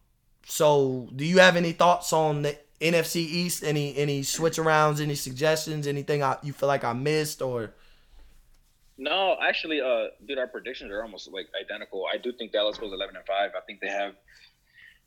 so 0.44 1.08
do 1.16 1.26
you 1.26 1.38
have 1.38 1.56
any 1.56 1.74
thoughts 1.74 2.12
on 2.12 2.42
the 2.42 2.58
NFC 2.80 3.18
East? 3.18 3.64
Any 3.64 3.96
any 3.96 4.24
switch 4.24 4.58
arounds? 4.58 5.00
Any 5.00 5.14
suggestions? 5.14 5.86
Anything 5.86 6.24
I, 6.24 6.38
you 6.42 6.54
feel 6.54 6.68
like 6.68 6.84
I 6.84 6.94
missed 6.94 7.44
or? 7.44 7.72
No, 8.98 9.38
actually, 9.40 9.80
uh, 9.80 10.08
dude, 10.28 10.40
our 10.40 10.48
predictions 10.48 10.92
are 10.92 11.04
almost 11.04 11.32
like 11.32 11.50
identical. 11.64 12.08
I 12.12 12.18
do 12.18 12.32
think 12.32 12.52
Dallas 12.52 12.80
goes 12.80 12.94
eleven 12.94 13.16
and 13.16 13.26
five. 13.28 13.52
I 13.56 13.62
think 13.62 13.80
they 13.80 13.90
have 13.90 14.16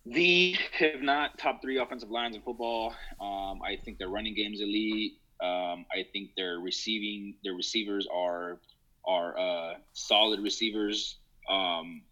the 0.06 0.56
if 0.80 1.00
not 1.02 1.38
top 1.38 1.62
three 1.62 1.78
offensive 1.78 2.10
lines 2.10 2.36
in 2.36 2.42
football. 2.42 2.94
Um, 3.20 3.62
I 3.62 3.78
think 3.84 3.98
their 3.98 4.08
running 4.08 4.34
game 4.34 4.52
is 4.52 4.60
elite. 4.60 5.18
Um, 5.40 5.86
I 5.92 6.06
think 6.12 6.30
their 6.36 6.58
receiving 6.60 7.34
their 7.42 7.54
receivers 7.54 8.06
are 8.12 8.58
are 9.06 9.38
uh, 9.38 9.74
solid 9.92 10.40
receivers. 10.40 11.16
Um, 11.48 12.02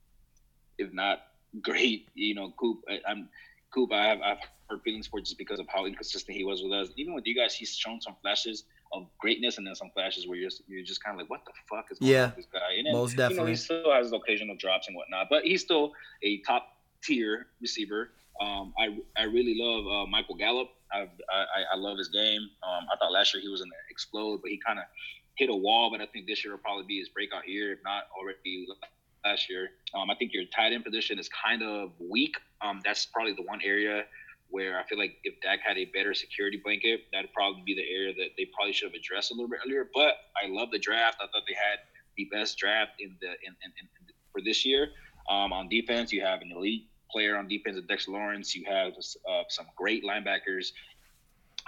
if 0.79 0.93
not 0.93 1.21
great, 1.61 2.09
you 2.15 2.35
know, 2.35 2.53
Coop. 2.59 2.83
I, 2.89 3.01
am 3.11 3.29
Coop. 3.73 3.93
I 3.93 4.07
have 4.07 4.21
I've 4.21 4.39
heard 4.69 4.83
feelings 4.83 5.07
for 5.07 5.21
just 5.21 5.39
because 5.39 5.61
of 5.61 5.67
how 5.69 5.87
inconsistent 5.87 6.37
he 6.37 6.45
was 6.45 6.63
with 6.63 6.73
us. 6.73 6.89
Even 6.97 7.15
with 7.15 7.27
you 7.27 7.35
guys, 7.35 7.55
he's 7.55 7.75
shown 7.75 8.01
some 8.01 8.17
flashes 8.23 8.65
of 8.93 9.07
greatness 9.19 9.59
and 9.59 9.67
then 9.67 9.75
some 9.75 9.91
flashes 9.95 10.27
where 10.27 10.37
you're 10.37 10.51
just, 10.51 10.63
you're 10.67 10.85
just 10.85 11.03
kind 11.03 11.15
of 11.15 11.21
like, 11.21 11.31
what 11.31 11.41
the 11.47 11.53
fuck 11.69 11.87
is 11.91 11.99
going 11.99 12.13
yeah, 12.13 12.25
on 12.25 12.29
with 12.31 12.37
this 12.37 12.47
guy? 12.53 12.75
And 12.77 12.87
then, 12.87 12.93
most 12.93 13.17
definitely. 13.17 13.37
You 13.37 13.43
know, 13.43 13.47
he 13.51 13.57
still 13.57 13.93
has 13.93 14.13
occasional 14.13 14.57
drops 14.57 14.89
and 14.89 14.97
whatnot, 14.97 15.29
but 15.31 15.45
he's 15.45 15.63
still 15.63 15.93
a 16.23 16.39
top 16.39 16.67
tier 17.03 17.47
receiver. 17.61 18.11
Um, 18.41 18.73
I 18.79 18.99
I 19.17 19.25
really 19.25 19.57
love 19.59 19.87
uh, 19.87 20.07
Michael 20.07 20.37
Gallup. 20.37 20.69
I, 20.93 21.09
I, 21.31 21.63
I 21.73 21.77
love 21.77 21.97
his 21.97 22.09
game. 22.09 22.43
Um, 22.63 22.87
I 22.93 22.97
thought 22.99 23.13
last 23.13 23.33
year 23.33 23.41
he 23.41 23.49
was 23.49 23.63
in 23.63 23.69
the 23.69 23.75
explode, 23.91 24.41
but 24.43 24.51
he 24.51 24.61
kind 24.65 24.79
of 24.79 24.85
hit 25.37 25.49
a 25.49 25.55
wall. 25.55 25.91
But 25.91 26.01
I 26.01 26.07
think 26.07 26.27
this 26.27 26.45
year 26.45 26.53
will 26.53 26.61
probably 26.61 26.85
be 26.85 26.99
his 26.99 27.09
breakout 27.09 27.49
year, 27.49 27.73
if 27.73 27.79
not 27.85 28.05
already 28.19 28.67
last 29.25 29.49
year. 29.49 29.71
Um, 29.95 30.11
I 30.11 30.15
think 30.17 30.33
your 30.33 30.45
tight 30.55 30.73
end 30.73 30.85
position 30.85 31.19
is 31.19 31.29
kind 31.29 31.63
of 31.63 31.93
weak. 31.99 32.37
Um, 32.61 32.81
that's 32.85 33.07
probably 33.07 33.33
the 33.33 33.43
one 33.43 33.61
area 33.65 34.05
where 34.51 34.79
I 34.79 34.85
feel 34.85 34.99
like 34.99 35.17
if 35.25 35.41
Dak 35.41 35.61
had 35.65 35.79
a 35.79 35.87
better 35.87 36.13
security 36.13 36.61
blanket, 36.63 37.05
that'd 37.13 37.33
probably 37.33 37.63
be 37.65 37.75
the 37.75 37.89
area 37.89 38.13
that 38.13 38.37
they 38.37 38.47
probably 38.55 38.75
should 38.75 38.93
have 38.93 38.95
addressed 38.95 39.31
a 39.31 39.35
little 39.35 39.49
bit 39.49 39.61
earlier. 39.65 39.89
But 39.95 40.15
I 40.37 40.49
love 40.49 40.71
the 40.71 40.79
draft. 40.79 41.17
I 41.21 41.25
thought 41.25 41.45
they 41.49 41.55
had 41.55 41.79
the 42.17 42.29
best 42.31 42.59
draft 42.59 42.93
in 43.01 43.17
the 43.21 43.29
in, 43.29 43.57
in, 43.65 43.73
in 43.81 43.89
for 44.31 44.43
this 44.43 44.65
year. 44.65 44.89
Um, 45.31 45.53
on 45.53 45.69
defense, 45.69 46.13
you 46.13 46.21
have 46.23 46.43
an 46.43 46.53
elite 46.55 46.89
player 47.13 47.37
on 47.37 47.49
defense 47.49 47.77
at 47.77 47.87
Dexter 47.87 48.13
Lawrence. 48.13 48.55
You 48.55 48.65
have 48.67 48.93
uh, 48.95 49.43
some 49.49 49.67
great 49.77 50.05
linebackers. 50.05 50.73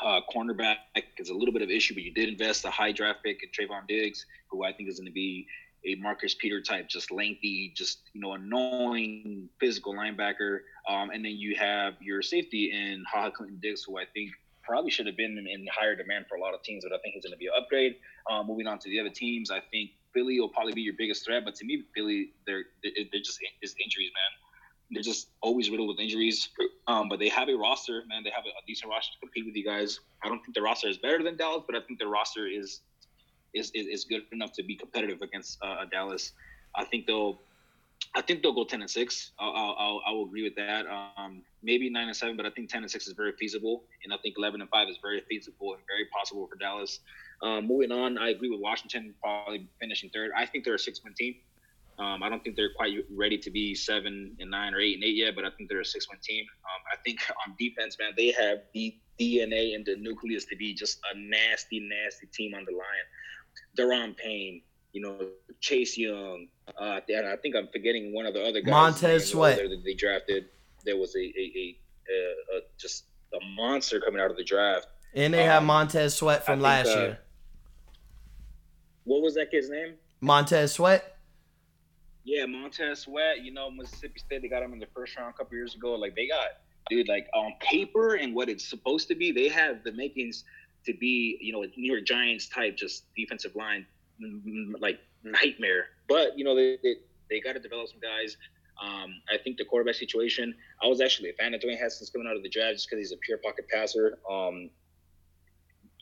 Uh, 0.02 0.20
cornerback 0.34 0.76
is 1.18 1.28
a 1.28 1.34
little 1.34 1.52
bit 1.52 1.62
of 1.62 1.70
issue, 1.70 1.94
but 1.94 2.02
you 2.02 2.12
did 2.12 2.28
invest 2.28 2.64
a 2.64 2.70
high 2.70 2.90
draft 2.90 3.22
pick 3.22 3.42
in 3.42 3.50
Trevon 3.50 3.86
Diggs, 3.86 4.26
who 4.48 4.64
I 4.64 4.72
think 4.72 4.88
is 4.88 4.98
going 4.98 5.06
to 5.06 5.12
be 5.12 5.46
a 5.86 5.94
Marcus 5.96 6.34
Peter 6.34 6.60
type, 6.60 6.88
just 6.88 7.12
lengthy, 7.12 7.72
just 7.76 7.98
you 8.12 8.20
know, 8.20 8.32
annoying 8.32 9.48
physical 9.60 9.94
linebacker. 9.94 10.60
Um, 10.88 11.10
and 11.10 11.24
then 11.24 11.32
you 11.32 11.54
have 11.56 11.94
your 12.00 12.22
safety 12.22 12.72
in 12.72 13.04
Ha 13.12 13.22
Ha 13.22 13.30
Clinton 13.30 13.58
Diggs, 13.62 13.84
who 13.84 13.98
I 13.98 14.04
think 14.12 14.30
probably 14.62 14.90
should 14.90 15.06
have 15.06 15.16
been 15.16 15.36
in, 15.38 15.46
in, 15.46 15.66
higher 15.72 15.94
demand 15.94 16.24
for 16.26 16.36
a 16.36 16.40
lot 16.40 16.54
of 16.54 16.62
teams, 16.62 16.84
but 16.88 16.94
I 16.94 16.98
think 17.02 17.14
he's 17.14 17.22
going 17.22 17.34
to 17.34 17.38
be 17.38 17.46
an 17.46 17.52
upgrade. 17.56 17.96
Um, 18.30 18.46
moving 18.46 18.66
on 18.66 18.78
to 18.78 18.88
the 18.88 18.98
other 18.98 19.10
teams, 19.10 19.50
I 19.50 19.60
think 19.70 19.90
Philly 20.14 20.40
will 20.40 20.48
probably 20.48 20.72
be 20.72 20.80
your 20.80 20.94
biggest 20.96 21.24
threat, 21.24 21.44
but 21.44 21.54
to 21.56 21.66
me, 21.66 21.82
Philly, 21.94 22.30
they're 22.46 22.64
they're 22.82 23.20
just 23.20 23.38
it's 23.60 23.74
injuries, 23.84 24.10
man 24.14 24.43
they're 24.94 25.02
just 25.02 25.28
always 25.40 25.70
riddled 25.70 25.88
with 25.88 25.98
injuries. 25.98 26.48
Um, 26.86 27.08
but 27.08 27.18
they 27.18 27.28
have 27.28 27.48
a 27.48 27.54
roster, 27.54 28.02
man. 28.08 28.22
They 28.24 28.30
have 28.30 28.44
a, 28.44 28.66
decent 28.66 28.90
roster 28.90 29.12
to 29.14 29.18
compete 29.20 29.46
with 29.46 29.54
you 29.54 29.64
guys. 29.64 30.00
I 30.22 30.28
don't 30.28 30.40
think 30.40 30.54
the 30.54 30.62
roster 30.62 30.88
is 30.88 30.98
better 30.98 31.22
than 31.22 31.36
Dallas, 31.36 31.62
but 31.66 31.76
I 31.76 31.80
think 31.80 31.98
the 31.98 32.06
roster 32.06 32.46
is 32.46 32.80
is 33.54 33.70
is, 33.74 33.86
is 33.86 34.04
good 34.04 34.22
enough 34.32 34.52
to 34.54 34.62
be 34.62 34.74
competitive 34.74 35.22
against 35.22 35.58
uh, 35.62 35.84
Dallas. 35.90 36.32
I 36.74 36.84
think 36.84 37.06
they'll. 37.06 37.40
I 38.16 38.20
think 38.20 38.42
they'll 38.42 38.52
go 38.52 38.64
ten 38.64 38.80
and 38.80 38.90
six. 38.90 39.32
I'll, 39.38 39.74
I'll, 39.78 40.00
I 40.06 40.10
will 40.12 40.26
agree 40.26 40.42
with 40.42 40.54
that. 40.56 40.84
Um, 40.86 41.42
maybe 41.62 41.88
nine 41.88 42.08
and 42.08 42.16
seven, 42.16 42.36
but 42.36 42.44
I 42.46 42.50
think 42.50 42.68
ten 42.68 42.82
and 42.82 42.90
six 42.90 43.06
is 43.06 43.14
very 43.14 43.32
feasible, 43.32 43.84
and 44.04 44.12
I 44.12 44.16
think 44.18 44.36
eleven 44.36 44.60
and 44.60 44.70
five 44.70 44.88
is 44.88 44.98
very 45.00 45.22
feasible 45.28 45.74
and 45.74 45.82
very 45.86 46.06
possible 46.06 46.46
for 46.46 46.56
Dallas. 46.56 47.00
Um, 47.42 47.66
moving 47.66 47.92
on, 47.92 48.18
I 48.18 48.30
agree 48.30 48.50
with 48.50 48.60
Washington 48.60 49.14
probably 49.20 49.66
finishing 49.80 50.10
third. 50.10 50.30
I 50.36 50.46
think 50.46 50.64
they're 50.64 50.74
a 50.74 50.78
six-win 50.78 51.14
team. 51.14 51.36
Um, 51.98 52.22
I 52.22 52.28
don't 52.28 52.42
think 52.42 52.56
they're 52.56 52.74
quite 52.74 52.92
ready 53.10 53.38
to 53.38 53.50
be 53.50 53.74
seven 53.74 54.36
and 54.40 54.50
nine 54.50 54.74
or 54.74 54.80
eight 54.80 54.94
and 54.94 55.04
eight 55.04 55.14
yet, 55.14 55.36
but 55.36 55.44
I 55.44 55.50
think 55.50 55.68
they're 55.68 55.80
a 55.80 55.84
six 55.84 56.08
win 56.08 56.18
team. 56.22 56.44
Um, 56.64 56.82
I 56.92 56.96
think 57.04 57.20
on 57.46 57.54
defense, 57.58 57.96
man, 58.00 58.12
they 58.16 58.32
have 58.32 58.58
the 58.72 58.96
DNA 59.20 59.74
and 59.74 59.86
the 59.86 59.96
nucleus 59.96 60.44
to 60.46 60.56
be 60.56 60.74
just 60.74 60.98
a 61.12 61.18
nasty, 61.18 61.80
nasty 61.80 62.26
team 62.26 62.54
on 62.54 62.64
the 62.64 62.72
line. 62.72 62.86
Daron 63.78 64.16
Payne, 64.16 64.62
you 64.92 65.02
know, 65.02 65.18
Chase 65.60 65.96
Young, 65.96 66.48
uh, 66.80 67.00
and 67.08 67.26
I 67.26 67.36
think 67.36 67.54
I'm 67.54 67.68
forgetting 67.72 68.12
one 68.12 68.26
of 68.26 68.34
the 68.34 68.42
other 68.42 68.60
guys. 68.60 68.70
Montez 68.70 69.30
Sweat. 69.30 69.56
That 69.56 69.82
they 69.84 69.94
drafted. 69.94 70.46
There 70.84 70.96
was 70.96 71.14
a, 71.14 71.20
a, 71.20 71.22
a, 71.30 71.76
a, 72.56 72.60
just 72.76 73.04
a 73.32 73.44
monster 73.56 74.00
coming 74.00 74.20
out 74.20 74.30
of 74.30 74.36
the 74.36 74.44
draft. 74.44 74.88
And 75.14 75.32
they 75.32 75.42
um, 75.42 75.48
have 75.48 75.62
Montez 75.62 76.14
Sweat 76.14 76.44
from 76.44 76.56
think, 76.56 76.64
last 76.64 76.88
uh, 76.88 76.98
year. 76.98 77.18
What 79.04 79.22
was 79.22 79.34
that 79.34 79.50
kid's 79.50 79.70
name? 79.70 79.94
Montez 80.20 80.72
Sweat. 80.72 81.13
Yeah, 82.24 82.46
Montez 82.46 83.00
Sweat. 83.00 83.44
You 83.44 83.52
know, 83.52 83.70
Mississippi 83.70 84.18
State. 84.18 84.42
They 84.42 84.48
got 84.48 84.62
him 84.62 84.72
in 84.72 84.78
the 84.78 84.88
first 84.94 85.16
round 85.16 85.34
a 85.34 85.36
couple 85.36 85.56
years 85.56 85.74
ago. 85.74 85.94
Like 85.94 86.16
they 86.16 86.26
got, 86.26 86.48
dude. 86.88 87.08
Like 87.08 87.28
on 87.34 87.52
paper 87.60 88.14
and 88.14 88.34
what 88.34 88.48
it's 88.48 88.66
supposed 88.66 89.08
to 89.08 89.14
be, 89.14 89.30
they 89.30 89.48
have 89.48 89.84
the 89.84 89.92
makings 89.92 90.44
to 90.86 90.94
be, 90.94 91.38
you 91.40 91.52
know, 91.52 91.62
a 91.62 91.66
New 91.76 91.92
York 91.92 92.06
Giants 92.06 92.48
type, 92.48 92.76
just 92.76 93.04
defensive 93.14 93.54
line, 93.54 93.86
like 94.80 95.00
nightmare. 95.22 95.86
But 96.08 96.38
you 96.38 96.44
know, 96.44 96.56
they 96.56 96.78
they, 96.82 96.94
they 97.30 97.40
got 97.40 97.52
to 97.52 97.60
develop 97.60 97.88
some 97.88 98.00
guys. 98.00 98.36
Um, 98.82 99.14
I 99.32 99.38
think 99.38 99.56
the 99.58 99.64
quarterback 99.64 99.94
situation. 99.94 100.54
I 100.82 100.86
was 100.86 101.00
actually 101.00 101.30
a 101.30 101.34
fan 101.34 101.54
of 101.54 101.60
Dwayne 101.60 101.78
Haskins 101.78 102.10
coming 102.10 102.26
out 102.26 102.36
of 102.36 102.42
the 102.42 102.48
draft 102.48 102.74
just 102.74 102.88
because 102.90 102.98
he's 102.98 103.12
a 103.12 103.18
pure 103.18 103.38
pocket 103.38 103.68
passer. 103.68 104.18
Um, 104.28 104.70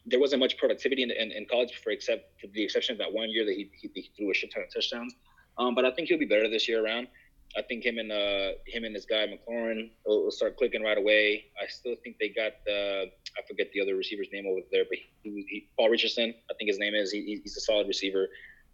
there 0.06 0.18
wasn't 0.18 0.40
much 0.40 0.56
productivity 0.56 1.02
in, 1.02 1.11
in, 1.11 1.30
in, 1.30 1.46
college 1.46 1.80
for 1.85 1.90
except 1.90 2.40
for 2.40 2.48
the 2.48 2.62
exception 2.62 2.94
of 2.94 2.98
that 2.98 3.12
one 3.12 3.30
year 3.30 3.44
that 3.44 3.52
he, 3.52 3.70
he, 3.72 3.88
he 3.94 4.11
threw 4.16 4.30
a 4.32 4.35
shit 4.35 4.52
ton 4.52 4.64
of 4.64 4.72
touchdowns. 4.72 5.14
Um, 5.62 5.75
but 5.75 5.85
I 5.85 5.90
think 5.90 6.09
he'll 6.09 6.18
be 6.18 6.27
better 6.27 6.48
this 6.48 6.68
year 6.68 6.85
around. 6.85 7.09
I 7.57 7.62
think 7.62 7.85
him 7.85 7.98
and 7.98 8.11
uh, 8.11 8.57
him 8.66 8.85
and 8.85 8.96
this 8.96 9.05
guy 9.05 9.27
McLaurin 9.27 9.90
will, 10.07 10.25
will, 10.25 10.31
start 10.31 10.57
clicking 10.57 10.83
right 10.83 10.96
away. 10.96 11.44
I 11.62 11.66
still 11.66 11.94
think 12.03 12.16
they 12.18 12.31
got 12.31 12.53
the 12.64 13.11
I 13.38 13.46
forget 13.46 13.68
the 13.75 13.81
other 13.83 13.94
receiver's 13.94 14.29
name 14.33 14.46
over 14.46 14.61
there, 14.72 14.85
but 14.88 14.98
he, 15.22 15.31
he 15.48 15.68
Paul 15.79 15.90
Richardson, 15.90 16.35
I 16.51 16.55
think 16.55 16.68
his 16.68 16.79
name 16.79 16.94
is. 16.94 17.12
He, 17.12 17.40
he's 17.42 17.57
a 17.57 17.61
solid 17.61 17.88
receiver. 17.88 18.29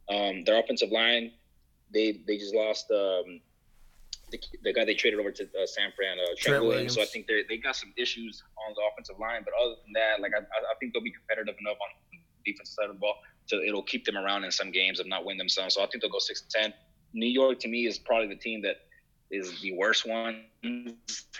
Um, 0.08 0.44
their 0.44 0.60
offensive 0.60 0.90
line, 0.90 1.32
they 1.92 2.20
they 2.26 2.38
just 2.38 2.54
lost 2.54 2.86
um, 2.92 3.40
the, 4.30 4.38
the 4.62 4.72
guy 4.72 4.84
they 4.84 4.94
traded 4.94 5.18
over 5.18 5.32
to 5.32 5.42
uh, 5.42 5.66
San 5.66 5.90
Fran, 5.96 6.18
uh, 6.18 6.26
Trent, 6.26 6.38
Trent 6.38 6.64
Williams. 6.64 6.94
Williams. 6.94 6.94
So 6.94 7.02
I 7.02 7.06
think 7.06 7.26
they 7.26 7.42
they 7.48 7.56
got 7.56 7.74
some 7.74 7.92
issues 7.96 8.44
on 8.64 8.74
the 8.76 8.82
offensive 8.92 9.18
line, 9.18 9.42
but 9.44 9.54
other 9.60 9.74
than 9.82 9.92
that, 9.94 10.22
like 10.22 10.32
I, 10.38 10.38
I 10.38 10.74
think 10.78 10.94
they'll 10.94 11.02
be 11.02 11.12
competitive 11.12 11.56
enough 11.58 11.78
on 11.82 11.90
the 12.12 12.18
defensive 12.46 12.74
side 12.74 12.90
of 12.90 12.94
the 12.94 13.00
ball 13.00 13.16
to 13.48 13.62
it'll 13.66 13.82
keep 13.82 14.04
them 14.04 14.16
around 14.16 14.44
in 14.44 14.50
some 14.50 14.70
games 14.70 15.00
and 15.00 15.08
not 15.08 15.24
win 15.24 15.36
them 15.36 15.48
some. 15.48 15.70
So 15.70 15.82
I 15.82 15.86
think 15.86 16.02
they'll 16.02 16.10
go 16.10 16.18
six 16.18 16.42
ten. 16.48 16.72
New 17.14 17.26
York 17.26 17.58
to 17.60 17.68
me 17.68 17.86
is 17.86 17.98
probably 17.98 18.28
the 18.28 18.36
team 18.36 18.62
that 18.62 18.76
is 19.30 19.60
the 19.60 19.72
worst 19.72 20.06
one 20.06 20.44
in 20.62 20.96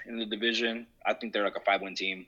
the 0.07 0.27
division. 0.27 0.87
I 1.07 1.14
think 1.14 1.33
they're 1.33 1.44
like 1.44 1.57
a 1.57 1.61
five 1.61 1.83
win 1.83 1.94
team, 1.94 2.27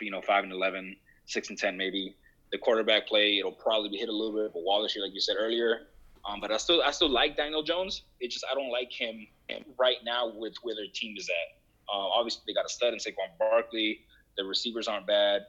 you 0.00 0.10
know, 0.10 0.22
five 0.22 0.44
and 0.44 0.52
11, 0.52 0.96
six 1.26 1.50
and 1.50 1.58
ten 1.58 1.76
maybe. 1.76 2.16
The 2.50 2.58
quarterback 2.58 3.06
play 3.06 3.38
it'll 3.38 3.52
probably 3.52 3.90
be 3.90 3.96
hit 3.98 4.08
a 4.08 4.12
little 4.12 4.34
bit 4.34 4.46
of 4.46 4.54
a 4.54 4.58
wall 4.58 4.82
this 4.82 4.96
year, 4.96 5.04
like 5.04 5.14
you 5.14 5.20
said 5.20 5.36
earlier. 5.38 5.88
Um, 6.28 6.40
but 6.40 6.50
I 6.50 6.56
still 6.56 6.82
I 6.82 6.90
still 6.90 7.10
like 7.10 7.36
Daniel 7.36 7.62
Jones. 7.62 8.02
It's 8.20 8.34
just 8.34 8.44
I 8.50 8.54
don't 8.54 8.70
like 8.70 8.92
him 8.92 9.26
right 9.78 9.96
now 10.04 10.30
with 10.34 10.54
where 10.62 10.74
their 10.74 10.86
team 10.92 11.14
is 11.16 11.28
at. 11.28 11.58
Uh, 11.92 12.08
obviously, 12.08 12.42
they 12.46 12.54
got 12.54 12.66
a 12.66 12.68
stud 12.68 12.92
in 12.92 12.98
Saquon 12.98 13.36
Barkley. 13.38 14.00
The 14.36 14.44
receivers 14.44 14.88
aren't 14.88 15.06
bad. 15.06 15.42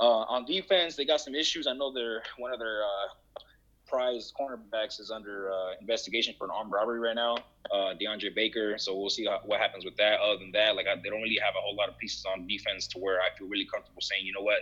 Uh, 0.00 0.24
on 0.28 0.44
defense, 0.44 0.96
they 0.96 1.04
got 1.04 1.20
some 1.20 1.34
issues. 1.34 1.66
I 1.66 1.72
know 1.72 1.92
they're 1.92 2.22
one 2.38 2.52
of 2.52 2.58
their 2.58 2.82
uh, 2.82 3.40
prize 3.86 4.32
cornerbacks 4.38 4.98
is 5.00 5.10
under 5.10 5.52
uh, 5.52 5.72
investigation 5.80 6.34
for 6.38 6.44
an 6.44 6.50
armed 6.54 6.72
robbery 6.72 6.98
right 6.98 7.14
now. 7.14 7.36
Uh, 7.72 7.94
DeAndre 8.00 8.34
Baker. 8.34 8.76
So 8.78 8.96
we'll 8.96 9.10
see 9.10 9.26
how, 9.26 9.40
what 9.44 9.60
happens 9.60 9.84
with 9.84 9.96
that. 9.96 10.20
Other 10.20 10.38
than 10.38 10.52
that, 10.52 10.76
like 10.76 10.86
I, 10.86 10.96
they 10.96 11.10
don't 11.10 11.22
really 11.22 11.38
have 11.42 11.54
a 11.56 11.62
whole 11.62 11.76
lot 11.76 11.88
of 11.88 11.98
pieces 11.98 12.24
on 12.24 12.46
defense 12.46 12.86
to 12.88 12.98
where 12.98 13.20
I 13.20 13.36
feel 13.38 13.48
really 13.48 13.66
comfortable 13.72 14.02
saying, 14.02 14.24
you 14.26 14.32
know 14.32 14.42
what, 14.42 14.60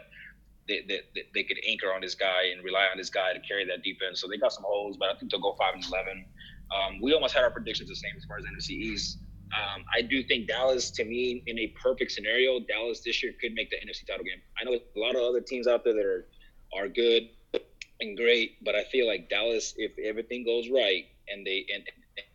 they, 0.68 0.84
they, 0.86 1.00
they 1.34 1.42
could 1.42 1.58
anchor 1.66 1.92
on 1.92 2.00
this 2.00 2.14
guy 2.14 2.52
and 2.54 2.64
rely 2.64 2.86
on 2.90 2.96
this 2.96 3.10
guy 3.10 3.32
to 3.32 3.40
carry 3.40 3.64
that 3.66 3.82
defense. 3.82 4.20
So 4.20 4.28
they 4.28 4.36
got 4.36 4.52
some 4.52 4.64
holes, 4.64 4.96
but 4.96 5.08
I 5.08 5.18
think 5.18 5.30
they'll 5.30 5.40
go 5.40 5.56
five 5.58 5.74
and 5.74 5.84
eleven. 5.84 6.24
Um, 6.72 7.00
we 7.02 7.12
almost 7.12 7.34
had 7.34 7.42
our 7.42 7.50
predictions 7.50 7.88
the 7.88 7.96
same 7.96 8.12
as 8.16 8.24
far 8.24 8.38
as 8.38 8.44
NFC 8.44 8.70
East. 8.70 9.18
Um, 9.52 9.84
I 9.94 10.00
do 10.02 10.22
think 10.22 10.48
Dallas, 10.48 10.90
to 10.92 11.04
me, 11.04 11.42
in 11.46 11.58
a 11.58 11.66
perfect 11.68 12.12
scenario, 12.12 12.58
Dallas 12.60 13.00
this 13.00 13.22
year 13.22 13.32
could 13.40 13.52
make 13.52 13.70
the 13.70 13.76
NFC 13.76 14.06
title 14.06 14.24
game. 14.24 14.40
I 14.58 14.64
know 14.64 14.72
a 14.72 14.98
lot 14.98 15.14
of 15.14 15.22
other 15.22 15.40
teams 15.40 15.66
out 15.66 15.84
there 15.84 15.94
that 15.94 16.04
are 16.04 16.26
are 16.74 16.88
good 16.88 17.28
and 18.00 18.16
great, 18.16 18.64
but 18.64 18.74
I 18.74 18.84
feel 18.84 19.06
like 19.06 19.28
Dallas, 19.28 19.74
if 19.76 19.92
everything 19.98 20.44
goes 20.44 20.70
right 20.70 21.04
and 21.28 21.46
they 21.46 21.66
and 21.72 21.84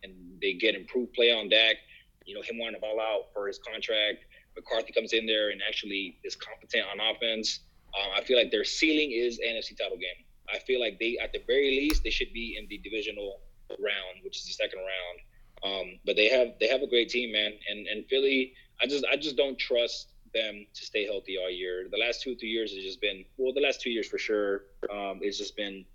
and 0.04 0.14
they 0.42 0.54
get 0.54 0.76
improved 0.76 1.14
play 1.14 1.32
on 1.32 1.50
Dak, 1.50 1.78
you 2.26 2.36
know, 2.36 2.42
him 2.42 2.60
wanting 2.60 2.76
to 2.76 2.82
ball 2.82 3.00
out 3.02 3.34
for 3.34 3.48
his 3.48 3.58
contract, 3.60 4.26
McCarthy 4.56 4.92
comes 4.94 5.14
in 5.14 5.26
there 5.26 5.50
and 5.50 5.62
actually 5.68 6.20
is 6.24 6.36
competent 6.36 6.86
on 6.92 7.00
offense. 7.00 7.62
Um, 7.98 8.12
I 8.16 8.22
feel 8.24 8.38
like 8.38 8.52
their 8.52 8.66
ceiling 8.66 9.12
is 9.12 9.40
NFC 9.40 9.78
title 9.78 9.98
game. 9.98 10.26
I 10.54 10.60
feel 10.60 10.80
like 10.80 11.00
they, 11.00 11.18
at 11.22 11.32
the 11.34 11.42
very 11.48 11.72
least, 11.78 12.04
they 12.04 12.10
should 12.10 12.32
be 12.34 12.58
in 12.60 12.68
the 12.70 12.78
divisional 12.80 13.42
round, 13.70 14.24
which 14.24 14.38
is 14.38 14.46
the 14.46 14.54
second 14.54 14.80
round. 14.80 15.20
Um, 15.64 16.00
but 16.06 16.16
they 16.16 16.30
have 16.30 16.50
they 16.60 16.68
have 16.68 16.82
a 16.82 16.88
great 16.88 17.10
team, 17.10 17.32
man. 17.32 17.54
And 17.70 17.88
and 17.88 18.06
Philly, 18.08 18.54
I 18.82 18.88
just 18.88 19.06
I 19.12 19.18
just 19.18 19.38
don't 19.38 19.58
trust 19.58 20.10
them 20.34 20.66
to 20.74 20.86
stay 20.86 21.06
healthy 21.06 21.38
all 21.38 21.50
year. 21.50 21.88
The 21.92 21.98
last 21.98 22.22
two 22.22 22.36
three 22.36 22.50
years 22.50 22.74
has 22.74 22.84
just 22.84 23.02
been 23.02 23.26
well, 23.38 23.54
the 23.54 23.62
last 23.62 23.82
two 23.82 23.90
years 23.90 24.08
for 24.08 24.18
sure. 24.18 24.64
Um, 24.92 25.20
it's 25.22 25.38
just 25.38 25.56
been 25.56 25.86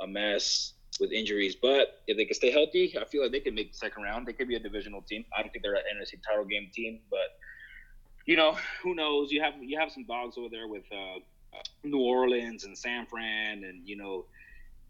a 0.00 0.06
mess 0.06 0.72
with 1.00 1.12
injuries. 1.12 1.56
But 1.56 2.02
if 2.06 2.16
they 2.16 2.24
can 2.24 2.34
stay 2.34 2.50
healthy, 2.50 2.96
I 2.98 3.04
feel 3.04 3.22
like 3.22 3.32
they 3.32 3.40
can 3.40 3.54
make 3.54 3.72
the 3.72 3.78
second 3.78 4.02
round. 4.02 4.26
They 4.26 4.32
could 4.32 4.48
be 4.48 4.56
a 4.56 4.60
divisional 4.60 5.02
team. 5.02 5.24
I 5.36 5.42
don't 5.42 5.50
think 5.50 5.62
they're 5.62 5.74
an 5.74 5.82
NFC 5.96 6.22
title 6.22 6.44
game 6.44 6.70
team, 6.72 7.00
but 7.10 7.38
you 8.26 8.36
know 8.36 8.56
who 8.82 8.94
knows? 8.94 9.30
You 9.30 9.42
have 9.42 9.54
you 9.60 9.78
have 9.78 9.90
some 9.90 10.04
dogs 10.04 10.36
over 10.38 10.48
there 10.50 10.68
with 10.68 10.84
uh, 10.92 11.20
New 11.84 12.00
Orleans 12.00 12.64
and 12.64 12.76
San 12.76 13.06
Fran, 13.06 13.64
and 13.64 13.86
you 13.86 13.96
know 13.96 14.26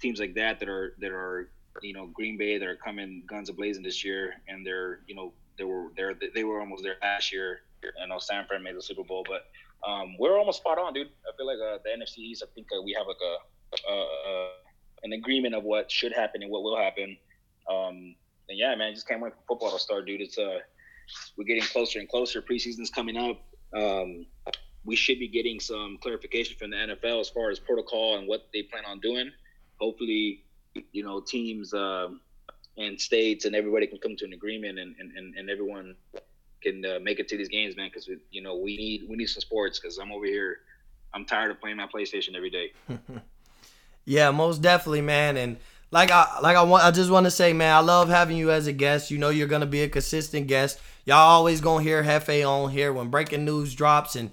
teams 0.00 0.20
like 0.20 0.34
that 0.34 0.60
that 0.60 0.68
are 0.68 0.94
that 1.00 1.10
are 1.10 1.50
you 1.80 1.92
know 1.92 2.06
Green 2.06 2.36
Bay 2.36 2.58
that 2.58 2.68
are 2.68 2.76
coming 2.76 3.22
guns 3.26 3.48
a 3.48 3.52
blazing 3.52 3.82
this 3.82 4.04
year, 4.04 4.34
and 4.48 4.66
they're 4.66 5.00
you 5.06 5.14
know 5.14 5.32
they 5.58 5.64
were 5.64 5.88
there 5.96 6.14
they 6.34 6.44
were 6.44 6.60
almost 6.60 6.82
there 6.82 6.96
last 7.02 7.32
year. 7.32 7.60
I 8.02 8.06
know 8.06 8.18
San 8.18 8.46
Fran 8.46 8.62
made 8.62 8.76
the 8.76 8.82
Super 8.82 9.02
Bowl, 9.02 9.24
but 9.28 9.46
um, 9.88 10.16
we're 10.18 10.38
almost 10.38 10.58
spot 10.58 10.78
on, 10.78 10.92
dude. 10.92 11.08
I 11.26 11.36
feel 11.36 11.46
like 11.46 11.58
uh, 11.58 11.78
the 11.84 11.90
NFC 11.90 12.18
East. 12.18 12.44
I 12.46 12.50
think 12.54 12.68
uh, 12.76 12.80
we 12.82 12.94
have 12.96 13.06
like 13.06 13.16
a, 13.20 14.48
an 15.02 15.12
agreement 15.12 15.54
of 15.54 15.64
what 15.64 15.90
should 15.90 16.12
happen 16.12 16.42
and 16.42 16.50
what 16.50 16.62
will 16.62 16.76
happen. 16.76 17.16
Um, 17.68 18.14
and 18.48 18.58
yeah, 18.58 18.74
man, 18.74 18.94
just 18.94 19.08
can't 19.08 19.20
wait 19.20 19.32
for 19.32 19.40
football 19.48 19.72
to 19.72 19.78
start, 19.78 20.06
dude. 20.06 20.20
It's 20.20 20.38
uh, 20.38 20.58
we're 21.36 21.44
getting 21.44 21.64
closer 21.64 21.98
and 21.98 22.08
closer. 22.08 22.40
Preseason's 22.42 22.90
coming 22.90 23.16
up. 23.16 23.42
Um, 23.76 24.26
we 24.84 24.96
should 24.96 25.18
be 25.18 25.28
getting 25.28 25.60
some 25.60 25.98
clarification 26.02 26.56
from 26.58 26.70
the 26.70 26.76
NFL 26.76 27.20
as 27.20 27.28
far 27.28 27.50
as 27.50 27.58
protocol 27.58 28.18
and 28.18 28.26
what 28.26 28.48
they 28.52 28.62
plan 28.62 28.84
on 28.86 29.00
doing. 29.00 29.30
Hopefully, 29.80 30.44
you 30.92 31.02
know, 31.02 31.20
teams 31.20 31.72
um, 31.74 32.20
and 32.76 33.00
states 33.00 33.44
and 33.44 33.54
everybody 33.54 33.86
can 33.86 33.98
come 33.98 34.16
to 34.16 34.24
an 34.24 34.32
agreement 34.32 34.78
and, 34.78 34.94
and, 34.98 35.34
and 35.34 35.50
everyone 35.50 35.94
can 36.62 36.84
uh, 36.84 36.98
make 37.00 37.18
it 37.18 37.28
to 37.28 37.36
these 37.36 37.48
games, 37.48 37.76
man. 37.76 37.90
Because 37.92 38.08
you 38.30 38.42
know 38.42 38.56
we 38.56 38.76
need 38.76 39.04
we 39.08 39.16
need 39.16 39.26
some 39.26 39.40
sports. 39.40 39.78
Because 39.78 39.98
I'm 39.98 40.12
over 40.12 40.24
here, 40.24 40.58
I'm 41.12 41.24
tired 41.24 41.50
of 41.50 41.60
playing 41.60 41.76
my 41.76 41.86
PlayStation 41.86 42.34
every 42.36 42.50
day. 42.50 42.72
yeah, 44.04 44.30
most 44.30 44.62
definitely, 44.62 45.02
man. 45.02 45.36
And 45.36 45.56
like 45.90 46.10
I 46.10 46.38
like 46.40 46.56
I 46.56 46.62
want 46.62 46.84
I 46.84 46.90
just 46.90 47.10
want 47.10 47.24
to 47.24 47.30
say, 47.30 47.52
man, 47.52 47.74
I 47.74 47.80
love 47.80 48.08
having 48.08 48.36
you 48.36 48.50
as 48.50 48.66
a 48.66 48.72
guest. 48.72 49.10
You 49.10 49.18
know 49.18 49.28
you're 49.28 49.48
gonna 49.48 49.66
be 49.66 49.82
a 49.82 49.88
consistent 49.88 50.46
guest. 50.46 50.80
Y'all 51.04 51.18
always 51.18 51.60
gonna 51.60 51.82
hear 51.82 52.02
Hefe 52.02 52.48
on 52.48 52.70
here 52.70 52.92
when 52.92 53.08
breaking 53.08 53.44
news 53.44 53.74
drops 53.74 54.16
and 54.16 54.30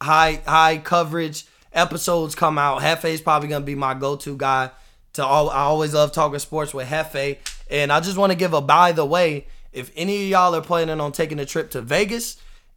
high 0.00 0.42
high 0.46 0.78
coverage 0.78 1.44
episodes 1.72 2.34
come 2.34 2.58
out. 2.58 2.80
Hefe's 2.80 3.20
probably 3.20 3.48
gonna 3.48 3.64
be 3.64 3.74
my 3.74 3.94
go-to 3.94 4.36
guy. 4.36 4.70
To 5.18 5.26
all, 5.26 5.50
I 5.50 5.62
always 5.62 5.94
love 5.94 6.12
talking 6.12 6.38
sports 6.38 6.72
with 6.72 6.86
Hefe, 6.86 7.38
and 7.68 7.90
I 7.90 7.98
just 7.98 8.16
want 8.16 8.30
to 8.30 8.38
give 8.38 8.52
a 8.54 8.60
by 8.60 8.92
the 8.92 9.04
way. 9.04 9.48
If 9.72 9.90
any 9.96 10.22
of 10.22 10.28
y'all 10.28 10.54
are 10.54 10.62
planning 10.62 11.00
on 11.00 11.10
taking 11.10 11.40
a 11.40 11.44
trip 11.44 11.72
to 11.72 11.82
Vegas 11.82 12.36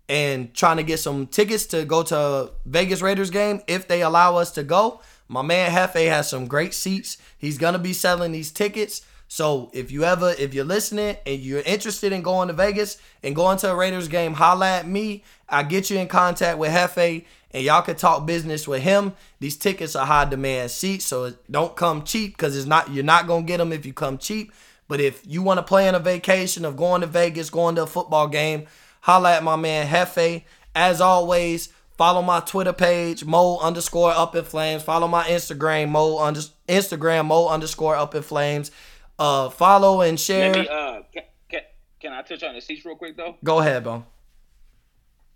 and 0.09 0.51
trying 0.51 0.77
to 0.77 0.83
get 0.83 0.97
some 0.97 1.27
tickets 1.27 1.67
to 1.67 1.85
go 1.85 2.01
to 2.01 2.49
Vegas 2.65 3.03
Raiders 3.03 3.29
game, 3.29 3.61
if 3.67 3.87
they 3.87 4.01
allow 4.01 4.37
us 4.37 4.49
to 4.53 4.63
go, 4.63 5.01
my 5.27 5.43
man 5.43 5.69
Hefe 5.69 6.09
has 6.09 6.31
some 6.31 6.47
great 6.47 6.73
seats. 6.73 7.17
He's 7.37 7.59
gonna 7.59 7.77
be 7.77 7.93
selling 7.93 8.31
these 8.31 8.49
tickets. 8.49 9.05
So 9.31 9.69
if 9.71 9.93
you 9.93 10.03
ever, 10.03 10.35
if 10.37 10.53
you're 10.53 10.65
listening 10.65 11.15
and 11.25 11.39
you're 11.39 11.61
interested 11.61 12.11
in 12.11 12.21
going 12.21 12.49
to 12.49 12.53
Vegas 12.53 12.97
and 13.23 13.33
going 13.33 13.57
to 13.59 13.71
a 13.71 13.75
Raiders 13.75 14.09
game, 14.09 14.33
holla 14.33 14.67
at 14.67 14.85
me. 14.85 15.23
I 15.47 15.63
get 15.63 15.89
you 15.89 15.99
in 15.99 16.09
contact 16.09 16.57
with 16.57 16.69
Hefe 16.69 17.23
and 17.51 17.63
y'all 17.63 17.81
can 17.81 17.95
talk 17.95 18.25
business 18.25 18.67
with 18.67 18.81
him. 18.81 19.13
These 19.39 19.55
tickets 19.55 19.95
are 19.95 20.05
high 20.05 20.25
demand 20.25 20.69
seats, 20.69 21.05
so 21.05 21.33
don't 21.49 21.77
come 21.77 22.03
cheap 22.03 22.35
because 22.35 22.57
it's 22.57 22.65
not 22.65 22.91
you're 22.91 23.05
not 23.05 23.25
gonna 23.25 23.43
get 23.43 23.59
them 23.59 23.71
if 23.71 23.85
you 23.85 23.93
come 23.93 24.17
cheap. 24.17 24.51
But 24.89 24.99
if 24.99 25.21
you 25.25 25.41
want 25.41 25.59
to 25.59 25.63
plan 25.63 25.95
a 25.95 25.99
vacation 25.99 26.65
of 26.65 26.75
going 26.75 26.99
to 26.99 27.07
Vegas, 27.07 27.49
going 27.49 27.75
to 27.75 27.83
a 27.83 27.87
football 27.87 28.27
game, 28.27 28.67
holla 28.99 29.37
at 29.37 29.45
my 29.45 29.55
man 29.55 29.87
Hefe. 29.87 30.43
As 30.75 30.99
always, 30.99 31.69
follow 31.97 32.21
my 32.21 32.41
Twitter 32.41 32.73
page, 32.73 33.23
Mo 33.23 33.59
underscore 33.59 34.11
up 34.11 34.35
in 34.35 34.43
flames. 34.43 34.83
Follow 34.83 35.07
my 35.07 35.23
Instagram, 35.23 35.87
Mo 35.87 36.17
under 36.19 36.41
Instagram, 36.67 37.27
Mo 37.27 37.47
underscore 37.47 37.95
up 37.95 38.13
in 38.13 38.23
flames. 38.23 38.71
Uh, 39.19 39.49
follow 39.49 40.01
and 40.01 40.19
share. 40.19 40.51
Maybe, 40.51 40.69
uh, 40.69 41.01
can, 41.13 41.23
can, 41.49 41.61
can 41.99 42.13
I 42.13 42.21
touch 42.21 42.43
on 42.43 42.55
the 42.55 42.61
seats 42.61 42.85
real 42.85 42.95
quick 42.95 43.17
though? 43.17 43.35
Go 43.43 43.59
ahead, 43.59 43.83
bro. 43.83 44.05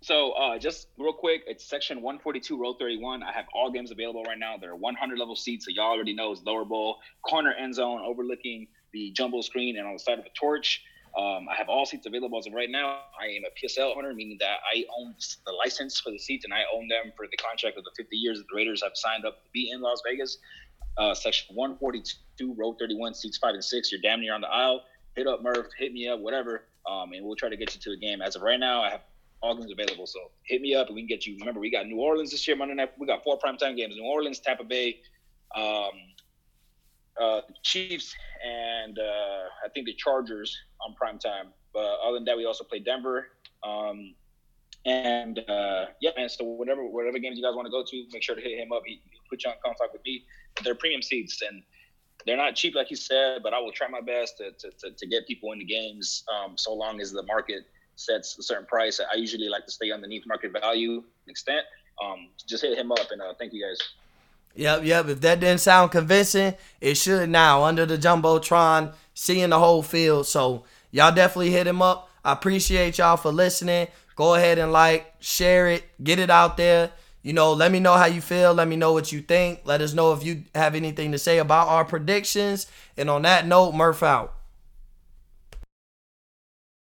So 0.02 0.32
uh, 0.32 0.58
just 0.58 0.88
real 0.98 1.12
quick, 1.12 1.42
it's 1.46 1.64
section 1.64 2.02
142, 2.02 2.60
row 2.60 2.74
31. 2.74 3.22
I 3.22 3.32
have 3.32 3.46
all 3.54 3.70
games 3.70 3.90
available 3.90 4.22
right 4.24 4.38
now. 4.38 4.56
There 4.56 4.70
are 4.70 4.76
100 4.76 5.18
level 5.18 5.34
seats, 5.34 5.64
so 5.64 5.72
y'all 5.74 5.90
already 5.90 6.14
know 6.14 6.32
it's 6.32 6.42
lower 6.44 6.64
bowl, 6.64 6.98
corner 7.22 7.52
end 7.52 7.74
zone, 7.74 8.00
overlooking 8.04 8.68
the 8.92 9.10
jumbo 9.12 9.40
screen, 9.40 9.76
and 9.78 9.86
on 9.86 9.94
the 9.94 9.98
side 9.98 10.18
of 10.18 10.24
the 10.24 10.30
torch. 10.38 10.82
Um, 11.16 11.48
I 11.48 11.56
have 11.56 11.70
all 11.70 11.86
seats 11.86 12.06
available 12.06 12.38
as 12.38 12.46
of 12.46 12.52
right 12.52 12.70
now. 12.70 13.00
I 13.18 13.24
am 13.28 13.42
a 13.44 13.66
PSL 13.66 13.96
owner, 13.96 14.12
meaning 14.12 14.36
that 14.40 14.58
I 14.70 14.84
own 14.98 15.14
the 15.46 15.52
license 15.52 15.98
for 15.98 16.10
the 16.10 16.18
seats 16.18 16.44
and 16.44 16.52
I 16.52 16.62
own 16.74 16.88
them 16.88 17.10
for 17.16 17.26
the 17.30 17.38
contract 17.38 17.78
of 17.78 17.84
the 17.84 17.90
50 17.96 18.14
years 18.14 18.36
that 18.38 18.44
the 18.50 18.54
Raiders 18.54 18.82
have 18.82 18.92
signed 18.94 19.24
up 19.24 19.42
to 19.42 19.50
be 19.50 19.70
in 19.70 19.80
Las 19.80 20.02
Vegas 20.06 20.36
uh, 20.98 21.14
section 21.14 21.54
142, 21.54 22.54
row 22.54 22.74
31, 22.78 23.14
seats 23.14 23.38
five 23.38 23.54
and 23.54 23.64
six. 23.64 23.92
You're 23.92 24.00
damn 24.00 24.20
near 24.20 24.34
on 24.34 24.40
the 24.40 24.48
aisle. 24.48 24.82
Hit 25.14 25.26
up 25.26 25.42
Murph, 25.42 25.66
hit 25.78 25.92
me 25.92 26.08
up, 26.08 26.20
whatever, 26.20 26.64
um, 26.88 27.12
and 27.12 27.24
we'll 27.24 27.36
try 27.36 27.48
to 27.48 27.56
get 27.56 27.74
you 27.74 27.80
to 27.80 27.90
the 27.90 27.96
game. 27.96 28.20
As 28.20 28.36
of 28.36 28.42
right 28.42 28.60
now, 28.60 28.82
I 28.82 28.90
have 28.90 29.00
all 29.42 29.56
games 29.56 29.72
available, 29.72 30.06
so 30.06 30.18
hit 30.44 30.60
me 30.60 30.74
up 30.74 30.88
and 30.88 30.94
we 30.94 31.02
can 31.02 31.08
get 31.08 31.26
you. 31.26 31.36
Remember, 31.38 31.60
we 31.60 31.70
got 31.70 31.86
New 31.86 32.00
Orleans 32.00 32.30
this 32.30 32.46
year 32.46 32.56
Monday 32.56 32.74
night. 32.74 32.92
We 32.98 33.06
got 33.06 33.24
four 33.24 33.38
primetime 33.38 33.76
games: 33.76 33.94
New 33.96 34.04
Orleans, 34.04 34.40
Tampa 34.40 34.64
Bay, 34.64 34.98
um, 35.54 35.90
uh, 37.20 37.40
Chiefs, 37.62 38.14
and 38.44 38.98
uh, 38.98 39.48
I 39.64 39.68
think 39.74 39.86
the 39.86 39.94
Chargers 39.94 40.56
on 40.86 40.94
prime 40.94 41.18
time. 41.18 41.46
But 41.72 41.98
other 42.04 42.14
than 42.14 42.24
that, 42.26 42.36
we 42.36 42.46
also 42.46 42.64
play 42.64 42.78
Denver. 42.78 43.28
Um, 43.62 44.14
and 44.84 45.38
uh, 45.48 45.86
yeah, 46.00 46.10
man. 46.16 46.28
So 46.28 46.44
whatever 46.44 46.86
whatever 46.86 47.18
games 47.18 47.36
you 47.36 47.44
guys 47.44 47.54
want 47.54 47.66
to 47.66 47.70
go 47.70 47.84
to, 47.84 48.06
make 48.12 48.22
sure 48.22 48.36
to 48.36 48.40
hit 48.40 48.58
him 48.58 48.72
up. 48.72 48.82
He, 48.86 49.00
he 49.10 49.18
put 49.28 49.44
you 49.44 49.50
on 49.50 49.56
contact 49.64 49.92
with 49.92 50.02
me. 50.04 50.24
They're 50.64 50.74
premium 50.74 51.02
seats 51.02 51.42
and 51.42 51.62
they're 52.26 52.36
not 52.36 52.56
cheap, 52.56 52.74
like 52.74 52.90
you 52.90 52.96
said. 52.96 53.42
But 53.42 53.54
I 53.54 53.60
will 53.60 53.72
try 53.72 53.88
my 53.88 54.00
best 54.00 54.38
to 54.38 54.52
to, 54.52 54.70
to, 54.78 54.90
to 54.90 55.06
get 55.06 55.26
people 55.26 55.52
into 55.52 55.64
games, 55.64 56.24
um, 56.34 56.56
so 56.56 56.74
long 56.74 57.00
as 57.00 57.12
the 57.12 57.22
market 57.24 57.64
sets 57.96 58.38
a 58.38 58.42
certain 58.42 58.66
price. 58.66 59.00
I 59.00 59.16
usually 59.16 59.48
like 59.48 59.64
to 59.66 59.72
stay 59.72 59.90
underneath 59.90 60.26
market 60.26 60.52
value 60.52 61.02
extent. 61.28 61.64
Um, 62.02 62.28
just 62.46 62.62
hit 62.62 62.78
him 62.78 62.92
up 62.92 63.10
and 63.10 63.22
uh, 63.22 63.32
thank 63.38 63.52
you 63.52 63.64
guys. 63.66 63.78
Yep, 64.54 64.84
yep. 64.84 65.08
If 65.08 65.20
that 65.20 65.40
didn't 65.40 65.60
sound 65.60 65.90
convincing, 65.90 66.54
it 66.80 66.96
should 66.96 67.28
now 67.28 67.64
under 67.64 67.84
the 67.84 67.98
jumbotron, 67.98 68.94
seeing 69.14 69.50
the 69.50 69.58
whole 69.58 69.82
field. 69.82 70.26
So 70.26 70.64
y'all 70.90 71.14
definitely 71.14 71.50
hit 71.50 71.66
him 71.66 71.82
up. 71.82 72.08
I 72.24 72.32
appreciate 72.32 72.98
y'all 72.98 73.16
for 73.16 73.32
listening. 73.32 73.88
Go 74.14 74.34
ahead 74.34 74.58
and 74.58 74.72
like, 74.72 75.12
share 75.20 75.68
it, 75.68 75.84
get 76.02 76.18
it 76.18 76.30
out 76.30 76.56
there. 76.56 76.90
You 77.26 77.32
know, 77.32 77.54
let 77.54 77.72
me 77.72 77.80
know 77.80 77.94
how 77.94 78.06
you 78.06 78.20
feel. 78.20 78.54
Let 78.54 78.68
me 78.68 78.76
know 78.76 78.92
what 78.92 79.10
you 79.10 79.20
think. 79.20 79.62
Let 79.64 79.80
us 79.80 79.92
know 79.92 80.12
if 80.12 80.22
you 80.22 80.44
have 80.54 80.76
anything 80.76 81.10
to 81.10 81.18
say 81.18 81.38
about 81.38 81.66
our 81.66 81.84
predictions. 81.84 82.68
And 82.96 83.10
on 83.10 83.22
that 83.22 83.48
note, 83.48 83.72
Murph 83.74 84.04
out. 84.04 84.35